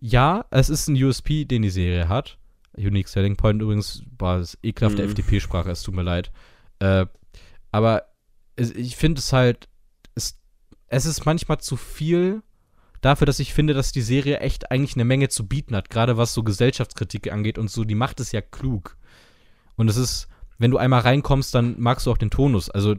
[0.00, 0.44] ja.
[0.50, 2.36] es ist ein USP, den die Serie hat.
[2.78, 5.08] Unique Selling Point übrigens, war das ekelhafte Mhm.
[5.10, 6.30] FDP-Sprache, es tut mir leid.
[6.78, 7.06] Äh,
[7.72, 8.04] aber
[8.56, 9.68] es, ich finde es halt,
[10.14, 10.38] es,
[10.88, 12.42] es ist manchmal zu viel
[13.00, 16.16] dafür, dass ich finde, dass die Serie echt eigentlich eine Menge zu bieten hat, gerade
[16.16, 18.96] was so Gesellschaftskritik angeht und so, die macht es ja klug.
[19.76, 20.28] Und es ist,
[20.58, 22.70] wenn du einmal reinkommst, dann magst du auch den Tonus.
[22.70, 22.96] Also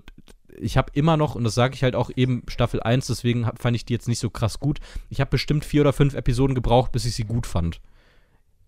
[0.59, 3.61] ich habe immer noch, und das sage ich halt auch eben Staffel 1, deswegen hab,
[3.61, 4.79] fand ich die jetzt nicht so krass gut.
[5.09, 7.81] Ich habe bestimmt vier oder fünf Episoden gebraucht, bis ich sie gut fand.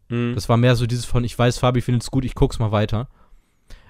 [0.09, 0.33] Hm.
[0.35, 2.71] Das war mehr so dieses von, ich weiß, Fabi findet es gut, ich guck's mal
[2.71, 3.07] weiter.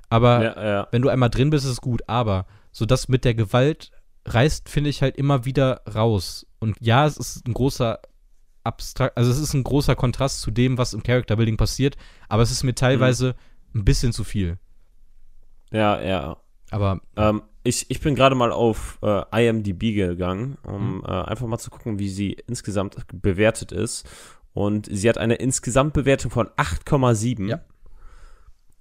[0.10, 0.88] Aber ja, ja.
[0.92, 2.02] wenn du einmal drin bist, ist es gut.
[2.08, 3.92] Aber so das mit der Gewalt
[4.26, 6.46] reißt, finde ich halt immer wieder raus.
[6.60, 8.00] Und ja, es ist ein großer
[8.64, 11.96] abstrakt, also es ist ein großer Kontrast zu dem, was im Character Building passiert,
[12.28, 13.36] aber es ist mir teilweise
[13.74, 14.58] ein bisschen zu viel.
[15.72, 16.38] Ja, ja.
[16.72, 21.04] Aber Ähm, ich, ich bin gerade mal auf äh, IMDb gegangen, um mhm.
[21.06, 24.08] äh, einfach mal zu gucken, wie sie insgesamt bewertet ist.
[24.54, 27.48] Und sie hat eine Insgesamtbewertung von 8,7.
[27.48, 27.62] Ja.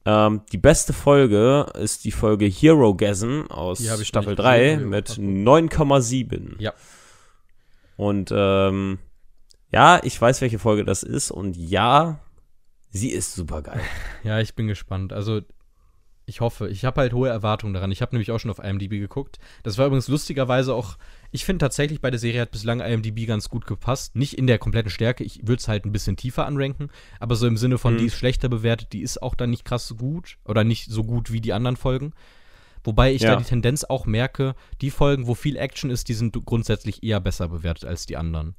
[0.04, 6.54] Ähm, die beste Folge ist die Folge Hero Gasm aus Staffel 3 mit 9,7.
[6.58, 6.72] Ja.
[7.96, 8.98] Und ähm,
[9.70, 11.30] ja, ich weiß, welche Folge das ist.
[11.30, 12.20] Und ja,
[12.90, 13.80] sie ist super geil.
[14.24, 15.12] Ja, ich bin gespannt.
[15.12, 15.42] Also
[16.24, 17.90] ich hoffe, ich habe halt hohe Erwartungen daran.
[17.90, 19.38] Ich habe nämlich auch schon auf IMDb geguckt.
[19.62, 20.98] Das war übrigens lustigerweise auch,
[21.30, 24.16] ich finde tatsächlich bei der Serie hat bislang IMDb ganz gut gepasst.
[24.16, 26.90] Nicht in der kompletten Stärke, ich würde es halt ein bisschen tiefer anranken,
[27.20, 27.98] aber so im Sinne von, mhm.
[27.98, 31.04] die ist schlechter bewertet, die ist auch dann nicht krass so gut oder nicht so
[31.04, 32.12] gut wie die anderen Folgen.
[32.84, 33.32] Wobei ich ja.
[33.32, 37.20] da die Tendenz auch merke, die Folgen, wo viel Action ist, die sind grundsätzlich eher
[37.20, 38.54] besser bewertet als die anderen.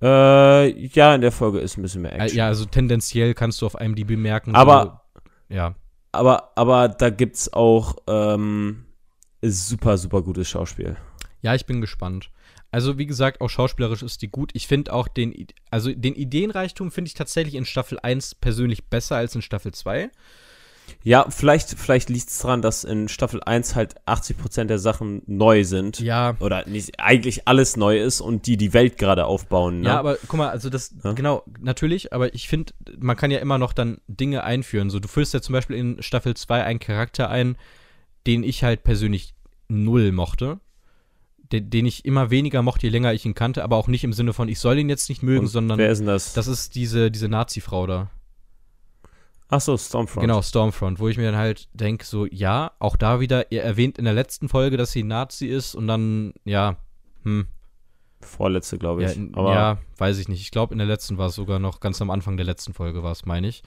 [0.00, 2.38] Äh, ja, in der Folge ist ein bisschen mehr Action.
[2.38, 4.54] Ja, also tendenziell kannst du auf IMDb merken.
[4.54, 5.74] Aber, so, ja
[6.12, 8.84] aber, aber da gibt's auch ähm,
[9.42, 10.96] super, super gutes Schauspiel.
[11.42, 12.30] Ja, ich bin gespannt.
[12.70, 14.50] Also, wie gesagt, auch schauspielerisch ist die gut.
[14.54, 19.16] Ich finde auch den, also den Ideenreichtum finde ich tatsächlich in Staffel 1 persönlich besser
[19.16, 20.10] als in Staffel 2.
[21.02, 25.64] Ja, vielleicht, vielleicht liegt es daran, dass in Staffel 1 halt 80% der Sachen neu
[25.64, 26.00] sind.
[26.00, 26.36] Ja.
[26.40, 29.80] Oder nicht, eigentlich alles neu ist und die die Welt gerade aufbauen.
[29.80, 29.88] Ne?
[29.88, 31.12] Ja, aber guck mal, also das, ja?
[31.12, 34.90] genau, natürlich, aber ich finde, man kann ja immer noch dann Dinge einführen.
[34.90, 37.56] So, du führst ja zum Beispiel in Staffel 2 einen Charakter ein,
[38.26, 39.34] den ich halt persönlich
[39.68, 40.60] null mochte.
[41.52, 44.12] Den, den ich immer weniger mochte, je länger ich ihn kannte, aber auch nicht im
[44.12, 45.78] Sinne von, ich soll ihn jetzt nicht mögen, und sondern.
[45.78, 46.32] Wer ist denn das?
[46.32, 48.10] Das ist diese, diese Nazi-Frau da.
[49.48, 50.22] Ach so, Stormfront.
[50.22, 53.98] Genau, Stormfront, wo ich mir dann halt denke, so, ja, auch da wieder, ihr erwähnt
[53.98, 56.76] in der letzten Folge, dass sie Nazi ist und dann, ja,
[57.24, 57.46] hm.
[58.20, 59.16] Vorletzte, glaube ich.
[59.16, 60.42] Ja, aber ja, weiß ich nicht.
[60.42, 63.02] Ich glaube, in der letzten war es sogar noch, ganz am Anfang der letzten Folge
[63.02, 63.62] war es, meine ich.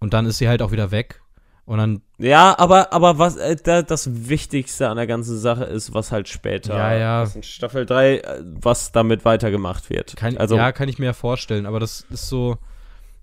[0.00, 1.22] Und dann ist sie halt auch wieder weg.
[1.66, 2.02] Und dann.
[2.18, 6.28] Ja, aber, aber was äh, da, das Wichtigste an der ganzen Sache ist, was halt
[6.28, 7.22] später ja, ja.
[7.22, 10.16] Was in Staffel 3, äh, was damit weitergemacht wird.
[10.16, 12.56] Kann, also, ja, kann ich mir ja vorstellen, aber das ist so.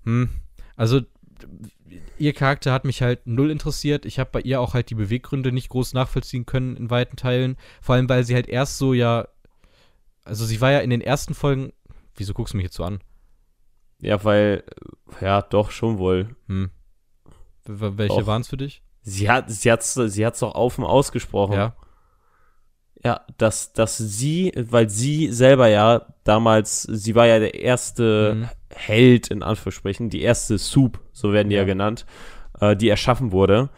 [0.04, 0.28] Hm.
[0.76, 1.00] Also
[2.18, 4.04] ihr Charakter hat mich halt null interessiert.
[4.04, 7.56] Ich habe bei ihr auch halt die Beweggründe nicht groß nachvollziehen können in weiten Teilen.
[7.80, 9.26] Vor allem, weil sie halt erst so ja.
[10.24, 11.72] Also sie war ja in den ersten Folgen.
[12.16, 13.00] Wieso guckst du mich jetzt so an?
[14.00, 14.64] Ja, weil.
[15.20, 16.36] Ja, doch, schon wohl.
[16.46, 16.70] Hm.
[17.66, 18.82] Welche waren es für dich?
[19.02, 21.54] Sie hat sie hat's, sie hat's doch offen ausgesprochen.
[21.54, 21.76] Ja.
[23.04, 28.48] Ja, dass, dass sie, weil sie selber ja damals, sie war ja der erste mhm.
[28.74, 32.06] Held, in Anführungsstrichen, die erste Soup, so werden die ja, ja genannt,
[32.60, 33.68] äh, die erschaffen wurde.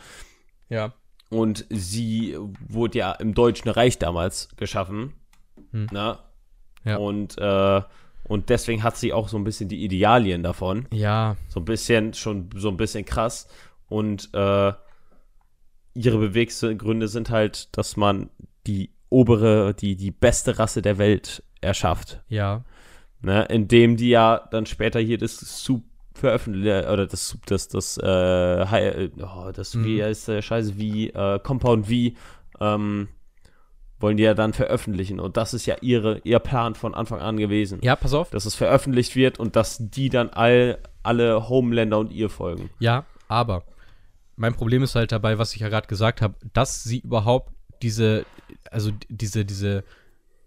[0.69, 0.95] Ja.
[1.29, 2.37] Und sie
[2.69, 5.15] wurde ja im Deutschen Reich damals geschaffen.
[5.73, 5.89] Hm.
[5.91, 6.21] Na?
[6.85, 6.99] Ja.
[6.99, 7.83] Und, äh,
[8.25, 10.87] und deswegen hat sie auch so ein bisschen die Idealien davon.
[10.93, 11.37] Ja.
[11.49, 13.49] So ein bisschen, schon so ein bisschen krass.
[13.89, 14.73] Und äh,
[15.95, 18.31] ihre Beweggründe sind halt, dass man
[18.67, 22.23] die obere, die, die beste Rasse der Welt erschafft.
[22.29, 22.65] Ja.
[23.23, 25.83] Ne, indem die ja dann später hier das Soup
[26.15, 29.85] veröffentlichen, oder das Soup, das, das, äh, oh, das, mhm.
[29.85, 31.93] wie heißt der Scheiße, wie, äh, Compound V,
[32.61, 33.09] ähm,
[33.99, 35.21] wollen die ja dann veröffentlichen.
[35.21, 37.81] Und das ist ja ihre, ihr Plan von Anfang an gewesen.
[37.83, 38.31] Ja, pass auf.
[38.31, 42.71] Dass es veröffentlicht wird und dass die dann all, alle Homeländer und ihr folgen.
[42.79, 43.65] Ja, aber
[44.37, 47.53] mein Problem ist halt dabei, was ich ja gerade gesagt habe, dass sie überhaupt
[47.83, 48.25] diese,
[48.71, 49.85] also diese, diese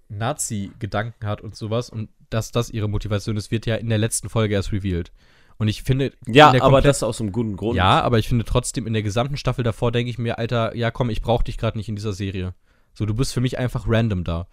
[0.10, 4.30] Nazi-Gedanken hat und sowas und dass das ihre Motivation ist, wird ja in der letzten
[4.30, 5.12] Folge erst revealed.
[5.58, 6.14] Und ich finde.
[6.26, 7.76] Ja, aber das aus einem guten Grund.
[7.76, 10.90] Ja, aber ich finde trotzdem in der gesamten Staffel davor denke ich mir, Alter, ja
[10.90, 12.54] komm, ich brauche dich gerade nicht in dieser Serie.
[12.94, 14.48] So, du bist für mich einfach random da.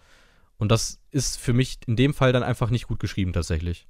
[0.57, 3.87] Und das ist für mich in dem Fall dann einfach nicht gut geschrieben tatsächlich.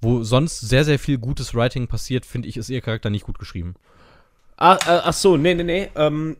[0.00, 3.38] Wo sonst sehr, sehr viel gutes Writing passiert, finde ich, ist ihr Charakter nicht gut
[3.38, 3.74] geschrieben.
[4.56, 5.88] Ach, äh, ach so, nee, nee, nee.
[5.96, 6.36] Ähm,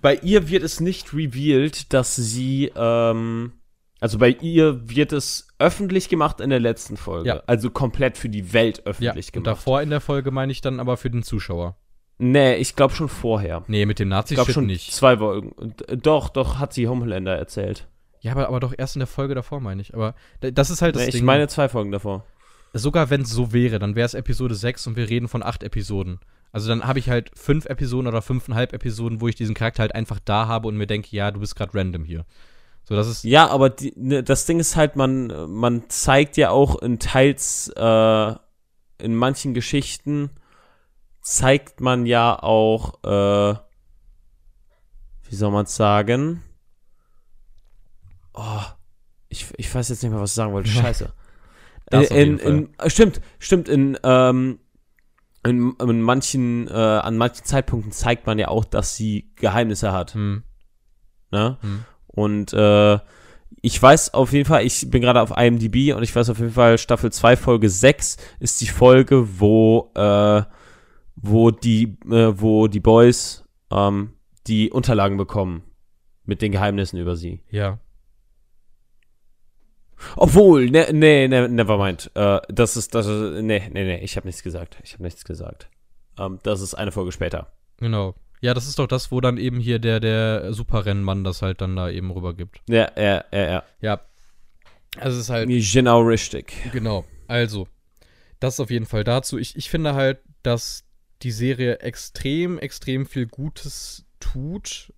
[0.00, 3.52] bei ihr wird es nicht revealed, dass sie ähm,
[4.00, 7.28] also bei ihr wird es öffentlich gemacht in der letzten Folge.
[7.28, 7.42] Ja.
[7.46, 9.36] Also komplett für die Welt öffentlich ja, gemacht.
[9.36, 11.76] Und davor in der Folge meine ich dann aber für den Zuschauer.
[12.18, 13.64] Nee, ich glaube schon vorher.
[13.68, 14.92] Nee, mit dem nazi ich schon nicht.
[14.92, 15.74] Zwei Folgen.
[16.02, 17.88] Doch, doch, hat sie Homelander erzählt.
[18.20, 19.94] Ja, aber, aber doch erst in der Folge davor, meine ich.
[19.94, 21.20] Aber das ist halt das nee, Ding.
[21.20, 22.24] Ich meine zwei Folgen davor.
[22.72, 25.62] Sogar wenn es so wäre, dann wäre es Episode 6 und wir reden von acht
[25.62, 26.20] Episoden.
[26.52, 29.94] Also dann habe ich halt fünf Episoden oder fünfeinhalb Episoden, wo ich diesen Charakter halt
[29.94, 32.24] einfach da habe und mir denke, ja, du bist gerade random hier.
[32.84, 36.50] So, das ist ja, aber die, ne, das Ding ist halt, man, man zeigt ja
[36.50, 38.34] auch in teils, äh,
[38.98, 40.30] in manchen Geschichten
[41.20, 43.58] zeigt man ja auch, äh,
[45.28, 46.42] wie soll man sagen?
[48.32, 48.62] Oh,
[49.28, 50.70] ich, ich weiß jetzt nicht mehr, was ich sagen wollte.
[50.70, 51.12] Scheiße.
[51.90, 54.60] in, in, in, stimmt, stimmt, in, ähm,
[55.44, 60.14] in, in manchen, äh, an manchen Zeitpunkten zeigt man ja auch, dass sie Geheimnisse hat.
[60.14, 60.42] Hm.
[61.30, 61.58] Ne?
[61.62, 61.84] Mhm.
[62.06, 62.98] Und äh,
[63.60, 66.52] ich weiß auf jeden Fall, ich bin gerade auf IMDb und ich weiß auf jeden
[66.52, 70.42] Fall, Staffel 2, Folge 6 ist die Folge, wo, äh,
[71.16, 74.14] wo, die, äh, wo die Boys ähm,
[74.46, 75.62] die Unterlagen bekommen
[76.24, 77.42] mit den Geheimnissen über sie.
[77.50, 77.78] Ja.
[80.16, 82.10] Obwohl, ne, ne, ne, never mind.
[82.14, 84.78] Äh, das ist, das ist, ne, ne, ne, ich habe nichts gesagt.
[84.82, 85.68] Ich habe nichts gesagt.
[86.18, 87.52] Ähm, das ist eine Folge später.
[87.78, 88.14] Genau.
[88.40, 91.74] Ja, das ist doch das, wo dann eben hier der, der Superrennmann das halt dann
[91.74, 92.60] da eben rübergibt.
[92.68, 93.62] Ja, ja, ja, ja.
[93.80, 94.00] Ja.
[94.96, 95.48] Also es ist halt.
[95.48, 96.52] Genau richtig.
[96.72, 97.04] Genau.
[97.26, 97.66] Also,
[98.40, 99.38] das auf jeden Fall dazu.
[99.38, 100.84] Ich, ich finde halt, dass
[101.22, 104.92] die Serie extrem, extrem viel Gutes tut,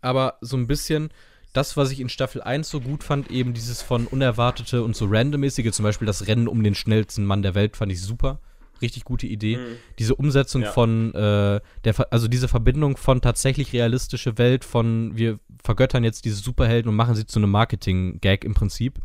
[0.00, 1.10] aber so ein bisschen
[1.52, 5.06] das, was ich in Staffel 1 so gut fand, eben dieses von unerwartete und so
[5.08, 8.40] randommäßige, zum Beispiel das Rennen um den schnellsten Mann der Welt, fand ich super
[8.80, 9.56] richtig gute Idee.
[9.56, 9.76] Mhm.
[9.98, 10.72] Diese Umsetzung ja.
[10.72, 16.36] von äh, der, also diese Verbindung von tatsächlich realistische Welt, von wir vergöttern jetzt diese
[16.36, 18.98] Superhelden und machen sie zu einem Marketing-Gag im Prinzip,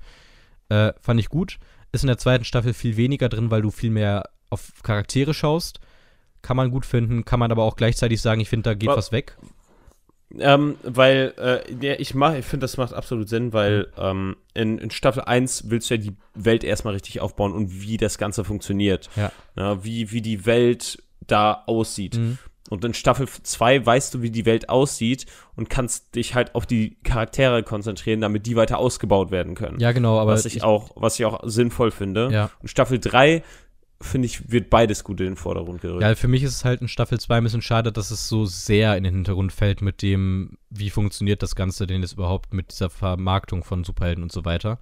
[0.70, 1.58] äh, fand ich gut.
[1.92, 5.80] Ist in der zweiten Staffel viel weniger drin, weil du viel mehr auf Charaktere schaust.
[6.42, 8.98] Kann man gut finden, kann man aber auch gleichzeitig sagen, ich finde, da geht aber,
[8.98, 9.38] was weg.
[10.38, 14.92] Ähm, weil, äh, ja, ich, ich finde, das macht absolut Sinn, weil ähm, in, in,
[14.92, 19.10] Staffel 1 willst du ja die Welt erstmal richtig aufbauen und wie das Ganze funktioniert.
[19.16, 19.32] Ja.
[19.56, 22.18] ja wie, wie die Welt da aussieht.
[22.18, 22.38] Mhm.
[22.70, 26.66] Und in Staffel 2 weißt du, wie die Welt aussieht und kannst dich halt auf
[26.66, 29.80] die Charaktere konzentrieren, damit die weiter ausgebaut werden können.
[29.80, 30.32] Ja, genau, aber.
[30.32, 32.30] Was ich, ich auch, was ich auch sinnvoll finde.
[32.32, 32.50] Ja.
[32.62, 33.44] Und Staffel 3
[34.02, 36.02] finde ich, wird beides gut in den Vordergrund gerückt.
[36.02, 38.46] Ja, für mich ist es halt in Staffel 2 ein bisschen schade, dass es so
[38.46, 42.72] sehr in den Hintergrund fällt mit dem, wie funktioniert das Ganze denn jetzt überhaupt mit
[42.72, 44.80] dieser Vermarktung von Superhelden und so weiter.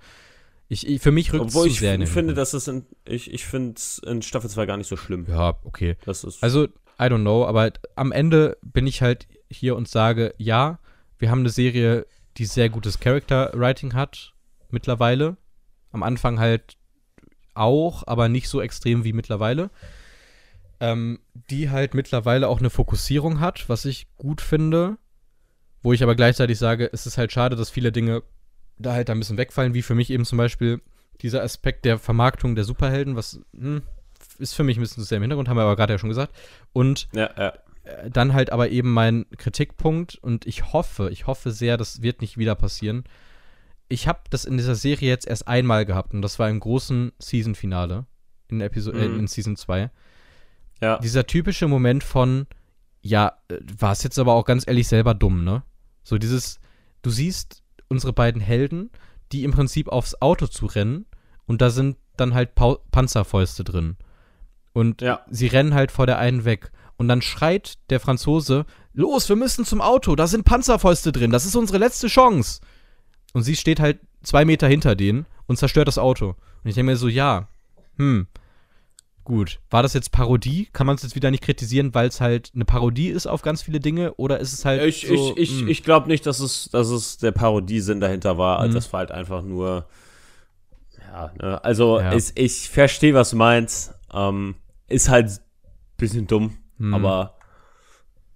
[0.67, 2.85] Ich, ich für mich rückt es zu ich sehr in den finde, dass es in,
[3.05, 5.25] ich, ich finde es in Staffel 2 gar nicht so schlimm.
[5.29, 5.95] Ja, okay.
[6.41, 10.79] Also, I don't know, aber am Ende bin ich halt hier und sage, ja,
[11.19, 12.07] wir haben eine Serie,
[12.37, 14.33] die sehr gutes Character Writing hat,
[14.69, 15.37] mittlerweile.
[15.91, 16.77] Am Anfang halt
[17.53, 19.69] auch, aber nicht so extrem wie mittlerweile.
[20.79, 21.19] Ähm,
[21.49, 24.97] die halt mittlerweile auch eine Fokussierung hat, was ich gut finde.
[25.81, 28.23] Wo ich aber gleichzeitig sage, es ist halt schade, dass viele Dinge
[28.77, 30.81] da halt ein bisschen wegfallen, wie für mich eben zum Beispiel
[31.21, 33.83] dieser Aspekt der Vermarktung der Superhelden, was hm,
[34.39, 36.09] ist für mich ein bisschen zu sehr im Hintergrund, haben wir aber gerade ja schon
[36.09, 36.33] gesagt.
[36.71, 37.53] Und ja, ja.
[37.83, 42.21] Äh, dann halt aber eben mein Kritikpunkt und ich hoffe, ich hoffe sehr, das wird
[42.21, 43.03] nicht wieder passieren,
[43.93, 47.11] ich habe das in dieser Serie jetzt erst einmal gehabt und das war im großen
[47.19, 48.07] Season-Finale
[48.47, 49.15] in, Episode, äh, mhm.
[49.15, 49.91] äh, in Season 2.
[50.81, 50.97] Ja.
[50.97, 52.47] Dieser typische Moment von,
[53.01, 55.61] ja, äh, war es jetzt aber auch ganz ehrlich selber dumm, ne?
[56.03, 56.59] So dieses,
[57.03, 58.89] du siehst unsere beiden Helden,
[59.31, 61.05] die im Prinzip aufs Auto zu rennen
[61.45, 63.97] und da sind dann halt pa Panzerfäuste drin.
[64.73, 65.21] Und ja.
[65.29, 66.71] sie rennen halt vor der einen weg.
[66.97, 71.45] Und dann schreit der Franzose, los, wir müssen zum Auto, da sind Panzerfäuste drin, das
[71.45, 72.59] ist unsere letzte Chance.
[73.33, 76.29] Und sie steht halt zwei Meter hinter denen und zerstört das Auto.
[76.63, 77.49] Und ich denke mir so, ja,
[77.97, 78.27] hm,
[79.23, 79.59] gut.
[79.69, 80.69] War das jetzt Parodie?
[80.71, 83.61] Kann man es jetzt wieder nicht kritisieren, weil es halt eine Parodie ist auf ganz
[83.61, 84.13] viele Dinge?
[84.15, 84.81] Oder ist es halt.
[84.83, 85.67] Ich, so, ich, ich, hm.
[85.67, 88.65] ich glaube nicht, dass es, dass es der Parodiesinn dahinter war.
[88.65, 88.73] Mhm.
[88.73, 89.87] Das war halt einfach nur.
[90.99, 91.63] Ja, ne?
[91.63, 92.11] also ja.
[92.11, 93.93] Ist, ich verstehe, was du meinst.
[94.13, 94.55] Ähm,
[94.87, 95.39] ist halt ein
[95.97, 96.93] bisschen dumm, mhm.
[96.93, 97.35] aber,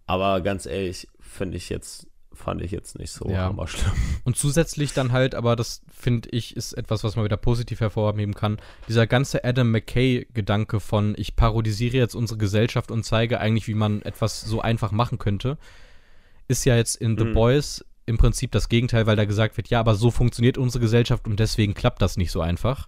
[0.08, 2.08] aber ganz ehrlich, finde ich jetzt
[2.38, 3.54] fand ich jetzt nicht so ja.
[3.68, 3.92] schlimm.
[4.24, 8.34] Und zusätzlich dann halt, aber das finde ich ist etwas, was man wieder positiv hervorheben
[8.34, 8.58] kann,
[8.88, 14.02] dieser ganze Adam McKay-Gedanke von, ich parodisiere jetzt unsere Gesellschaft und zeige eigentlich, wie man
[14.04, 15.58] etwas so einfach machen könnte,
[16.48, 17.34] ist ja jetzt in The mhm.
[17.34, 21.28] Boys im Prinzip das Gegenteil, weil da gesagt wird, ja, aber so funktioniert unsere Gesellschaft
[21.28, 22.88] und deswegen klappt das nicht so einfach.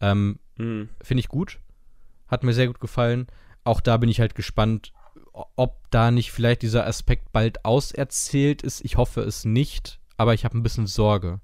[0.00, 0.90] Ähm, mhm.
[1.00, 1.58] Finde ich gut.
[2.28, 3.28] Hat mir sehr gut gefallen.
[3.64, 4.92] Auch da bin ich halt gespannt,
[5.32, 8.84] ob da nicht vielleicht dieser Aspekt bald auserzählt ist.
[8.84, 11.40] Ich hoffe es nicht, aber ich habe ein bisschen Sorge.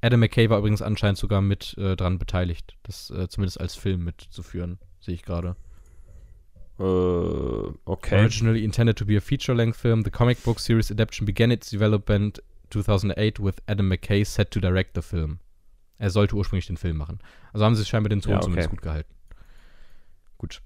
[0.00, 4.04] Adam McKay war übrigens anscheinend sogar mit äh, dran beteiligt, das äh, zumindest als Film
[4.04, 5.56] mitzuführen, sehe ich gerade.
[6.78, 8.18] Uh, okay.
[8.18, 12.42] Originally intended to be a feature-length film, the comic book series adaptation began its development
[12.70, 15.38] 2008 with Adam McKay set to direct the film.
[15.98, 17.20] Er sollte ursprünglich den Film machen.
[17.52, 18.44] Also haben sie scheinbar den Ton ja, okay.
[18.44, 19.14] zumindest gut gehalten.
[20.38, 20.62] Gut.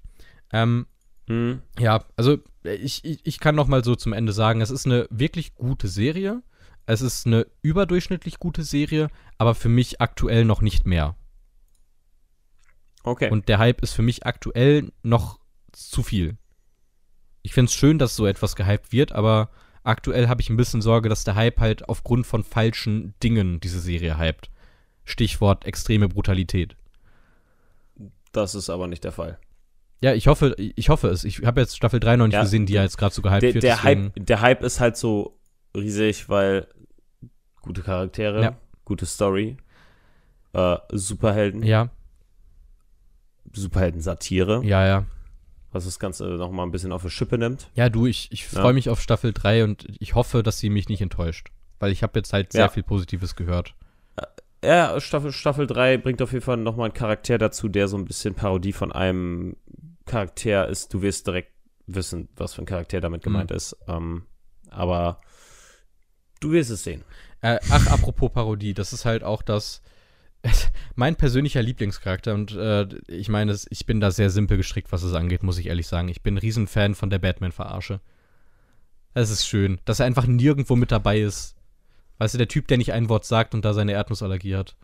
[0.51, 0.87] Ähm,
[1.27, 1.61] hm.
[1.77, 5.07] Ja, also ich, ich, ich kann noch mal so zum Ende sagen, es ist eine
[5.09, 6.41] wirklich gute Serie.
[6.85, 11.15] Es ist eine überdurchschnittlich gute Serie, aber für mich aktuell noch nicht mehr.
[13.03, 13.29] Okay.
[13.29, 15.39] Und der Hype ist für mich aktuell noch
[15.71, 16.37] zu viel.
[17.41, 19.49] Ich finde es schön, dass so etwas gehypt wird, aber
[19.83, 23.79] aktuell habe ich ein bisschen Sorge, dass der Hype halt aufgrund von falschen Dingen diese
[23.79, 24.49] Serie hypt.
[25.05, 26.75] Stichwort extreme Brutalität.
[28.33, 29.39] Das ist aber nicht der Fall.
[30.01, 31.23] Ja, ich hoffe, ich hoffe es.
[31.23, 33.41] Ich habe jetzt Staffel 3 noch nicht ja, gesehen, die ja jetzt gerade so gehypt
[33.41, 33.63] der, wird.
[33.63, 35.39] Der Hype, der Hype ist halt so
[35.75, 36.67] riesig, weil
[37.61, 38.57] Gute Charaktere, Ja.
[38.85, 39.57] gute Story,
[40.53, 41.89] äh, Superhelden, Ja,
[43.53, 45.05] Superhelden-Satire, ja, ja.
[45.71, 47.69] was das Ganze nochmal ein bisschen auf die Schippe nimmt.
[47.75, 48.61] Ja, du, ich, ich Ja.
[48.61, 51.49] freue mich auf Staffel 3 und ich hoffe, dass sie mich nicht enttäuscht.
[51.79, 52.69] Weil ich habe jetzt halt sehr Ja.
[52.69, 53.75] viel Positives gehört.
[54.63, 58.05] Ja, Staffel, Staffel 3 bringt auf jeden Fall nochmal einen Charakter dazu, der so ein
[58.05, 59.55] bisschen Parodie von einem
[60.05, 60.93] Charakter ist.
[60.93, 61.51] Du wirst direkt
[61.85, 63.77] wissen, was für ein Charakter damit gemeint ist.
[63.87, 64.23] Ähm,
[64.71, 65.21] aber
[66.39, 67.03] du wirst es sehen.
[67.41, 69.81] Äh, ach, apropos Parodie, das ist halt auch das.
[70.95, 75.03] Mein persönlicher Lieblingscharakter und äh, ich meine, es- ich bin da sehr simpel gestrickt, was
[75.03, 76.09] es angeht, muss ich ehrlich sagen.
[76.09, 78.01] Ich bin ein Riesenfan von der Batman-Verarsche.
[79.13, 81.55] Es ist schön, dass er einfach nirgendwo mit dabei ist.
[82.19, 84.75] Weißt du, der Typ, der nicht ein Wort sagt und da seine Erdnussallergie hat.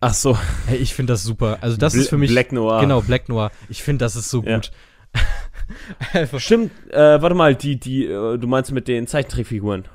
[0.00, 1.58] Ach so, Hey, ich finde das super.
[1.60, 2.80] Also das ist Bl- für mich Black Noir.
[2.80, 3.50] genau Black Noir.
[3.68, 4.56] Ich finde, das ist so Ja.
[4.56, 4.72] gut.
[6.38, 9.86] Stimmt, äh, warte mal, die, die, äh, du meinst mit den Zeichentrickfiguren.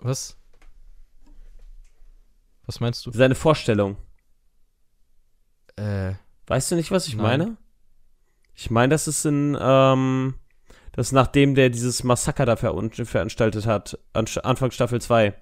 [0.00, 0.36] Was?
[2.66, 3.10] Was meinst du?
[3.12, 3.96] Seine Vorstellung.
[5.76, 6.12] Äh,
[6.46, 7.22] Weißt du nicht, was ich Nein.
[7.24, 7.56] meine?
[8.54, 10.34] Ich meine, das ist in, ähm,
[10.92, 15.32] das nachdem der dieses Massaker da veranstaltet hat, an, Anfang Staffel 2.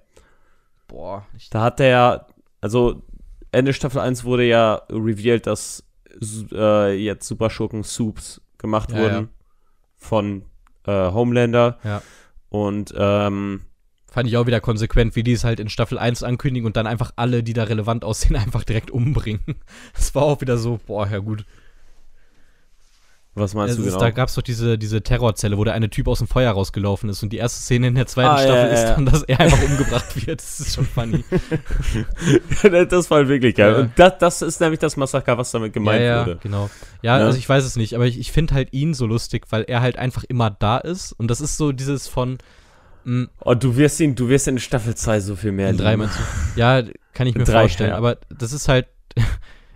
[0.89, 2.27] boah, Da hat der ja,
[2.61, 3.03] also
[3.51, 5.83] Ende Staffel 1 wurde ja revealed, dass
[6.51, 9.27] äh, jetzt Superschurken Soups gemacht Ja, wurden ja.
[9.97, 10.43] von
[10.85, 11.79] äh, Homelander.
[11.83, 12.01] Ja.
[12.49, 13.61] Und ähm,
[14.07, 16.87] fand ich auch wieder konsequent, wie die es halt in Staffel 1 ankündigen und dann
[16.87, 19.55] einfach alle, die da relevant aussehen, einfach direkt umbringen.
[19.93, 21.45] Das war auch wieder so, boah, ja gut.
[23.35, 23.99] Was meinst Es du ist, genau?
[24.03, 27.09] Da gab es doch diese, diese Terrorzelle, wo der eine Typ aus dem Feuer rausgelaufen
[27.09, 28.95] ist und die erste Szene in der zweiten Ah, Staffel ja, ist ja.
[28.95, 30.39] dann, dass er einfach umgebracht wird.
[30.41, 31.23] Das ist schon funny.
[32.89, 33.71] das war halt wirklich geil.
[33.73, 33.79] Ja.
[33.79, 36.39] Und das, das ist nämlich das Massaker, was damit gemeint ja, ja, wurde.
[36.41, 36.69] genau.
[37.01, 37.25] Ja, Ja.
[37.25, 39.81] also ich weiß es nicht, aber ich, ich finde halt ihn so lustig, weil er
[39.81, 42.37] halt einfach immer da ist und das ist so dieses von
[43.05, 45.77] mh, Und Oh, du wirst ihn, du wirst in Staffel 2 so viel mehr in
[45.77, 46.59] drei meinst du?
[46.59, 46.83] Ja,
[47.13, 47.97] kann ich mir Drei, vorstellen, ja.
[47.97, 48.87] aber das ist halt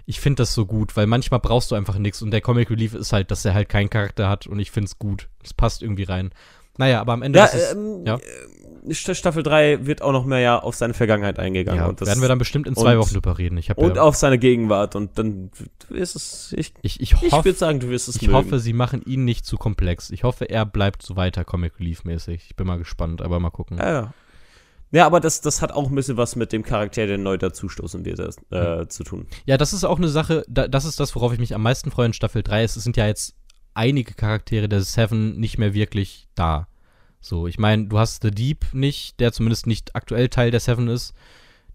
[0.06, 2.94] ich finde das so gut, weil manchmal brauchst du einfach nichts und der Comic Relief
[2.94, 5.30] ist halt, dass er halt keinen Charakter hat und ich finde es gut.
[5.44, 6.32] Es passt irgendwie rein.
[6.78, 8.16] Naja, aber am Ende Ja, ist ähm, ja.
[8.16, 11.80] äh, St- Staffel 3 wird auch noch mehr ja auf seine Vergangenheit eingegangen.
[11.80, 13.58] ja, und das, werden wir dann bestimmt in zwei und- Wochen drüber reden.
[13.60, 14.96] Ich habe und ja, auf seine Gegenwart.
[14.96, 15.52] Und dann
[15.90, 18.34] wirst es, ich, ich, ich, ich hoffe, würde sagen, du wirst es ich mögen.
[18.34, 20.10] hoffe, sie machen ihn nicht zu komplex.
[20.10, 22.44] Ich hoffe, er bleibt so weiter Comic Relief mäßig.
[22.50, 23.78] Ich bin mal gespannt, aber mal gucken.
[23.78, 24.14] Ja, ja.
[24.94, 28.06] Ja, aber das, das hat auch ein bisschen was mit dem Charakter, der neu dazustoßen
[28.06, 28.20] wird,
[28.52, 29.26] äh, zu tun.
[29.46, 31.90] Ja, das ist auch eine Sache, da, das ist das, worauf ich mich am meisten
[31.90, 32.64] freue in Staffel 3.
[32.64, 33.36] Es sind ja jetzt
[33.74, 36.68] einige Charaktere der Seven nicht mehr wirklich da.
[37.22, 40.88] So, ich meine, du hast The Deep nicht, der zumindest nicht aktuell Teil der Seven
[40.90, 41.14] ist,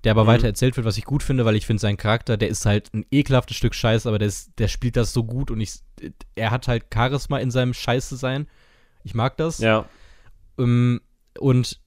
[0.05, 0.29] der aber Mhm.
[0.29, 2.95] weiter erzählt wird, was ich gut finde, weil ich finde, sein Charakter, der ist halt
[2.95, 5.73] ein ekelhaftes Stück Scheiße, aber der, ist, der spielt das so gut und ich,
[6.37, 8.47] er hat halt Charisma in seinem Scheiße sein.
[9.03, 9.59] Ich mag das.
[9.59, 9.87] Ja.
[10.57, 11.01] Ähm,
[11.41, 11.81] und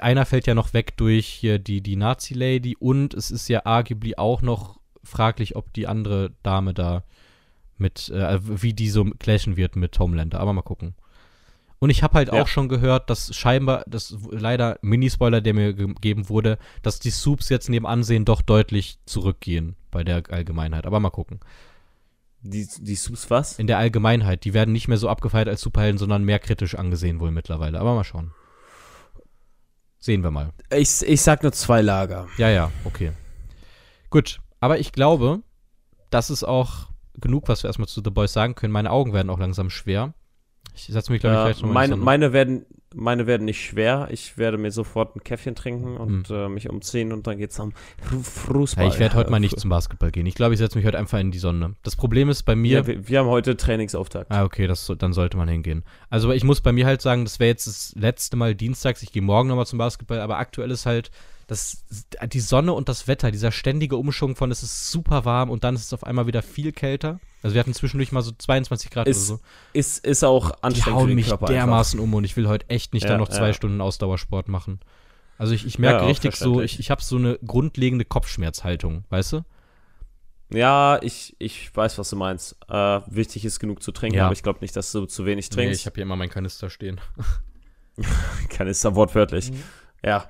[0.00, 4.16] einer fällt ja noch weg durch hier die, die Nazi-Lady und es ist ja arguably
[4.16, 7.04] auch noch fraglich, ob die andere Dame da
[7.76, 10.40] mit, äh, wie die so clashen wird mit Homelander.
[10.40, 10.94] Aber mal gucken.
[11.80, 12.42] Und ich habe halt Ja.
[12.42, 17.48] auch schon gehört, dass scheinbar, das leider Minispoiler, der mir gegeben wurde, dass die Soups
[17.50, 20.86] jetzt neben Ansehen doch deutlich zurückgehen bei der Allgemeinheit.
[20.86, 21.38] Aber mal gucken.
[22.42, 23.58] Die, die Subs was?
[23.58, 27.20] In der Allgemeinheit, die werden nicht mehr so abgefeiert als Superhelden, sondern mehr kritisch angesehen
[27.20, 27.80] wohl mittlerweile.
[27.80, 28.32] Aber mal schauen.
[29.98, 30.50] Sehen wir mal.
[30.70, 32.28] Ich, ich sag nur zwei Lager.
[32.36, 33.12] Ja, ja, okay.
[34.10, 35.42] Gut, aber ich glaube,
[36.10, 38.72] das ist auch genug, was wir erstmal zu The Boys sagen können.
[38.72, 40.14] Meine Augen werden auch langsam schwer.
[40.74, 44.08] Ich setze mich, glaube ich, Äh, vielleicht nochmal meine, meine, werden, meine werden nicht schwer.
[44.10, 47.72] Ich werde mir sofort ein Käffchen trinken und äh, mich umziehen und dann geht's am
[48.02, 48.84] Fu- Fußball.
[48.84, 48.88] Hm.
[48.90, 50.26] ja, ich werde heute mal nicht zum Basketball gehen.
[50.26, 51.74] Ich glaube, ich setze mich heute einfach in die Sonne.
[51.82, 52.78] Das Problem ist bei mir.
[52.78, 54.30] Ja, wir, wir haben heute Trainingsauftakt.
[54.30, 55.84] Ah, okay, das, dann sollte man hingehen.
[56.10, 59.02] Also ich muss bei mir halt sagen, das wäre jetzt das letzte Mal dienstags.
[59.02, 61.10] Ich gehe morgen nochmal zum Basketball, aber aktuell ist halt
[61.48, 61.84] das,
[62.30, 65.74] die Sonne und das Wetter, dieser ständige Umschwung von es ist super warm und dann
[65.74, 67.18] ist es auf einmal wieder viel kälter.
[67.42, 69.44] Also wir hatten zwischendurch mal so 22 Grad Ist oder so.
[69.72, 72.68] Ist, ist auch Die anstrengend für hauen mich Körper dermaßen um und ich will heute
[72.68, 73.52] echt nicht Ja, dann noch zwei ja.
[73.54, 74.78] Stunden Ausdauersport machen.
[75.38, 79.32] Also ich, ich merke Ja, richtig so, ich, ich habe so eine grundlegende Kopfschmerzhaltung, weißt
[79.32, 79.36] du?
[79.38, 79.48] Einfach.
[80.50, 82.56] Ja, ich, ich weiß, was du meinst.
[82.68, 84.24] Äh, wichtig ist genug zu trinken, Ja.
[84.26, 85.80] aber ich glaube nicht, dass du zu wenig Nee, trinkst.
[85.80, 87.00] ich habe hier immer meinen Kanister stehen.
[88.48, 89.50] Kanister wortwörtlich.
[89.50, 89.62] Mhm.
[90.04, 90.28] Ja.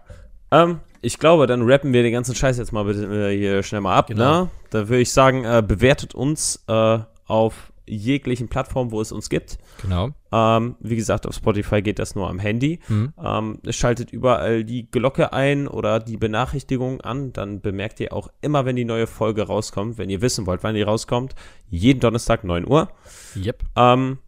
[0.50, 3.80] Ähm, ich glaube, dann rappen wir den ganzen Scheiß jetzt mal bitte äh, hier schnell
[3.80, 4.08] mal ab.
[4.08, 4.44] Genau.
[4.44, 4.50] Ne?
[4.70, 9.58] Da würde ich sagen, äh, bewertet uns äh, auf jeglichen Plattformen, wo es uns gibt.
[9.82, 10.10] Genau.
[10.30, 12.80] Ähm, wie gesagt, auf Spotify geht das nur am Handy.
[12.86, 13.12] Hm.
[13.22, 17.32] Ähm, schaltet überall die Glocke ein oder die Benachrichtigung an.
[17.32, 19.98] Dann bemerkt ihr auch immer, wenn die neue Folge rauskommt.
[19.98, 21.34] Wenn ihr wissen wollt, wann die rauskommt.
[21.70, 22.88] Jeden Donnerstag 9 Uhr.
[23.36, 23.62] Yep.
[23.76, 24.18] Ähm,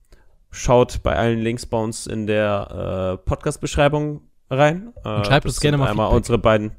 [0.51, 4.93] schaut bei allen Links bei uns in der äh, Podcast-Beschreibung rein.
[5.05, 6.17] Äh, Und schreibt das uns gerne mal einmal Feedback.
[6.17, 6.73] unsere beiden.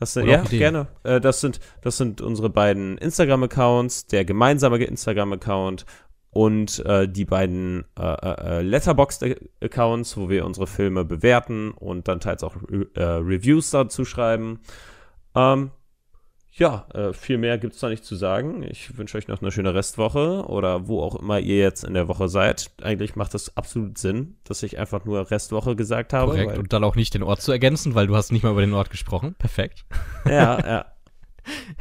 [0.00, 0.86] Das sind, ja, gerne.
[1.02, 5.86] Äh, das, sind, das sind unsere beiden Instagram-Accounts, der gemeinsame Instagram-Account
[6.30, 12.44] und äh, die beiden äh, äh, Letterboxd-Accounts, wo wir unsere Filme bewerten und dann teils
[12.44, 12.54] auch
[12.94, 14.60] äh, Reviews dazu schreiben.
[15.34, 15.72] Ähm,
[16.58, 18.64] ja, äh, viel mehr gibt es da nicht zu sagen.
[18.68, 22.08] Ich wünsche euch noch eine schöne Restwoche oder wo auch immer ihr jetzt in der
[22.08, 22.70] Woche seid.
[22.82, 26.32] Eigentlich macht das absolut Sinn, dass ich einfach nur Restwoche gesagt habe.
[26.32, 28.60] Korrekt, und dann auch nicht den Ort zu ergänzen, weil du hast nicht mal über
[28.60, 29.36] den Ort gesprochen.
[29.38, 29.84] Perfekt.
[30.26, 30.86] Ja, ja.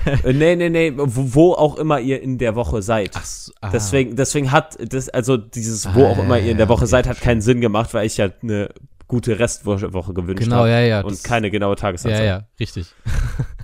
[0.24, 3.12] äh, nee, nee, nee, wo, wo, auch immer ihr in der Woche seid.
[3.16, 3.70] Ach, so, ah.
[3.72, 6.88] deswegen, deswegen hat das, also dieses, wo ah, auch immer ihr in der Woche ja,
[6.88, 8.70] seid, hat keinen Sinn gemacht, weil ich ja eine
[9.08, 10.70] gute Restwoche gewünscht genau, habe.
[10.70, 12.26] Ja, ja, und keine genaue Tagesanzahl.
[12.26, 12.88] Ja, ja, richtig.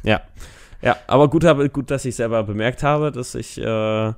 [0.04, 0.22] ja.
[0.84, 4.08] Ja, aber gut, gut, dass ich selber bemerkt habe, dass ich äh,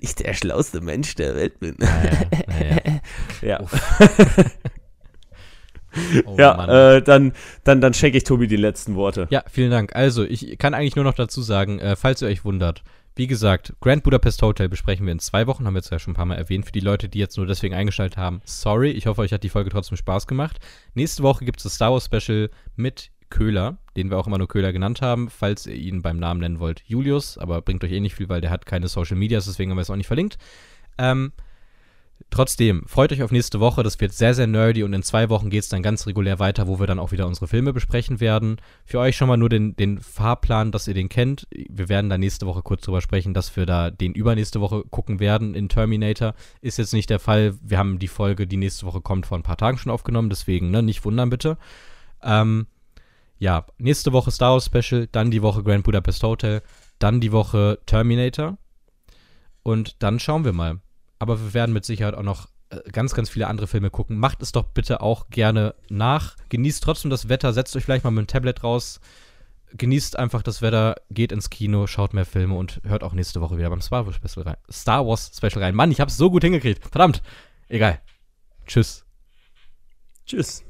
[0.00, 1.76] nicht der schlauste Mensch der Welt bin.
[1.78, 2.10] Naja,
[2.46, 3.00] naja.
[3.42, 3.60] ja.
[6.24, 7.32] Oh, ja, äh, dann,
[7.64, 9.26] dann, dann schenke ich Tobi die letzten Worte.
[9.30, 9.94] Ja, vielen Dank.
[9.94, 12.82] Also, ich kann eigentlich nur noch dazu sagen, äh, falls ihr euch wundert,
[13.14, 16.12] wie gesagt, Grand Budapest Hotel besprechen wir in zwei Wochen, haben wir jetzt ja schon
[16.12, 16.64] ein paar Mal erwähnt.
[16.64, 18.90] Für die Leute, die jetzt nur deswegen eingeschaltet haben, sorry.
[18.90, 20.60] Ich hoffe, euch hat die Folge trotzdem Spaß gemacht.
[20.94, 24.46] Nächste Woche gibt es das Star Wars Special mit Köhler, den wir auch immer nur
[24.46, 27.98] Köhler genannt haben, falls ihr ihn beim Namen nennen wollt, Julius, aber bringt euch eh
[27.98, 30.36] nicht viel, weil der hat keine Social Medias, deswegen haben wir es auch nicht verlinkt.
[30.98, 31.32] Ähm,
[32.28, 35.48] trotzdem, freut euch auf nächste Woche, das wird sehr, sehr nerdy und in zwei Wochen
[35.48, 38.56] geht es dann ganz regulär weiter, wo wir dann auch wieder unsere Filme besprechen werden.
[38.84, 41.48] Für euch schon mal nur den, den Fahrplan, dass ihr den kennt.
[41.50, 45.20] Wir werden da nächste Woche kurz drüber sprechen, dass wir da den übernächste Woche gucken
[45.20, 46.34] werden in Terminator.
[46.60, 47.54] Ist jetzt nicht der Fall.
[47.62, 50.70] Wir haben die Folge, die nächste Woche kommt, vor ein paar Tagen schon aufgenommen, deswegen
[50.70, 51.56] ne, nicht wundern bitte.
[52.22, 52.66] Ähm,
[53.42, 56.62] ja, nächste Woche Star Wars Special, dann die Woche Grand Budapest Hotel,
[57.00, 58.56] dann die Woche Terminator.
[59.64, 60.80] Und dann schauen wir mal.
[61.18, 64.16] Aber wir werden mit Sicherheit auch noch äh, ganz, ganz viele andere Filme gucken.
[64.16, 66.36] Macht es doch bitte auch gerne nach.
[66.50, 69.00] Genießt trotzdem das Wetter, setzt euch vielleicht mal mit dem Tablet raus.
[69.72, 73.58] Genießt einfach das Wetter, geht ins Kino, schaut mehr Filme und hört auch nächste Woche
[73.58, 74.56] wieder beim Star Wars Special rein.
[74.70, 75.74] Star Wars Special rein.
[75.74, 76.84] Mann, ich hab's so gut hingekriegt.
[76.84, 77.22] Verdammt.
[77.68, 78.00] Egal.
[78.66, 79.04] Tschüss.
[80.26, 80.62] Tschüss.